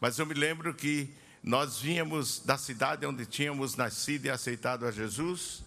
Mas 0.00 0.18
eu 0.18 0.26
me 0.26 0.34
lembro 0.34 0.74
que 0.74 1.14
nós 1.44 1.78
vínhamos 1.78 2.40
da 2.40 2.58
cidade 2.58 3.06
onde 3.06 3.24
tínhamos 3.24 3.76
nascido 3.76 4.26
e 4.26 4.30
aceitado 4.30 4.84
a 4.84 4.90
Jesus 4.90 5.62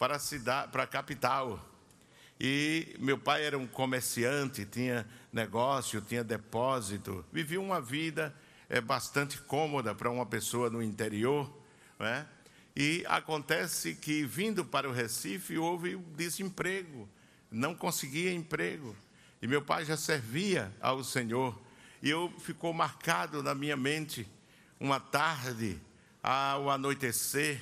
para 0.00 0.16
a, 0.16 0.18
cidade, 0.18 0.72
para 0.72 0.82
a 0.82 0.86
capital. 0.88 1.64
E 2.40 2.96
meu 2.98 3.18
pai 3.18 3.44
era 3.44 3.56
um 3.56 3.68
comerciante, 3.68 4.64
tinha 4.66 5.06
negócio, 5.32 6.00
tinha 6.00 6.24
depósito, 6.24 7.24
vivia 7.32 7.60
uma 7.60 7.80
vida 7.80 8.34
é, 8.72 8.80
bastante 8.80 9.38
cômoda 9.42 9.94
para 9.94 10.10
uma 10.10 10.24
pessoa 10.24 10.70
no 10.70 10.82
interior. 10.82 11.52
Não 11.98 12.06
é? 12.06 12.26
E 12.74 13.04
acontece 13.06 13.94
que, 13.94 14.24
vindo 14.24 14.64
para 14.64 14.88
o 14.88 14.92
Recife, 14.92 15.58
houve 15.58 15.94
desemprego, 16.16 17.06
não 17.50 17.74
conseguia 17.74 18.32
emprego. 18.32 18.96
E 19.42 19.46
meu 19.46 19.60
pai 19.60 19.84
já 19.84 19.94
servia 19.94 20.72
ao 20.80 21.04
Senhor. 21.04 21.60
E 22.02 22.08
eu 22.08 22.32
ficou 22.38 22.72
marcado 22.72 23.42
na 23.42 23.54
minha 23.54 23.76
mente 23.76 24.26
uma 24.80 24.98
tarde, 24.98 25.78
ao 26.22 26.70
anoitecer, 26.70 27.60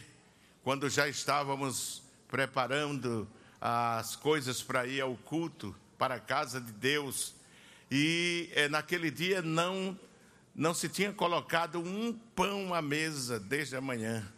quando 0.63 0.89
já 0.89 1.09
estávamos 1.09 2.05
preparando 2.29 3.27
as 3.61 4.15
coisas 4.15 4.63
para 4.63 4.87
ir 4.87 5.01
ao 5.01 5.17
culto, 5.17 5.75
para 5.99 6.15
a 6.15 6.21
casa 6.21 6.61
de 6.61 6.71
Deus. 6.71 7.35
E 7.91 8.49
é, 8.55 8.69
naquele 8.69 9.11
dia 9.11 9.43
não, 9.43 9.99
não 10.61 10.75
se 10.75 10.91
tinha 10.91 11.11
colocado 11.11 11.81
um 11.81 12.13
pão 12.13 12.75
à 12.75 12.83
mesa 12.83 13.41
desde 13.41 13.75
a 13.77 13.81
manhã. 13.81 14.31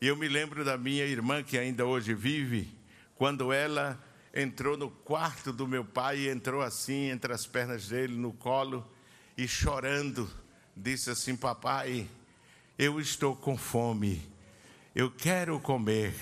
E 0.00 0.06
eu 0.06 0.16
me 0.16 0.28
lembro 0.28 0.64
da 0.64 0.78
minha 0.78 1.04
irmã, 1.04 1.42
que 1.42 1.58
ainda 1.58 1.84
hoje 1.84 2.14
vive, 2.14 2.72
quando 3.16 3.52
ela 3.52 4.00
entrou 4.32 4.76
no 4.76 4.88
quarto 4.88 5.52
do 5.52 5.66
meu 5.66 5.84
pai 5.84 6.20
e 6.20 6.28
entrou 6.28 6.62
assim, 6.62 7.10
entre 7.10 7.32
as 7.32 7.44
pernas 7.44 7.88
dele, 7.88 8.14
no 8.14 8.32
colo, 8.32 8.88
e 9.36 9.48
chorando, 9.48 10.30
disse 10.76 11.10
assim: 11.10 11.34
Papai, 11.34 12.08
eu 12.78 13.00
estou 13.00 13.34
com 13.34 13.58
fome, 13.58 14.22
eu 14.94 15.10
quero 15.10 15.58
comer. 15.58 16.14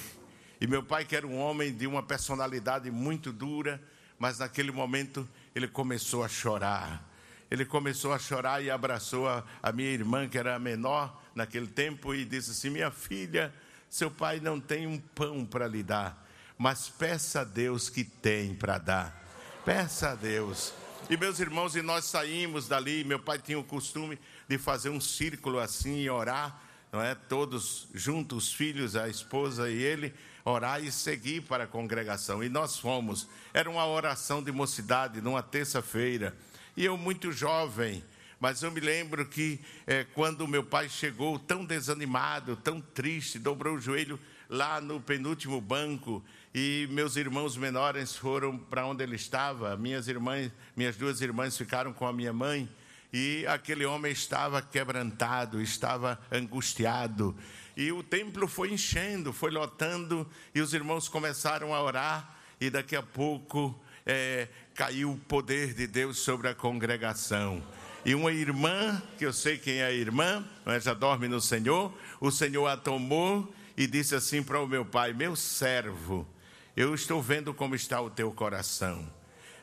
E 0.59 0.67
meu 0.67 0.83
pai, 0.83 1.05
que 1.05 1.15
era 1.15 1.27
um 1.27 1.39
homem 1.39 1.75
de 1.75 1.87
uma 1.87 2.03
personalidade 2.03 2.91
muito 2.91 3.35
dura, 3.35 3.83
mas 4.19 4.39
naquele 4.39 4.73
momento 4.73 5.29
ele 5.55 5.69
começou 5.69 6.25
a 6.25 6.29
chorar. 6.29 7.10
Ele 7.51 7.65
começou 7.65 8.13
a 8.13 8.19
chorar 8.19 8.63
e 8.63 8.71
abraçou 8.71 9.29
a, 9.29 9.45
a 9.63 9.73
minha 9.73 9.91
irmã, 9.91 10.29
que 10.29 10.39
era 10.39 10.55
a 10.55 10.59
menor 10.59 11.21
naquele 11.35 11.67
tempo, 11.67 12.15
e 12.15 12.25
disse 12.25 12.53
assim: 12.53 12.71
Minha 12.71 12.91
filha, 12.91 13.53
seu 13.89 14.11
pai 14.11 14.39
não 14.39 14.61
tem 14.61 14.87
um 14.87 14.99
pão 14.99 15.45
para 15.45 15.67
lhe 15.67 15.83
dar, 15.83 16.27
mas 16.57 16.89
peça 16.89 17.41
a 17.41 17.45
Deus 17.45 17.89
que 17.89 18.05
tem 18.05 18.55
para 18.55 18.79
dar. 18.79 19.21
Peça 19.65 20.11
a 20.11 20.15
Deus. 20.15 20.73
E 21.09 21.17
meus 21.17 21.41
irmãos, 21.41 21.75
e 21.75 21.83
nós 21.83 22.05
saímos 22.05 22.69
dali, 22.69 23.03
meu 23.03 23.19
pai 23.19 23.37
tinha 23.39 23.59
o 23.59 23.65
costume 23.65 24.17
de 24.49 24.57
fazer 24.59 24.91
um 24.91 25.01
círculo 25.01 25.59
assim 25.59 26.03
e 26.03 26.09
orar, 26.09 26.63
não 26.93 27.03
é? 27.03 27.17
Todos 27.17 27.89
juntos, 27.93 28.45
os 28.45 28.53
filhos, 28.53 28.95
a 28.95 29.09
esposa 29.09 29.69
e 29.69 29.75
ele, 29.75 30.15
orar 30.45 30.85
e 30.85 30.93
seguir 30.93 31.43
para 31.43 31.65
a 31.65 31.67
congregação. 31.67 32.45
E 32.45 32.49
nós 32.49 32.79
fomos. 32.79 33.27
Era 33.53 33.69
uma 33.69 33.85
oração 33.87 34.41
de 34.41 34.53
mocidade, 34.53 35.21
numa 35.21 35.43
terça-feira. 35.43 36.37
E 36.81 36.85
eu 36.87 36.97
muito 36.97 37.31
jovem, 37.31 38.03
mas 38.41 38.63
eu 38.63 38.71
me 38.71 38.81
lembro 38.81 39.27
que 39.27 39.61
é, 39.87 40.03
quando 40.15 40.49
meu 40.49 40.65
pai 40.65 40.89
chegou 40.89 41.39
tão 41.39 41.63
desanimado, 41.63 42.57
tão 42.57 42.81
triste, 42.81 43.39
dobrou 43.39 43.75
o 43.75 43.79
joelho 43.79 44.19
lá 44.49 44.81
no 44.81 44.99
penúltimo 44.99 45.61
banco 45.61 46.25
e 46.55 46.89
meus 46.91 47.17
irmãos 47.17 47.55
menores 47.55 48.17
foram 48.17 48.57
para 48.57 48.87
onde 48.87 49.03
ele 49.03 49.17
estava. 49.17 49.77
Minhas 49.77 50.09
irmãs, 50.09 50.51
minhas 50.75 50.97
duas 50.97 51.21
irmãs 51.21 51.55
ficaram 51.55 51.93
com 51.93 52.07
a 52.07 52.15
minha 52.15 52.33
mãe 52.33 52.67
e 53.13 53.45
aquele 53.47 53.85
homem 53.85 54.11
estava 54.11 54.63
quebrantado, 54.63 55.61
estava 55.61 56.19
angustiado. 56.33 57.37
E 57.77 57.93
o 57.93 58.03
templo 58.03 58.49
foi 58.49 58.73
enchendo, 58.73 59.35
foi 59.35 59.51
lotando, 59.51 60.27
e 60.55 60.63
os 60.63 60.73
irmãos 60.73 61.11
começaram 61.11 61.75
a 61.75 61.83
orar, 61.83 62.39
e 62.59 62.71
daqui 62.71 62.97
a 62.97 63.03
pouco 63.03 63.79
é, 64.07 64.49
caiu 64.81 65.13
o 65.13 65.19
poder 65.19 65.75
de 65.75 65.87
Deus 65.87 66.21
sobre 66.21 66.49
a 66.49 66.55
congregação 66.55 67.63
e 68.03 68.15
uma 68.15 68.33
irmã, 68.33 69.03
que 69.19 69.27
eu 69.27 69.33
sei 69.33 69.59
quem 69.59 69.81
é 69.81 69.85
a 69.85 69.93
irmã, 69.93 70.43
já 70.81 70.95
dorme 70.95 71.29
no 71.29 71.39
Senhor, 71.39 71.95
o 72.19 72.31
Senhor 72.31 72.67
a 72.67 72.79
tomou 72.79 73.55
e 73.77 73.87
disse 73.87 74.15
assim 74.15 74.43
para 74.43 74.59
o 74.59 74.67
meu 74.67 74.83
pai: 74.83 75.13
Meu 75.13 75.37
servo, 75.37 76.27
eu 76.75 76.95
estou 76.95 77.21
vendo 77.21 77.53
como 77.53 77.75
está 77.75 78.01
o 78.01 78.09
teu 78.09 78.33
coração. 78.33 79.07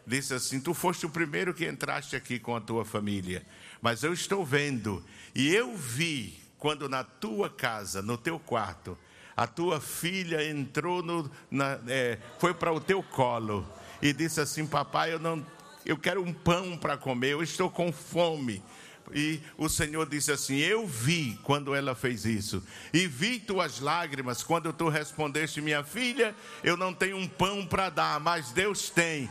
disse 0.05 0.35
assim: 0.35 0.59
Tu 0.59 0.71
foste 0.75 1.07
o 1.07 1.09
primeiro 1.09 1.51
que 1.51 1.67
entraste 1.67 2.15
aqui 2.15 2.37
com 2.37 2.55
a 2.55 2.61
tua 2.61 2.85
família, 2.85 3.43
mas 3.81 4.03
eu 4.03 4.13
estou 4.13 4.45
vendo, 4.45 5.03
e 5.33 5.51
eu 5.51 5.75
vi 5.75 6.39
quando 6.59 6.87
na 6.87 7.03
tua 7.03 7.49
casa, 7.49 8.03
no 8.03 8.19
teu 8.19 8.37
quarto, 8.37 8.95
a 9.35 9.47
tua 9.47 9.81
filha 9.81 10.47
entrou 10.47 11.01
no, 11.01 11.27
na, 11.49 11.79
é, 11.87 12.19
foi 12.37 12.53
para 12.53 12.71
o 12.71 12.79
teu 12.79 13.01
colo 13.01 13.67
e 14.01 14.13
disse 14.13 14.39
assim: 14.39 14.65
Papai, 14.65 15.13
eu 15.13 15.19
não, 15.19 15.45
eu 15.85 15.97
quero 15.97 16.21
um 16.21 16.33
pão 16.33 16.77
para 16.77 16.97
comer, 16.97 17.31
eu 17.31 17.43
estou 17.43 17.69
com 17.69 17.91
fome. 17.91 18.63
E 19.13 19.39
o 19.57 19.69
Senhor 19.69 20.07
disse 20.07 20.31
assim: 20.31 20.57
Eu 20.57 20.85
vi 20.85 21.39
quando 21.43 21.73
ela 21.73 21.95
fez 21.95 22.25
isso, 22.25 22.61
e 22.93 23.07
vi 23.07 23.39
tuas 23.39 23.79
lágrimas 23.79 24.43
quando 24.43 24.73
tu 24.73 24.89
respondeste, 24.89 25.61
minha 25.61 25.83
filha, 25.83 26.35
eu 26.63 26.75
não 26.75 26.93
tenho 26.93 27.17
um 27.17 27.27
pão 27.27 27.65
para 27.65 27.89
dar, 27.89 28.19
mas 28.19 28.51
Deus 28.51 28.89
tem. 28.89 29.29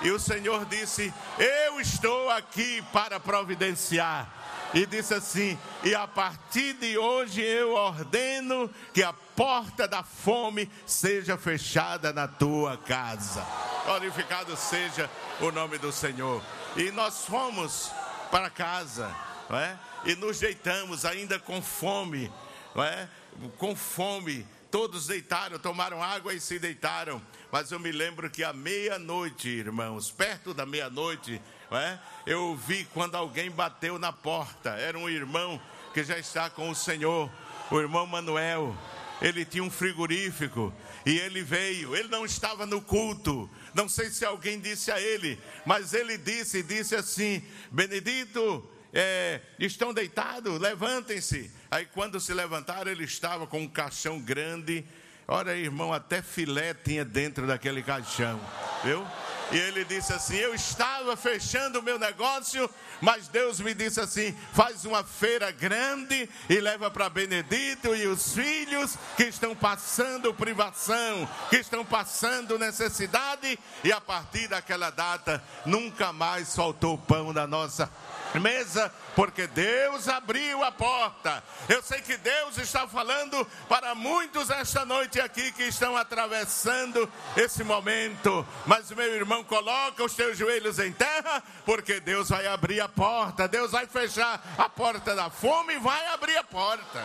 E 0.00 0.10
o 0.10 0.18
Senhor 0.18 0.64
disse: 0.64 1.12
Eu 1.38 1.80
estou 1.80 2.30
aqui 2.30 2.82
para 2.92 3.20
providenciar. 3.20 4.34
E 4.74 4.84
disse 4.84 5.14
assim: 5.14 5.58
E 5.82 5.94
a 5.94 6.06
partir 6.06 6.74
de 6.74 6.98
hoje 6.98 7.40
eu 7.40 7.74
ordeno 7.74 8.68
que 8.92 9.02
a 9.02 9.12
porta 9.12 9.88
da 9.88 10.02
fome 10.02 10.70
seja 10.86 11.38
fechada 11.38 12.12
na 12.12 12.28
tua 12.28 12.76
casa. 12.76 13.46
Glorificado 13.84 14.56
seja 14.56 15.08
o 15.40 15.50
nome 15.50 15.78
do 15.78 15.90
Senhor. 15.90 16.42
E 16.76 16.90
nós 16.90 17.24
fomos 17.24 17.90
para 18.30 18.50
casa, 18.50 19.14
não 19.48 19.58
é? 19.58 19.78
E 20.04 20.14
nos 20.14 20.38
deitamos 20.38 21.04
ainda 21.04 21.38
com 21.38 21.62
fome, 21.62 22.30
não 22.74 22.84
é? 22.84 23.08
Com 23.56 23.74
fome. 23.74 24.46
Todos 24.70 25.06
deitaram, 25.06 25.58
tomaram 25.58 26.02
água 26.02 26.34
e 26.34 26.40
se 26.40 26.58
deitaram. 26.58 27.22
Mas 27.50 27.70
eu 27.70 27.78
me 27.78 27.90
lembro 27.90 28.28
que 28.28 28.44
à 28.44 28.52
meia-noite, 28.52 29.48
irmãos, 29.48 30.10
perto 30.10 30.52
da 30.52 30.66
meia-noite, 30.66 31.40
é? 31.70 31.98
eu 32.26 32.54
vi 32.54 32.84
quando 32.92 33.14
alguém 33.14 33.50
bateu 33.50 33.98
na 33.98 34.12
porta. 34.12 34.70
Era 34.70 34.98
um 34.98 35.08
irmão 35.08 35.60
que 35.94 36.04
já 36.04 36.18
está 36.18 36.50
com 36.50 36.68
o 36.68 36.74
Senhor, 36.74 37.30
o 37.70 37.80
irmão 37.80 38.06
Manuel. 38.06 38.76
Ele 39.22 39.44
tinha 39.44 39.64
um 39.64 39.70
frigorífico 39.70 40.72
e 41.04 41.18
ele 41.18 41.42
veio. 41.42 41.96
Ele 41.96 42.08
não 42.08 42.26
estava 42.26 42.66
no 42.66 42.82
culto. 42.82 43.48
Não 43.74 43.88
sei 43.88 44.10
se 44.10 44.24
alguém 44.24 44.60
disse 44.60 44.92
a 44.92 45.00
ele, 45.00 45.40
mas 45.64 45.94
ele 45.94 46.18
disse, 46.18 46.62
disse 46.62 46.94
assim: 46.94 47.42
Benedito, 47.70 48.68
é, 48.92 49.40
estão 49.58 49.92
deitados, 49.92 50.60
levantem-se. 50.60 51.50
Aí 51.70 51.86
quando 51.86 52.18
se 52.20 52.32
levantaram, 52.32 52.90
ele 52.90 53.04
estava 53.04 53.46
com 53.46 53.60
um 53.60 53.68
caixão 53.68 54.20
grande. 54.20 54.84
Ora, 55.26 55.54
irmão, 55.56 55.92
até 55.92 56.22
filé 56.22 56.72
tinha 56.72 57.04
dentro 57.04 57.46
daquele 57.46 57.82
caixão, 57.82 58.40
viu? 58.82 59.06
E 59.50 59.56
ele 59.56 59.84
disse 59.84 60.12
assim: 60.12 60.36
Eu 60.36 60.54
estava 60.54 61.16
fechando 61.16 61.78
o 61.78 61.82
meu 61.82 61.98
negócio, 61.98 62.68
mas 63.00 63.28
Deus 63.28 63.60
me 63.60 63.72
disse 63.72 64.00
assim: 64.00 64.36
faz 64.52 64.84
uma 64.84 65.02
feira 65.02 65.50
grande 65.50 66.28
e 66.48 66.60
leva 66.60 66.90
para 66.90 67.08
Benedito 67.08 67.94
e 67.94 68.06
os 68.06 68.34
filhos 68.34 68.96
que 69.16 69.24
estão 69.24 69.54
passando 69.54 70.34
privação, 70.34 71.28
que 71.48 71.56
estão 71.56 71.84
passando 71.84 72.58
necessidade, 72.58 73.58
e 73.82 73.90
a 73.90 74.00
partir 74.00 74.48
daquela 74.48 74.90
data 74.90 75.42
nunca 75.64 76.12
mais 76.12 76.54
faltou 76.54 76.98
pão 76.98 77.32
da 77.32 77.46
nossa 77.46 77.90
mesa, 78.34 78.92
porque 79.14 79.46
Deus 79.46 80.08
abriu 80.08 80.62
a 80.62 80.70
porta. 80.70 81.42
Eu 81.68 81.82
sei 81.82 82.00
que 82.00 82.16
Deus 82.16 82.58
está 82.58 82.86
falando 82.86 83.44
para 83.68 83.94
muitos 83.94 84.50
esta 84.50 84.84
noite 84.84 85.20
aqui 85.20 85.50
que 85.52 85.64
estão 85.64 85.96
atravessando 85.96 87.10
esse 87.36 87.64
momento. 87.64 88.46
Mas, 88.66 88.90
meu 88.90 89.14
irmão, 89.14 89.42
coloca 89.44 90.04
os 90.04 90.14
teus 90.14 90.36
joelhos 90.36 90.78
em 90.78 90.92
terra, 90.92 91.42
porque 91.64 92.00
Deus 92.00 92.28
vai 92.28 92.46
abrir 92.46 92.80
a 92.80 92.88
porta. 92.88 93.48
Deus 93.48 93.72
vai 93.72 93.86
fechar 93.86 94.40
a 94.58 94.68
porta 94.68 95.14
da 95.14 95.30
fome 95.30 95.74
e 95.74 95.78
vai 95.78 96.06
abrir 96.08 96.36
a 96.36 96.44
porta. 96.44 97.04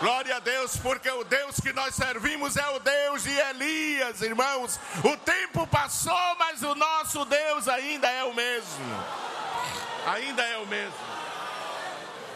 Glória 0.00 0.36
a 0.36 0.40
Deus, 0.40 0.76
porque 0.76 1.10
o 1.10 1.24
Deus 1.24 1.58
que 1.60 1.72
nós 1.72 1.94
servimos 1.94 2.56
é 2.56 2.68
o 2.68 2.78
Deus 2.78 3.22
de 3.22 3.32
Elias, 3.32 4.20
irmãos. 4.20 4.78
O 5.02 5.16
tempo 5.16 5.66
passou, 5.66 6.36
mas 6.38 6.62
o 6.62 6.74
nosso 6.74 7.24
Deus 7.24 7.66
ainda 7.68 8.08
é 8.08 8.24
o 8.24 8.34
mesmo 8.34 9.26
ainda 10.06 10.42
é 10.42 10.56
o 10.58 10.66
mesmo. 10.66 10.94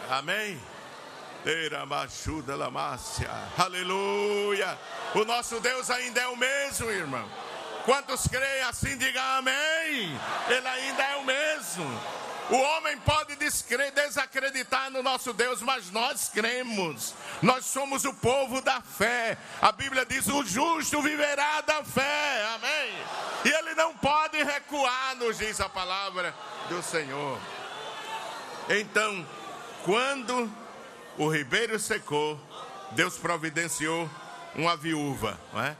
Amém? 0.09 0.61
Aleluia. 3.57 4.77
O 5.15 5.23
nosso 5.23 5.59
Deus 5.59 5.89
ainda 5.89 6.21
é 6.21 6.27
o 6.27 6.35
mesmo, 6.35 6.91
irmão. 6.91 7.27
Quantos 7.85 8.27
creem 8.27 8.63
assim, 8.63 8.97
digam 8.97 9.23
amém. 9.37 10.19
Ele 10.49 10.67
ainda 10.67 11.03
é 11.03 11.15
o 11.17 11.25
mesmo. 11.25 12.01
O 12.49 12.55
homem 12.55 12.97
pode 12.99 13.37
desacreditar 13.37 14.91
no 14.91 15.01
nosso 15.01 15.31
Deus, 15.31 15.61
mas 15.61 15.89
nós 15.89 16.27
cremos. 16.27 17.13
Nós 17.41 17.65
somos 17.65 18.03
o 18.03 18.13
povo 18.13 18.61
da 18.61 18.81
fé. 18.81 19.37
A 19.61 19.71
Bíblia 19.71 20.05
diz: 20.05 20.27
o 20.27 20.43
justo 20.43 21.01
viverá 21.01 21.61
da 21.61 21.81
fé. 21.83 22.45
Amém. 22.55 22.93
E 23.45 23.49
ele 23.49 23.73
não 23.75 23.95
pode 23.95 24.43
recuar, 24.43 25.15
nos 25.15 25.37
diz 25.37 25.61
a 25.61 25.69
palavra 25.69 26.35
do 26.67 26.83
Senhor. 26.83 27.39
Então, 28.69 29.25
quando 29.85 30.51
o 31.17 31.29
ribeiro 31.29 31.79
secou, 31.79 32.39
Deus 32.91 33.17
providenciou 33.17 34.09
uma 34.55 34.75
viúva, 34.75 35.39
não 35.53 35.63
é? 35.63 35.77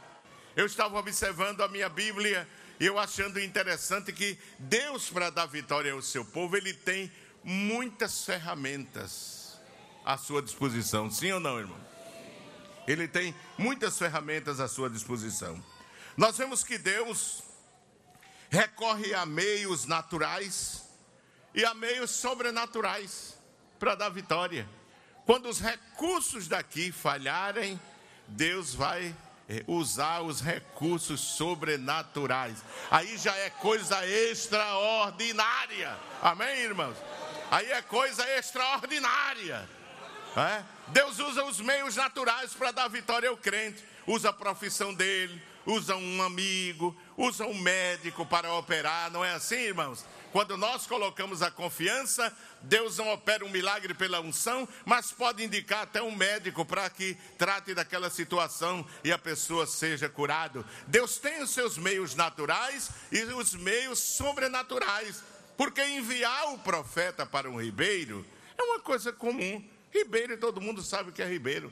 Eu 0.54 0.66
estava 0.66 0.98
observando 0.98 1.62
a 1.62 1.68
minha 1.68 1.88
Bíblia 1.88 2.46
e 2.78 2.84
eu 2.84 2.98
achando 2.98 3.40
interessante 3.40 4.12
que 4.12 4.38
Deus, 4.58 5.08
para 5.08 5.30
dar 5.30 5.46
vitória 5.46 5.92
ao 5.92 6.02
seu 6.02 6.24
povo, 6.24 6.56
ele 6.56 6.74
tem 6.74 7.10
muitas 7.42 8.24
ferramentas 8.24 9.58
à 10.04 10.18
sua 10.18 10.42
disposição. 10.42 11.10
Sim 11.10 11.32
ou 11.32 11.40
não, 11.40 11.58
irmão? 11.58 11.80
Ele 12.86 13.08
tem 13.08 13.34
muitas 13.56 13.98
ferramentas 13.98 14.60
à 14.60 14.68
sua 14.68 14.90
disposição. 14.90 15.64
Nós 16.16 16.36
vemos 16.36 16.62
que 16.62 16.76
Deus 16.76 17.42
recorre 18.50 19.14
a 19.14 19.24
meios 19.24 19.86
naturais 19.86 20.82
e 21.54 21.64
a 21.64 21.72
meios 21.72 22.10
sobrenaturais 22.10 23.38
para 23.78 23.94
dar 23.94 24.10
vitória. 24.10 24.68
Quando 25.24 25.48
os 25.48 25.60
recursos 25.60 26.48
daqui 26.48 26.92
falharem, 26.92 27.80
Deus 28.28 28.74
vai 28.74 29.16
usar 29.66 30.20
os 30.20 30.40
recursos 30.40 31.20
sobrenaturais. 31.20 32.58
Aí 32.90 33.16
já 33.18 33.34
é 33.36 33.50
coisa 33.50 34.06
extraordinária. 34.06 35.96
Amém, 36.22 36.60
irmãos? 36.60 36.96
Aí 37.50 37.70
é 37.70 37.82
coisa 37.82 38.24
extraordinária. 38.38 39.68
É? 40.36 40.62
Deus 40.88 41.18
usa 41.18 41.44
os 41.44 41.60
meios 41.60 41.96
naturais 41.96 42.54
para 42.54 42.70
dar 42.70 42.88
vitória 42.88 43.28
ao 43.28 43.36
crente. 43.36 43.84
Usa 44.06 44.30
a 44.30 44.32
profissão 44.32 44.92
dele, 44.92 45.40
usa 45.64 45.94
um 45.94 46.22
amigo, 46.22 46.96
usa 47.16 47.46
um 47.46 47.54
médico 47.54 48.26
para 48.26 48.52
operar. 48.54 49.10
Não 49.10 49.24
é 49.24 49.32
assim, 49.32 49.56
irmãos? 49.56 50.04
Quando 50.32 50.56
nós 50.56 50.86
colocamos 50.86 51.42
a 51.42 51.50
confiança, 51.50 52.34
Deus 52.62 52.96
não 52.96 53.12
opera 53.12 53.44
um 53.44 53.50
milagre 53.50 53.92
pela 53.92 54.18
unção, 54.18 54.66
mas 54.82 55.12
pode 55.12 55.44
indicar 55.44 55.82
até 55.82 56.00
um 56.00 56.16
médico 56.16 56.64
para 56.64 56.88
que 56.88 57.18
trate 57.36 57.74
daquela 57.74 58.08
situação 58.08 58.84
e 59.04 59.12
a 59.12 59.18
pessoa 59.18 59.66
seja 59.66 60.08
curado. 60.08 60.64
Deus 60.86 61.18
tem 61.18 61.42
os 61.42 61.50
seus 61.50 61.76
meios 61.76 62.14
naturais 62.14 62.88
e 63.12 63.22
os 63.24 63.54
meios 63.54 63.98
sobrenaturais. 63.98 65.22
Porque 65.54 65.84
enviar 65.84 66.54
o 66.54 66.58
profeta 66.60 67.26
para 67.26 67.50
um 67.50 67.60
ribeiro 67.60 68.24
é 68.56 68.62
uma 68.62 68.80
coisa 68.80 69.12
comum. 69.12 69.62
Ribeiro, 69.92 70.38
todo 70.38 70.62
mundo 70.62 70.80
sabe 70.80 71.12
que 71.12 71.20
é 71.20 71.28
ribeiro. 71.28 71.70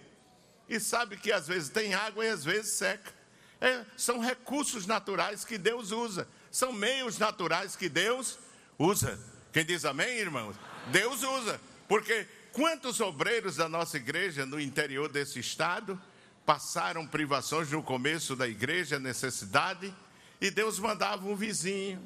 E 0.69 0.79
sabe 0.79 1.17
que 1.17 1.33
às 1.33 1.49
vezes 1.49 1.71
tem 1.71 1.95
água 1.95 2.27
e 2.27 2.29
às 2.29 2.45
vezes 2.45 2.73
seca. 2.73 3.11
É, 3.59 3.87
são 3.97 4.21
recursos 4.21 4.87
naturais 4.87 5.47
que 5.47 5.57
Deus 5.57 5.93
usa. 5.93 6.29
São 6.51 6.75
meios 6.75 7.17
naturais 7.17 7.75
que 7.75 7.89
Deus 7.89 8.33
usa 8.33 8.50
usa. 8.81 9.21
Quem 9.53 9.65
diz 9.65 9.85
amém, 9.85 10.19
irmãos? 10.19 10.57
Deus 10.87 11.23
usa. 11.23 11.61
Porque 11.87 12.27
quantos 12.53 12.99
obreiros 13.01 13.57
da 13.57 13.69
nossa 13.69 13.99
igreja 13.99 14.47
no 14.47 14.59
interior 14.59 15.09
desse 15.11 15.39
estado 15.39 16.01
passaram 16.47 17.07
privações 17.07 17.71
no 17.71 17.83
começo 17.83 18.35
da 18.35 18.49
igreja, 18.49 18.99
necessidade, 18.99 19.95
e 20.41 20.51
Deus 20.51 20.79
mandava 20.79 21.27
um 21.27 21.37
vizinho, 21.37 22.05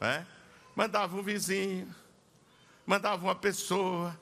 né? 0.00 0.26
mandava 0.74 1.16
um 1.16 1.22
vizinho, 1.22 1.94
mandava 2.84 3.22
uma 3.22 3.34
pessoa. 3.36 4.18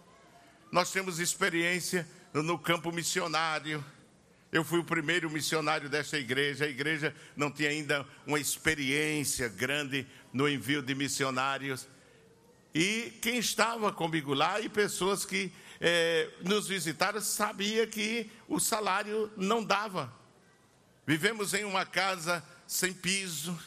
Nós 0.70 0.92
temos 0.92 1.18
experiência 1.18 2.06
no 2.34 2.58
campo 2.58 2.92
missionário. 2.92 3.82
Eu 4.54 4.62
fui 4.62 4.78
o 4.78 4.84
primeiro 4.84 5.28
missionário 5.28 5.88
desta 5.88 6.16
igreja. 6.16 6.64
A 6.64 6.68
igreja 6.68 7.12
não 7.34 7.50
tinha 7.50 7.70
ainda 7.70 8.06
uma 8.24 8.38
experiência 8.38 9.48
grande 9.48 10.06
no 10.32 10.48
envio 10.48 10.80
de 10.80 10.94
missionários. 10.94 11.88
E 12.72 13.18
quem 13.20 13.38
estava 13.38 13.90
comigo 13.90 14.32
lá 14.32 14.60
e 14.60 14.68
pessoas 14.68 15.24
que 15.24 15.52
é, 15.80 16.30
nos 16.40 16.68
visitaram 16.68 17.20
sabia 17.20 17.84
que 17.84 18.30
o 18.46 18.60
salário 18.60 19.28
não 19.36 19.60
dava. 19.60 20.14
Vivemos 21.04 21.52
em 21.52 21.64
uma 21.64 21.84
casa 21.84 22.40
sem 22.64 22.92
piso, 22.92 23.58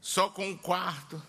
só 0.00 0.28
com 0.28 0.46
um 0.46 0.56
quarto, 0.56 1.20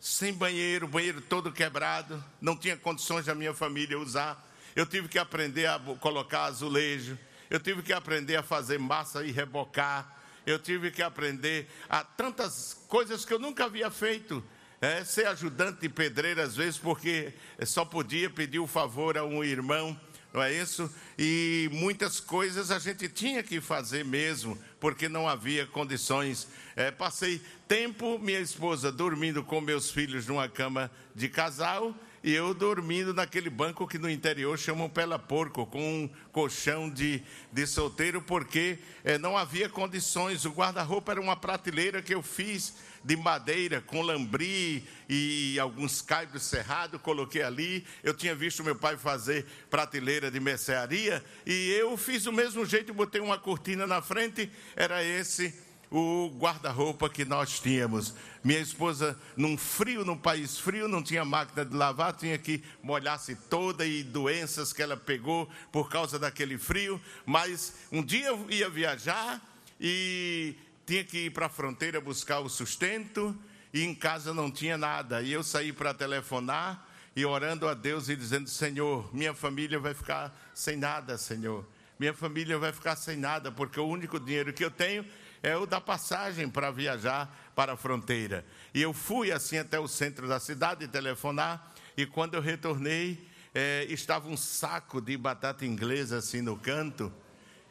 sem 0.00 0.32
banheiro, 0.32 0.88
banheiro 0.88 1.20
todo 1.20 1.52
quebrado, 1.52 2.22
não 2.40 2.56
tinha 2.56 2.76
condições 2.76 3.26
da 3.26 3.34
minha 3.36 3.54
família 3.54 3.96
usar. 3.96 4.44
Eu 4.74 4.86
tive 4.86 5.06
que 5.06 5.20
aprender 5.20 5.66
a 5.66 5.78
colocar 6.00 6.46
azulejo, 6.46 7.16
eu 7.52 7.60
tive 7.60 7.82
que 7.82 7.92
aprender 7.92 8.36
a 8.36 8.42
fazer 8.42 8.78
massa 8.78 9.22
e 9.22 9.30
rebocar, 9.30 10.18
eu 10.46 10.58
tive 10.58 10.90
que 10.90 11.02
aprender 11.02 11.68
a 11.86 12.02
tantas 12.02 12.82
coisas 12.88 13.26
que 13.26 13.34
eu 13.34 13.38
nunca 13.38 13.66
havia 13.66 13.90
feito. 13.90 14.42
É, 14.80 15.04
ser 15.04 15.26
ajudante 15.26 15.82
de 15.82 15.88
pedreiro 15.88 16.40
às 16.40 16.56
vezes, 16.56 16.78
porque 16.78 17.34
só 17.66 17.84
podia 17.84 18.30
pedir 18.30 18.58
o 18.58 18.66
favor 18.66 19.18
a 19.18 19.24
um 19.24 19.44
irmão 19.44 19.96
não 20.32 20.42
é 20.42 20.50
isso? 20.50 20.90
E 21.18 21.68
muitas 21.72 22.18
coisas 22.18 22.70
a 22.70 22.78
gente 22.78 23.06
tinha 23.06 23.42
que 23.42 23.60
fazer 23.60 24.02
mesmo, 24.02 24.58
porque 24.80 25.06
não 25.06 25.28
havia 25.28 25.66
condições. 25.66 26.48
É, 26.74 26.90
passei 26.90 27.38
tempo, 27.68 28.18
minha 28.18 28.40
esposa 28.40 28.90
dormindo 28.90 29.44
com 29.44 29.60
meus 29.60 29.90
filhos 29.90 30.26
numa 30.26 30.48
cama 30.48 30.90
de 31.14 31.28
casal 31.28 31.94
e 32.22 32.32
eu 32.32 32.54
dormindo 32.54 33.12
naquele 33.12 33.50
banco 33.50 33.86
que 33.86 33.98
no 33.98 34.08
interior 34.08 34.56
chamam 34.58 34.88
pela 34.88 35.18
porco, 35.18 35.66
com 35.66 35.80
um 35.80 36.10
colchão 36.30 36.88
de, 36.88 37.22
de 37.52 37.66
solteiro, 37.66 38.22
porque 38.22 38.78
é, 39.02 39.18
não 39.18 39.36
havia 39.36 39.68
condições. 39.68 40.44
O 40.44 40.50
guarda-roupa 40.50 41.12
era 41.12 41.20
uma 41.20 41.34
prateleira 41.34 42.00
que 42.00 42.14
eu 42.14 42.22
fiz 42.22 42.74
de 43.04 43.16
madeira 43.16 43.80
com 43.80 44.00
lambri 44.00 44.86
e 45.08 45.58
alguns 45.58 46.00
caibros 46.00 46.44
cerrados, 46.44 47.00
coloquei 47.00 47.42
ali. 47.42 47.84
Eu 48.04 48.14
tinha 48.14 48.34
visto 48.34 48.62
meu 48.62 48.76
pai 48.76 48.96
fazer 48.96 49.44
prateleira 49.68 50.30
de 50.30 50.38
mercearia 50.38 51.24
e 51.44 51.70
eu 51.70 51.96
fiz 51.96 52.22
do 52.22 52.32
mesmo 52.32 52.64
jeito, 52.64 52.94
botei 52.94 53.20
uma 53.20 53.38
cortina 53.38 53.86
na 53.86 54.00
frente, 54.00 54.48
era 54.76 55.02
esse 55.02 55.52
o 55.92 56.32
guarda-roupa 56.38 57.10
que 57.10 57.22
nós 57.22 57.60
tínhamos. 57.60 58.14
Minha 58.42 58.60
esposa, 58.60 59.16
num 59.36 59.58
frio, 59.58 60.06
num 60.06 60.16
país 60.16 60.58
frio, 60.58 60.88
não 60.88 61.02
tinha 61.02 61.22
máquina 61.22 61.66
de 61.66 61.76
lavar, 61.76 62.14
tinha 62.14 62.38
que 62.38 62.64
molhar-se 62.82 63.36
toda 63.36 63.84
e 63.84 64.02
doenças 64.02 64.72
que 64.72 64.82
ela 64.82 64.96
pegou 64.96 65.48
por 65.70 65.90
causa 65.90 66.18
daquele 66.18 66.56
frio. 66.56 66.98
Mas 67.26 67.74
um 67.92 68.02
dia 68.02 68.28
eu 68.28 68.46
ia 68.50 68.70
viajar 68.70 69.40
e 69.78 70.54
tinha 70.86 71.04
que 71.04 71.26
ir 71.26 71.30
para 71.30 71.46
a 71.46 71.50
fronteira 71.50 72.00
buscar 72.00 72.40
o 72.40 72.48
sustento 72.48 73.38
e 73.70 73.82
em 73.82 73.94
casa 73.94 74.32
não 74.32 74.50
tinha 74.50 74.78
nada. 74.78 75.20
E 75.20 75.30
eu 75.30 75.44
saí 75.44 75.74
para 75.74 75.92
telefonar 75.92 76.88
e 77.14 77.26
orando 77.26 77.68
a 77.68 77.74
Deus 77.74 78.08
e 78.08 78.16
dizendo: 78.16 78.48
Senhor, 78.48 79.14
minha 79.14 79.34
família 79.34 79.78
vai 79.78 79.92
ficar 79.92 80.34
sem 80.54 80.78
nada, 80.78 81.18
Senhor. 81.18 81.66
Minha 81.98 82.14
família 82.14 82.58
vai 82.58 82.72
ficar 82.72 82.96
sem 82.96 83.18
nada, 83.18 83.52
porque 83.52 83.78
o 83.78 83.86
único 83.86 84.18
dinheiro 84.18 84.54
que 84.54 84.64
eu 84.64 84.70
tenho 84.70 85.04
é 85.42 85.56
o 85.56 85.66
da 85.66 85.80
passagem 85.80 86.48
para 86.48 86.70
viajar 86.70 87.52
para 87.54 87.72
a 87.72 87.76
fronteira. 87.76 88.44
E 88.72 88.80
eu 88.80 88.92
fui 88.92 89.32
assim 89.32 89.58
até 89.58 89.78
o 89.80 89.88
centro 89.88 90.28
da 90.28 90.38
cidade 90.38 90.86
telefonar, 90.88 91.72
e 91.96 92.06
quando 92.06 92.34
eu 92.34 92.40
retornei, 92.40 93.28
é, 93.54 93.86
estava 93.88 94.28
um 94.28 94.36
saco 94.36 95.00
de 95.00 95.16
batata 95.16 95.66
inglesa 95.66 96.18
assim 96.18 96.40
no 96.40 96.56
canto 96.56 97.12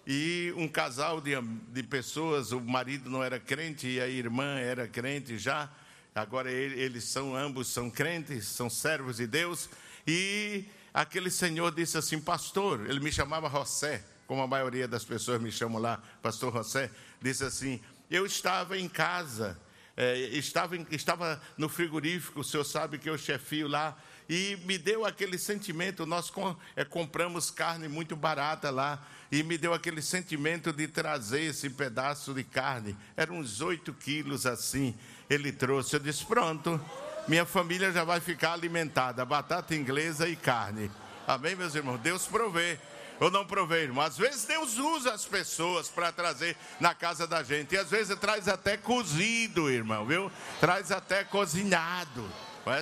e 0.06 0.54
um 0.58 0.68
casal 0.68 1.22
de, 1.22 1.32
de 1.70 1.84
pessoas, 1.84 2.52
o 2.52 2.60
marido 2.60 3.10
não 3.10 3.24
era 3.24 3.40
crente 3.40 3.88
e 3.88 4.02
a 4.02 4.08
irmã 4.08 4.60
era 4.60 4.88
crente 4.88 5.38
já. 5.38 5.70
Agora 6.14 6.52
eles 6.52 7.06
são 7.06 7.36
ambos 7.36 7.68
são 7.68 7.90
crentes, 7.90 8.46
são 8.48 8.70
servos 8.70 9.18
de 9.18 9.28
Deus. 9.28 9.70
E 10.06 10.66
aquele 10.94 11.30
senhor 11.30 11.74
disse 11.74 11.98
assim, 11.98 12.20
pastor, 12.20 12.90
ele 12.90 13.00
me 13.00 13.12
chamava 13.12 13.50
José, 13.50 14.04
como 14.32 14.44
a 14.44 14.48
maioria 14.48 14.88
das 14.88 15.04
pessoas 15.04 15.42
me 15.42 15.52
chamam 15.52 15.82
lá, 15.82 16.02
pastor 16.22 16.54
José, 16.54 16.90
disse 17.22 17.44
assim: 17.44 17.82
eu 18.10 18.26
estava 18.26 18.78
em 18.78 18.88
casa, 18.88 19.60
é, 19.98 20.20
estava, 20.20 20.78
estava 20.90 21.42
no 21.58 21.68
frigorífico, 21.68 22.40
o 22.40 22.44
senhor 22.44 22.64
sabe 22.64 22.98
que 22.98 23.10
eu 23.10 23.18
chefio 23.18 23.68
lá 23.68 23.94
e 24.30 24.58
me 24.64 24.78
deu 24.78 25.06
aquele 25.06 25.38
sentimento. 25.38 26.06
Nós 26.06 26.30
com, 26.30 26.56
é, 26.78 26.86
compramos 26.86 27.52
carne 27.52 27.90
muito 27.90 28.16
barata 28.16 28.70
lá, 28.70 29.06
e 29.30 29.44
me 29.44 29.58
deu 29.58 29.74
aquele 29.74 30.02
sentimento 30.02 30.72
de 30.72 30.88
trazer 30.88 31.42
esse 31.42 31.70
pedaço 31.70 32.34
de 32.34 32.46
carne. 32.46 32.96
Eram 33.18 33.38
uns 33.38 33.60
oito 33.60 33.94
quilos 33.94 34.46
assim. 34.46 34.96
Ele 35.30 35.52
trouxe. 35.52 35.98
Eu 35.98 36.00
disse: 36.00 36.24
pronto, 36.24 36.80
minha 37.28 37.46
família 37.46 37.92
já 37.92 38.06
vai 38.06 38.22
ficar 38.22 38.54
alimentada: 38.54 39.26
batata 39.26 39.76
inglesa 39.76 40.30
e 40.30 40.38
carne. 40.38 40.90
Amém, 41.28 41.54
meus 41.54 41.76
irmãos? 41.76 42.00
Deus 42.00 42.26
provê 42.28 42.80
ou 43.22 43.30
não 43.30 43.46
provê, 43.46 43.84
irmão. 43.84 44.04
Às 44.04 44.18
vezes 44.18 44.46
Deus 44.46 44.80
usa 44.80 45.14
as 45.14 45.26
pessoas 45.26 45.88
para 45.88 46.12
trazer 46.12 46.58
na 46.80 46.96
casa 46.96 47.28
da 47.28 47.44
gente. 47.44 47.76
E 47.76 47.78
às 47.78 47.92
vezes 47.92 48.18
traz 48.18 48.48
até 48.48 48.76
cozido, 48.76 49.70
irmão, 49.70 50.08
viu? 50.08 50.32
Traz 50.60 50.92
até 50.92 51.24
cozinhado. 51.24 52.28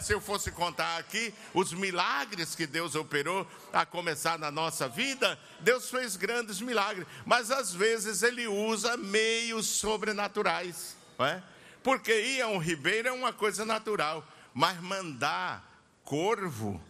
Se 0.01 0.13
eu 0.13 0.21
fosse 0.21 0.49
contar 0.51 0.97
aqui 0.97 1.33
os 1.53 1.73
milagres 1.73 2.55
que 2.55 2.65
Deus 2.65 2.95
operou 2.95 3.45
a 3.73 3.85
começar 3.85 4.39
na 4.39 4.49
nossa 4.49 4.87
vida, 4.87 5.37
Deus 5.59 5.89
fez 5.89 6.15
grandes 6.15 6.61
milagres, 6.61 7.05
mas 7.25 7.51
às 7.51 7.73
vezes 7.73 8.23
Ele 8.23 8.47
usa 8.47 8.95
meios 8.97 9.65
sobrenaturais, 9.65 10.97
não 11.17 11.25
é? 11.25 11.43
Porque 11.83 12.13
ir 12.13 12.41
a 12.41 12.47
um 12.47 12.57
ribeiro 12.57 13.07
é 13.07 13.11
uma 13.11 13.31
coisa 13.31 13.65
natural, 13.65 14.25
mas 14.53 14.81
mandar 14.81 15.63
corvo 16.03 16.81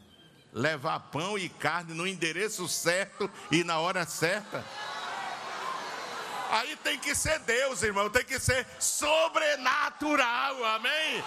levar 0.53 0.99
pão 1.11 1.37
e 1.37 1.49
carne 1.49 1.93
no 1.93 2.07
endereço 2.07 2.67
certo 2.67 3.29
e 3.51 3.63
na 3.63 3.79
hora 3.79 4.05
certa. 4.05 4.63
Aí 6.51 6.75
tem 6.77 6.97
que 6.97 7.13
ser 7.13 7.37
Deus, 7.39 7.83
irmão, 7.83 8.09
tem 8.09 8.25
que 8.25 8.39
ser 8.39 8.65
sobrenatural, 8.79 10.65
amém? 10.65 11.23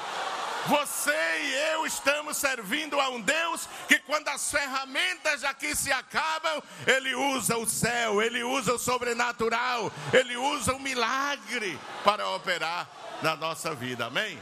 Você 0.66 1.11
e 1.12 1.55
eu 1.73 1.87
estamos 1.87 2.37
servindo 2.37 3.01
a 3.01 3.09
um 3.09 3.20
Deus 3.20 3.68
que, 3.87 3.99
quando 4.01 4.29
as 4.29 4.51
ferramentas 4.51 5.45
aqui 5.45 5.77
se 5.77 5.93
acabam, 5.93 6.61
Ele 6.87 7.14
usa 7.14 7.57
o 7.57 7.68
céu, 7.68 8.20
Ele 8.20 8.43
usa 8.43 8.75
o 8.75 8.79
sobrenatural, 8.79 9.93
Ele 10.12 10.37
usa 10.37 10.73
o 10.73 10.81
milagre 10.81 11.79
para 12.05 12.29
operar 12.31 12.89
na 13.23 13.37
nossa 13.37 13.75
vida, 13.75 14.07
amém? 14.07 14.41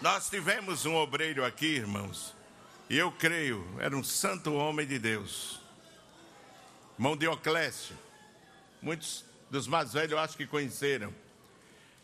Nós 0.00 0.28
tivemos 0.28 0.86
um 0.86 0.94
obreiro 0.96 1.44
aqui, 1.44 1.66
irmãos, 1.66 2.33
e 2.88 2.98
eu 2.98 3.10
creio, 3.10 3.66
era 3.78 3.96
um 3.96 4.04
santo 4.04 4.52
homem 4.52 4.86
de 4.86 4.98
Deus, 4.98 5.60
irmão 6.98 7.16
Dioclésio. 7.16 7.96
Muitos 8.82 9.24
dos 9.50 9.66
mais 9.66 9.92
velhos 9.92 10.12
eu 10.12 10.18
acho 10.18 10.36
que 10.36 10.46
conheceram. 10.46 11.12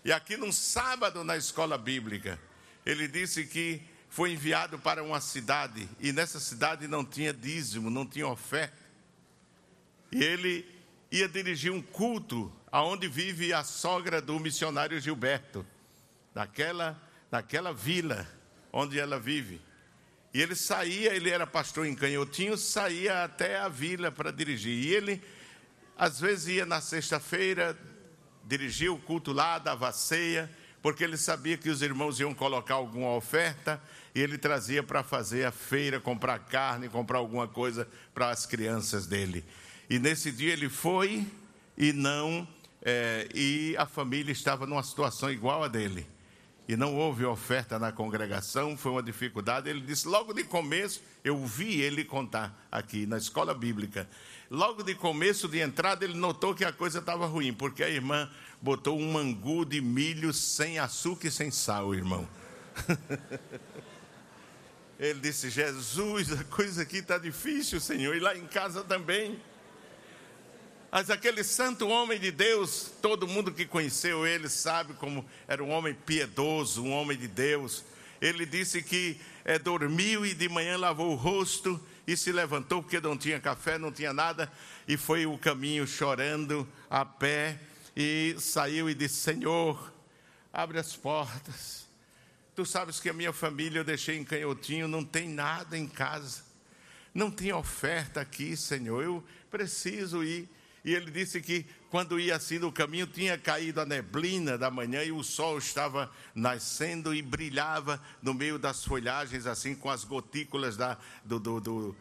E 0.05 0.13
aqui 0.13 0.37
num 0.37 0.51
sábado 0.51 1.23
na 1.23 1.37
escola 1.37 1.77
bíblica, 1.77 2.41
ele 2.87 3.07
disse 3.07 3.45
que 3.45 3.83
foi 4.09 4.33
enviado 4.33 4.79
para 4.79 5.05
uma 5.05 5.21
cidade 5.21 5.89
e 6.01 6.13
nessa 6.13 6.41
cidade 6.41 6.89
não 6.89 7.05
tinha 7.05 7.33
dízimo, 7.33 7.91
não 7.91 8.07
tinha 8.07 8.27
oferta. 8.27 8.79
E 10.11 10.25
ele 10.25 10.67
ia 11.11 11.29
dirigir 11.29 11.71
um 11.71 11.83
culto 11.83 12.53
aonde 12.73 13.07
vive 13.07 13.53
a 13.53 13.63
sogra 13.63 14.21
do 14.23 14.39
missionário 14.41 15.01
Gilberto, 15.01 15.67
naquela, 16.35 17.01
naquela 17.31 17.73
vila 17.73 18.27
onde 18.73 18.99
ela 18.99 19.19
vive. 19.19 19.61
E 20.33 20.41
ele 20.41 20.55
saía, 20.55 21.15
ele 21.15 21.29
era 21.29 21.47
pastor 21.47 21.87
em 21.87 21.95
Canhotinho, 21.95 22.57
saía 22.57 23.25
até 23.25 23.59
a 23.59 23.69
vila 23.69 24.13
para 24.13 24.31
dirigir. 24.31 24.73
E 24.73 24.95
ele, 24.95 25.23
às 25.99 26.21
vezes, 26.21 26.49
ia 26.49 26.67
na 26.67 26.81
sexta-feira, 26.81 27.77
dirigia 28.45 28.93
o 28.93 28.99
culto 28.99 29.33
lá, 29.33 29.59
dava 29.59 29.93
ceia, 29.93 30.51
porque 30.83 31.03
ele 31.05 31.17
sabia 31.17 31.59
que 31.59 31.69
os 31.69 31.83
irmãos 31.83 32.21
iam 32.21 32.33
colocar 32.33 32.75
alguma 32.75 33.15
oferta 33.15 33.83
e 34.15 34.21
ele 34.21 34.39
trazia 34.39 34.83
para 34.83 35.03
fazer 35.03 35.45
a 35.45 35.53
feira, 35.53 36.01
comprar 36.01 36.39
carne, 36.39 36.89
comprar 36.89 37.19
alguma 37.19 37.47
coisa 37.47 37.87
para 38.15 38.31
as 38.31 38.47
crianças 38.47 39.07
dele. 39.07 39.45
E 39.89 39.99
nesse 39.99 40.31
dia 40.31 40.53
ele 40.53 40.69
foi 40.69 41.27
e 41.77 41.93
não, 41.93 42.47
é, 42.83 43.29
e 43.35 43.75
a 43.77 43.87
família 43.87 44.33
estava 44.33 44.67
numa 44.67 44.83
situação 44.83 45.31
igual 45.31 45.63
a 45.65 45.69
dele. 45.69 46.07
E 46.71 46.77
não 46.77 46.95
houve 46.95 47.25
oferta 47.25 47.81
na 47.81 47.91
congregação, 47.91 48.77
foi 48.77 48.93
uma 48.93 49.03
dificuldade. 49.03 49.69
Ele 49.69 49.81
disse, 49.81 50.07
logo 50.07 50.33
de 50.33 50.45
começo, 50.45 51.03
eu 51.25 51.45
vi 51.45 51.81
ele 51.81 52.05
contar 52.05 52.65
aqui 52.71 53.07
na 53.07 53.19
escola 53.19 53.53
bíblica. 53.53 54.09
Logo 54.49 54.85
de 54.85 54.95
começo 54.95 55.49
de 55.49 55.59
entrada, 55.59 56.05
ele 56.05 56.15
notou 56.15 56.55
que 56.55 56.65
a 56.65 56.73
coisa 56.73 57.01
estava 57.01 57.27
ruim, 57.27 57.53
porque 57.53 57.83
a 57.83 57.89
irmã 57.89 58.31
botou 58.63 58.97
um 58.97 59.11
mangu 59.11 59.65
de 59.65 59.81
milho 59.81 60.33
sem 60.33 60.79
açúcar 60.79 61.27
e 61.27 61.31
sem 61.33 61.51
sal, 61.51 61.93
irmão. 61.93 62.29
Ele 64.97 65.19
disse: 65.19 65.51
Jesus, 65.51 66.31
a 66.31 66.45
coisa 66.45 66.83
aqui 66.83 66.99
está 66.99 67.19
difícil, 67.19 67.81
Senhor, 67.81 68.15
e 68.15 68.21
lá 68.21 68.37
em 68.37 68.47
casa 68.47 68.85
também. 68.85 69.41
Mas 70.93 71.09
aquele 71.09 71.45
santo 71.45 71.87
homem 71.87 72.19
de 72.19 72.33
Deus, 72.33 72.91
todo 73.01 73.29
mundo 73.29 73.53
que 73.53 73.65
conheceu 73.65 74.27
ele 74.27 74.49
sabe 74.49 74.93
como 74.95 75.25
era 75.47 75.63
um 75.63 75.71
homem 75.71 75.95
piedoso, 75.95 76.83
um 76.83 76.91
homem 76.91 77.17
de 77.17 77.29
Deus. 77.29 77.85
Ele 78.21 78.45
disse 78.45 78.83
que 78.83 79.21
é, 79.45 79.57
dormiu 79.57 80.27
e 80.27 80.35
de 80.35 80.49
manhã 80.49 80.77
lavou 80.77 81.13
o 81.13 81.15
rosto 81.15 81.81
e 82.07 82.17
se 82.17 82.33
levantou 82.33 82.83
porque 82.83 83.01
não 83.01 83.17
tinha 83.17 83.39
café, 83.39 83.79
não 83.79 83.93
tinha 83.93 84.13
nada, 84.13 84.51
e 84.89 84.97
foi 84.97 85.27
o 85.27 85.39
caminho 85.39 85.87
chorando 85.87 86.67
a 86.91 87.05
pé 87.05 87.61
e 87.97 88.35
saiu 88.41 88.91
e 88.91 88.95
disse: 88.95 89.15
Senhor, 89.15 89.93
abre 90.53 90.79
as 90.79 90.97
portas. 90.97 91.89
Tu 92.57 92.67
sabes 92.67 92.99
que 92.99 93.09
a 93.09 93.13
minha 93.13 93.33
família 93.33 93.79
eu 93.79 93.85
deixei 93.85 94.19
em 94.19 94.25
canhotinho, 94.25 94.89
não 94.89 95.05
tem 95.05 95.29
nada 95.29 95.79
em 95.79 95.87
casa, 95.87 96.43
não 97.15 97.31
tem 97.31 97.53
oferta 97.53 98.21
aqui, 98.21 98.57
Senhor, 98.57 99.05
eu 99.05 99.25
preciso 99.49 100.25
ir. 100.25 100.49
E 100.85 100.95
ele 100.95 101.11
disse 101.11 101.41
que 101.41 101.67
quando 101.91 102.19
ia 102.19 102.37
assim 102.37 102.59
no 102.59 102.73
caminho, 102.73 103.07
tinha 103.07 103.37
caído 103.37 103.81
a 103.81 103.87
neblina 103.87 104.57
da 104.57 104.71
manhã 104.71 105.03
e 105.03 105.13
o 105.13 105.23
sol 105.23 105.59
estava 105.59 106.11
nascendo 106.35 107.15
e 107.15 107.21
brilhava 107.21 108.01
no 108.23 108.33
meio 108.33 108.59
das 108.59 108.85
folhagens, 108.85 109.47
assim, 109.47 109.75
com 109.75 109.91
as 109.91 110.05
gotículas 110.05 110.77
da, 110.77 110.97
do, 111.25 111.39
do, 111.39 111.61
do, 111.61 111.97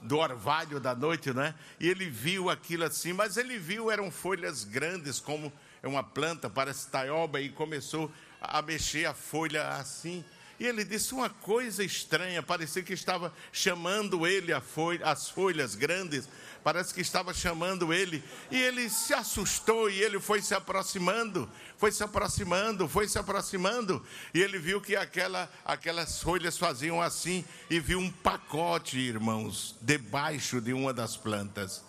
do 0.00 0.16
orvalho 0.18 0.78
da 0.78 0.94
noite, 0.94 1.32
né? 1.32 1.54
E 1.80 1.88
ele 1.88 2.08
viu 2.08 2.48
aquilo 2.48 2.84
assim, 2.84 3.12
mas 3.12 3.36
ele 3.36 3.58
viu, 3.58 3.90
eram 3.90 4.10
folhas 4.10 4.64
grandes, 4.64 5.20
como 5.20 5.52
uma 5.82 6.02
planta, 6.02 6.48
parece 6.48 6.88
taioba, 6.88 7.40
e 7.40 7.50
começou 7.50 8.10
a 8.40 8.62
mexer 8.62 9.06
a 9.06 9.14
folha 9.14 9.68
assim. 9.70 10.24
E 10.58 10.66
ele 10.66 10.84
disse 10.84 11.12
uma 11.12 11.28
coisa 11.28 11.82
estranha, 11.82 12.42
parecia 12.42 12.82
que 12.82 12.92
estava 12.92 13.32
chamando 13.52 14.26
ele 14.26 14.52
folha, 14.60 15.04
as 15.06 15.28
folhas 15.28 15.74
grandes, 15.74 16.28
parece 16.62 16.94
que 16.94 17.00
estava 17.00 17.34
chamando 17.34 17.92
ele. 17.92 18.22
E 18.50 18.60
ele 18.60 18.88
se 18.88 19.12
assustou 19.12 19.90
e 19.90 20.00
ele 20.00 20.20
foi 20.20 20.40
se 20.40 20.54
aproximando, 20.54 21.50
foi 21.76 21.90
se 21.90 22.04
aproximando, 22.04 22.88
foi 22.88 23.08
se 23.08 23.18
aproximando. 23.18 24.04
E 24.32 24.40
ele 24.40 24.58
viu 24.58 24.80
que 24.80 24.94
aquela, 24.94 25.50
aquelas 25.64 26.22
folhas 26.22 26.56
faziam 26.56 27.02
assim 27.02 27.44
e 27.68 27.80
viu 27.80 27.98
um 27.98 28.10
pacote, 28.10 28.96
irmãos, 28.96 29.76
debaixo 29.80 30.60
de 30.60 30.72
uma 30.72 30.94
das 30.94 31.16
plantas. 31.16 31.82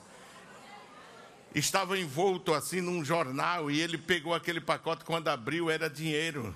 Estava 1.53 1.97
envolto 1.97 2.53
assim 2.53 2.81
num 2.81 3.05
jornal 3.05 3.71
e 3.71 3.79
ele 3.79 3.97
pegou 3.97 4.33
aquele 4.33 4.59
pacote 4.59 5.05
quando 5.05 5.29
abriu 5.29 5.69
era 5.69 5.89
dinheiro. 5.89 6.53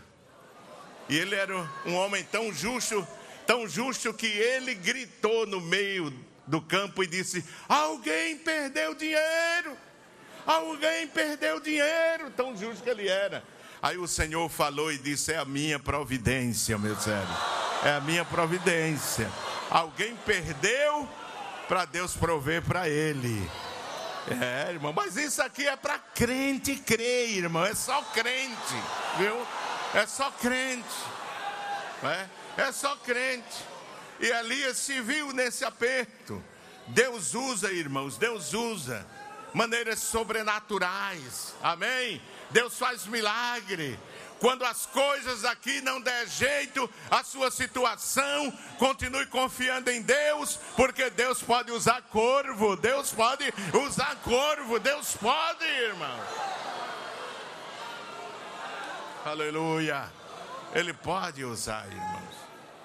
E 1.10 1.18
ele 1.18 1.36
era 1.36 1.58
um 1.86 1.96
homem 1.96 2.24
tão 2.24 2.54
justo, 2.54 3.06
tão 3.46 3.68
justo 3.68 4.14
que 4.14 4.28
ele 4.28 4.76
gritou 4.76 5.48
no 5.48 5.60
meio 5.60 6.14
do 6.46 6.62
campo 6.62 7.04
e 7.04 7.08
disse: 7.08 7.44
Alguém 7.68 8.38
perdeu 8.38 8.94
dinheiro! 8.94 9.76
Alguém 10.46 11.08
perdeu 11.08 11.60
dinheiro! 11.60 12.30
Tão 12.38 12.56
justo 12.56 12.84
que 12.84 12.90
ele 12.90 13.08
era. 13.08 13.44
Aí 13.82 13.98
o 13.98 14.08
Senhor 14.08 14.48
falou 14.50 14.92
e 14.92 15.00
disse: 15.00 15.34
É 15.34 15.38
a 15.38 15.46
minha 15.46 15.80
providência, 15.80 16.78
meu 16.78 16.96
servo. 16.96 17.34
É 17.84 17.94
a 17.94 18.02
minha 18.02 18.24
providência. 18.24 19.28
Alguém 19.70 20.16
perdeu 20.26 21.08
para 21.68 21.86
Deus 21.86 22.16
prover 22.16 22.62
para 22.62 22.88
ele. 22.88 23.50
É, 24.28 24.72
irmão, 24.72 24.94
mas 24.94 25.16
isso 25.16 25.42
aqui 25.42 25.68
é 25.68 25.76
para 25.76 25.98
crente 25.98 26.76
crer, 26.76 27.30
irmão. 27.38 27.66
É 27.66 27.74
só 27.74 28.02
crente, 28.14 28.76
viu? 29.18 29.36
É 29.94 30.06
só 30.06 30.30
crente. 30.32 30.88
É, 32.04 32.62
é 32.64 32.72
só 32.72 32.96
crente. 32.98 33.64
E 34.20 34.28
Elias 34.28 34.78
se 34.78 35.02
viu 35.02 35.32
nesse 35.32 35.66
aperto. 35.66 36.44
Deus 36.88 37.34
usa, 37.34 37.72
irmãos, 37.72 38.18
Deus 38.18 38.54
usa 38.54 39.06
maneiras 39.54 40.00
sobrenaturais. 40.00 41.54
Amém? 41.62 42.22
Deus 42.52 42.78
faz 42.78 43.06
milagre. 43.06 44.00
Quando 44.40 44.64
as 44.64 44.86
coisas 44.86 45.44
aqui 45.44 45.82
não 45.82 46.00
der 46.00 46.26
jeito, 46.28 46.90
a 47.12 47.24
sua 47.24 47.52
situação, 47.52 48.52
continue 48.78 49.26
confiando 49.26 49.92
em 49.92 50.02
Deus, 50.02 50.58
porque 50.78 51.10
Deus 51.10 51.44
pode 51.44 51.72
usar 51.72 52.02
corvo, 52.04 52.78
Deus 52.78 53.12
pode 53.12 53.54
usar 53.86 54.16
corvo, 54.24 54.80
Deus 54.80 55.18
pode, 55.18 55.66
irmão. 55.66 56.20
Aleluia. 59.26 60.10
Ele 60.74 60.94
pode 60.94 61.44
usar, 61.44 61.86
irmãos. 61.88 62.36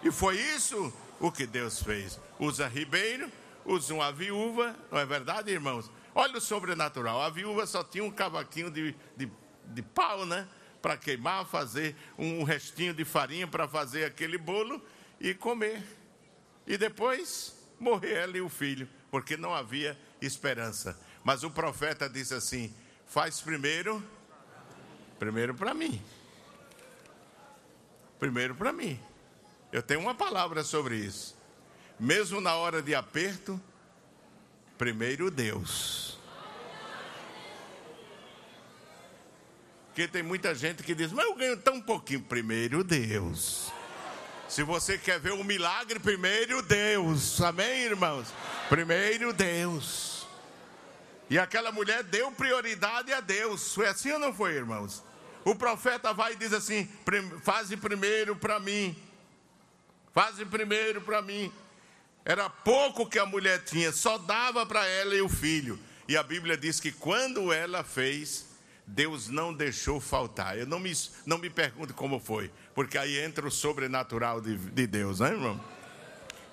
E 0.02 0.10
foi 0.10 0.36
isso 0.36 0.92
o 1.20 1.30
que 1.30 1.46
Deus 1.46 1.80
fez. 1.80 2.20
Usa 2.40 2.66
ribeiro, 2.66 3.30
usa 3.64 3.94
uma 3.94 4.10
viúva, 4.10 4.74
não 4.90 4.98
é 4.98 5.06
verdade, 5.06 5.52
irmãos? 5.52 5.90
Olha 6.12 6.38
o 6.38 6.40
sobrenatural. 6.40 7.22
A 7.22 7.30
viúva 7.30 7.64
só 7.66 7.84
tinha 7.84 8.02
um 8.02 8.10
cavaquinho 8.10 8.68
de, 8.68 8.96
de, 9.16 9.30
de 9.66 9.82
pau, 9.82 10.26
né? 10.26 10.48
Para 10.82 10.96
queimar, 10.96 11.46
fazer 11.46 11.94
um 12.18 12.42
restinho 12.42 12.92
de 12.92 13.04
farinha 13.04 13.46
para 13.46 13.68
fazer 13.68 14.04
aquele 14.04 14.36
bolo 14.36 14.82
e 15.20 15.34
comer. 15.34 15.82
E 16.66 16.76
depois 16.76 17.56
morrer 17.78 18.14
ela 18.14 18.36
e 18.36 18.40
o 18.40 18.48
filho, 18.48 18.88
porque 19.08 19.36
não 19.36 19.54
havia 19.54 19.96
esperança. 20.20 20.98
Mas 21.22 21.44
o 21.44 21.50
profeta 21.50 22.08
disse 22.08 22.34
assim: 22.34 22.74
faz 23.06 23.40
primeiro, 23.40 24.02
primeiro 25.18 25.54
para 25.54 25.72
mim 25.72 26.02
primeiro 28.18 28.54
para 28.54 28.72
mim. 28.72 29.00
Eu 29.72 29.82
tenho 29.82 30.00
uma 30.00 30.14
palavra 30.14 30.62
sobre 30.62 30.96
isso. 30.96 31.36
Mesmo 31.98 32.40
na 32.40 32.54
hora 32.54 32.82
de 32.82 32.94
aperto, 32.94 33.60
primeiro 34.78 35.30
Deus. 35.30 36.18
Porque 39.88 40.08
tem 40.08 40.24
muita 40.24 40.54
gente 40.56 40.82
que 40.82 40.92
diz, 40.92 41.12
mas 41.12 41.24
eu 41.24 41.36
ganho 41.36 41.56
tão 41.56 41.80
pouquinho. 41.80 42.20
Primeiro 42.22 42.82
Deus. 42.82 43.72
Se 44.48 44.62
você 44.64 44.98
quer 44.98 45.20
ver 45.20 45.32
um 45.32 45.44
milagre, 45.44 46.00
primeiro 46.00 46.60
Deus. 46.62 47.40
Amém, 47.40 47.82
irmãos? 47.82 48.26
Primeiro 48.68 49.32
Deus. 49.32 50.26
E 51.30 51.38
aquela 51.38 51.72
mulher 51.72 52.02
deu 52.02 52.30
prioridade 52.32 53.12
a 53.12 53.20
Deus. 53.20 53.72
Foi 53.72 53.86
assim 53.86 54.10
ou 54.10 54.18
não 54.18 54.34
foi, 54.34 54.54
irmãos? 54.54 55.02
O 55.44 55.54
profeta 55.54 56.12
vai 56.12 56.32
e 56.32 56.36
diz 56.36 56.52
assim: 56.52 56.88
faze 57.42 57.76
primeiro 57.76 58.34
para 58.34 58.58
mim, 58.58 58.96
faze 60.12 60.44
primeiro 60.46 61.02
para 61.02 61.20
mim. 61.20 61.52
Era 62.24 62.48
pouco 62.48 63.06
que 63.06 63.18
a 63.18 63.26
mulher 63.26 63.62
tinha, 63.64 63.92
só 63.92 64.16
dava 64.16 64.64
para 64.64 64.86
ela 64.86 65.14
e 65.14 65.20
o 65.20 65.28
filho. 65.28 65.78
E 66.08 66.16
a 66.16 66.22
Bíblia 66.22 66.56
diz 66.56 66.80
que 66.80 66.90
quando 66.90 67.52
ela 67.52 67.84
fez, 67.84 68.46
Deus 68.86 69.28
não 69.28 69.52
deixou 69.52 70.00
faltar. 70.00 70.58
Eu 70.58 70.66
não 70.66 70.78
me, 70.78 70.92
não 71.26 71.36
me 71.36 71.50
pergunto 71.50 71.92
como 71.92 72.18
foi, 72.18 72.50
porque 72.74 72.96
aí 72.96 73.18
entra 73.18 73.46
o 73.46 73.50
sobrenatural 73.50 74.40
de, 74.40 74.56
de 74.56 74.86
Deus, 74.86 75.20
né, 75.20 75.30
irmão? 75.30 75.62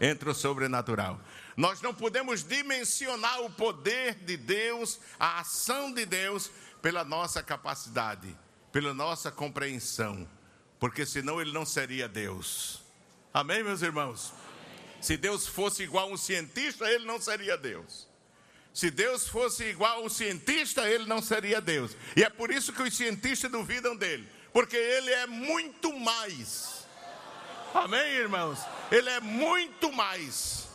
Entra 0.02 0.32
o 0.32 0.36
sobrenatural. 0.36 1.20
Nós 1.56 1.82
não 1.82 1.94
podemos 1.94 2.44
dimensionar 2.44 3.42
o 3.42 3.50
poder 3.50 4.16
de 4.16 4.36
Deus, 4.36 5.00
a 5.18 5.40
ação 5.40 5.94
de 5.94 6.06
Deus, 6.06 6.52
pela 6.82 7.06
nossa 7.06 7.42
capacidade 7.42 8.36
pela 8.72 8.94
nossa 8.94 9.32
compreensão, 9.32 10.28
porque 10.80 11.06
senão 11.06 11.42
ele 11.42 11.52
não 11.52 11.66
seria 11.66 12.08
Deus. 12.08 12.82
Amém, 13.34 13.64
meus 13.64 13.82
irmãos? 13.82 14.34
Se 15.02 15.18
Deus 15.18 15.48
fosse 15.48 15.84
igual 15.84 16.10
a 16.10 16.14
um 16.14 16.18
cientista, 16.18 16.90
ele 16.90 17.06
não 17.06 17.20
seria 17.20 17.58
Deus. 17.58 18.08
Se 18.74 18.90
Deus 18.90 19.28
fosse 19.28 19.66
igual 19.66 19.98
a 19.98 20.06
um 20.06 20.10
cientista, 20.10 20.88
ele 20.90 21.06
não 21.06 21.22
seria 21.22 21.60
Deus. 21.60 21.96
E 22.16 22.24
é 22.24 22.30
por 22.30 22.52
isso 22.52 22.72
que 22.72 22.84
os 22.84 22.96
cientistas 22.96 23.52
duvidam 23.52 23.96
dele, 23.96 24.28
porque 24.54 24.78
ele 24.78 25.12
é 25.12 25.28
muito 25.28 25.92
mais. 26.00 26.86
Amém, 27.74 28.14
irmãos? 28.14 28.60
Ele 28.92 29.10
é 29.10 29.20
muito 29.20 29.92
mais. 29.92 30.68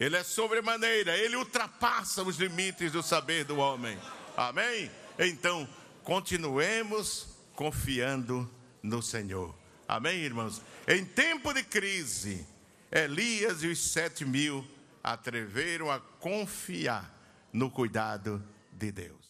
Ele 0.00 0.16
é 0.16 0.24
sobremaneira, 0.24 1.16
ele 1.16 1.36
ultrapassa 1.36 2.22
os 2.22 2.36
limites 2.36 2.92
do 2.92 3.02
saber 3.02 3.44
do 3.44 3.58
homem. 3.58 3.98
Amém? 4.36 4.90
Então, 5.18 5.68
continuemos 6.02 7.28
confiando 7.54 8.50
no 8.82 9.02
Senhor. 9.02 9.54
Amém, 9.86 10.18
irmãos? 10.18 10.60
Em 10.86 11.04
tempo 11.04 11.52
de 11.52 11.62
crise, 11.62 12.46
Elias 12.90 13.62
e 13.62 13.68
os 13.68 13.78
sete 13.78 14.24
mil 14.24 14.66
atreveram 15.02 15.90
a 15.90 16.00
confiar 16.00 17.12
no 17.52 17.70
cuidado 17.70 18.42
de 18.72 18.90
Deus. 18.90 19.21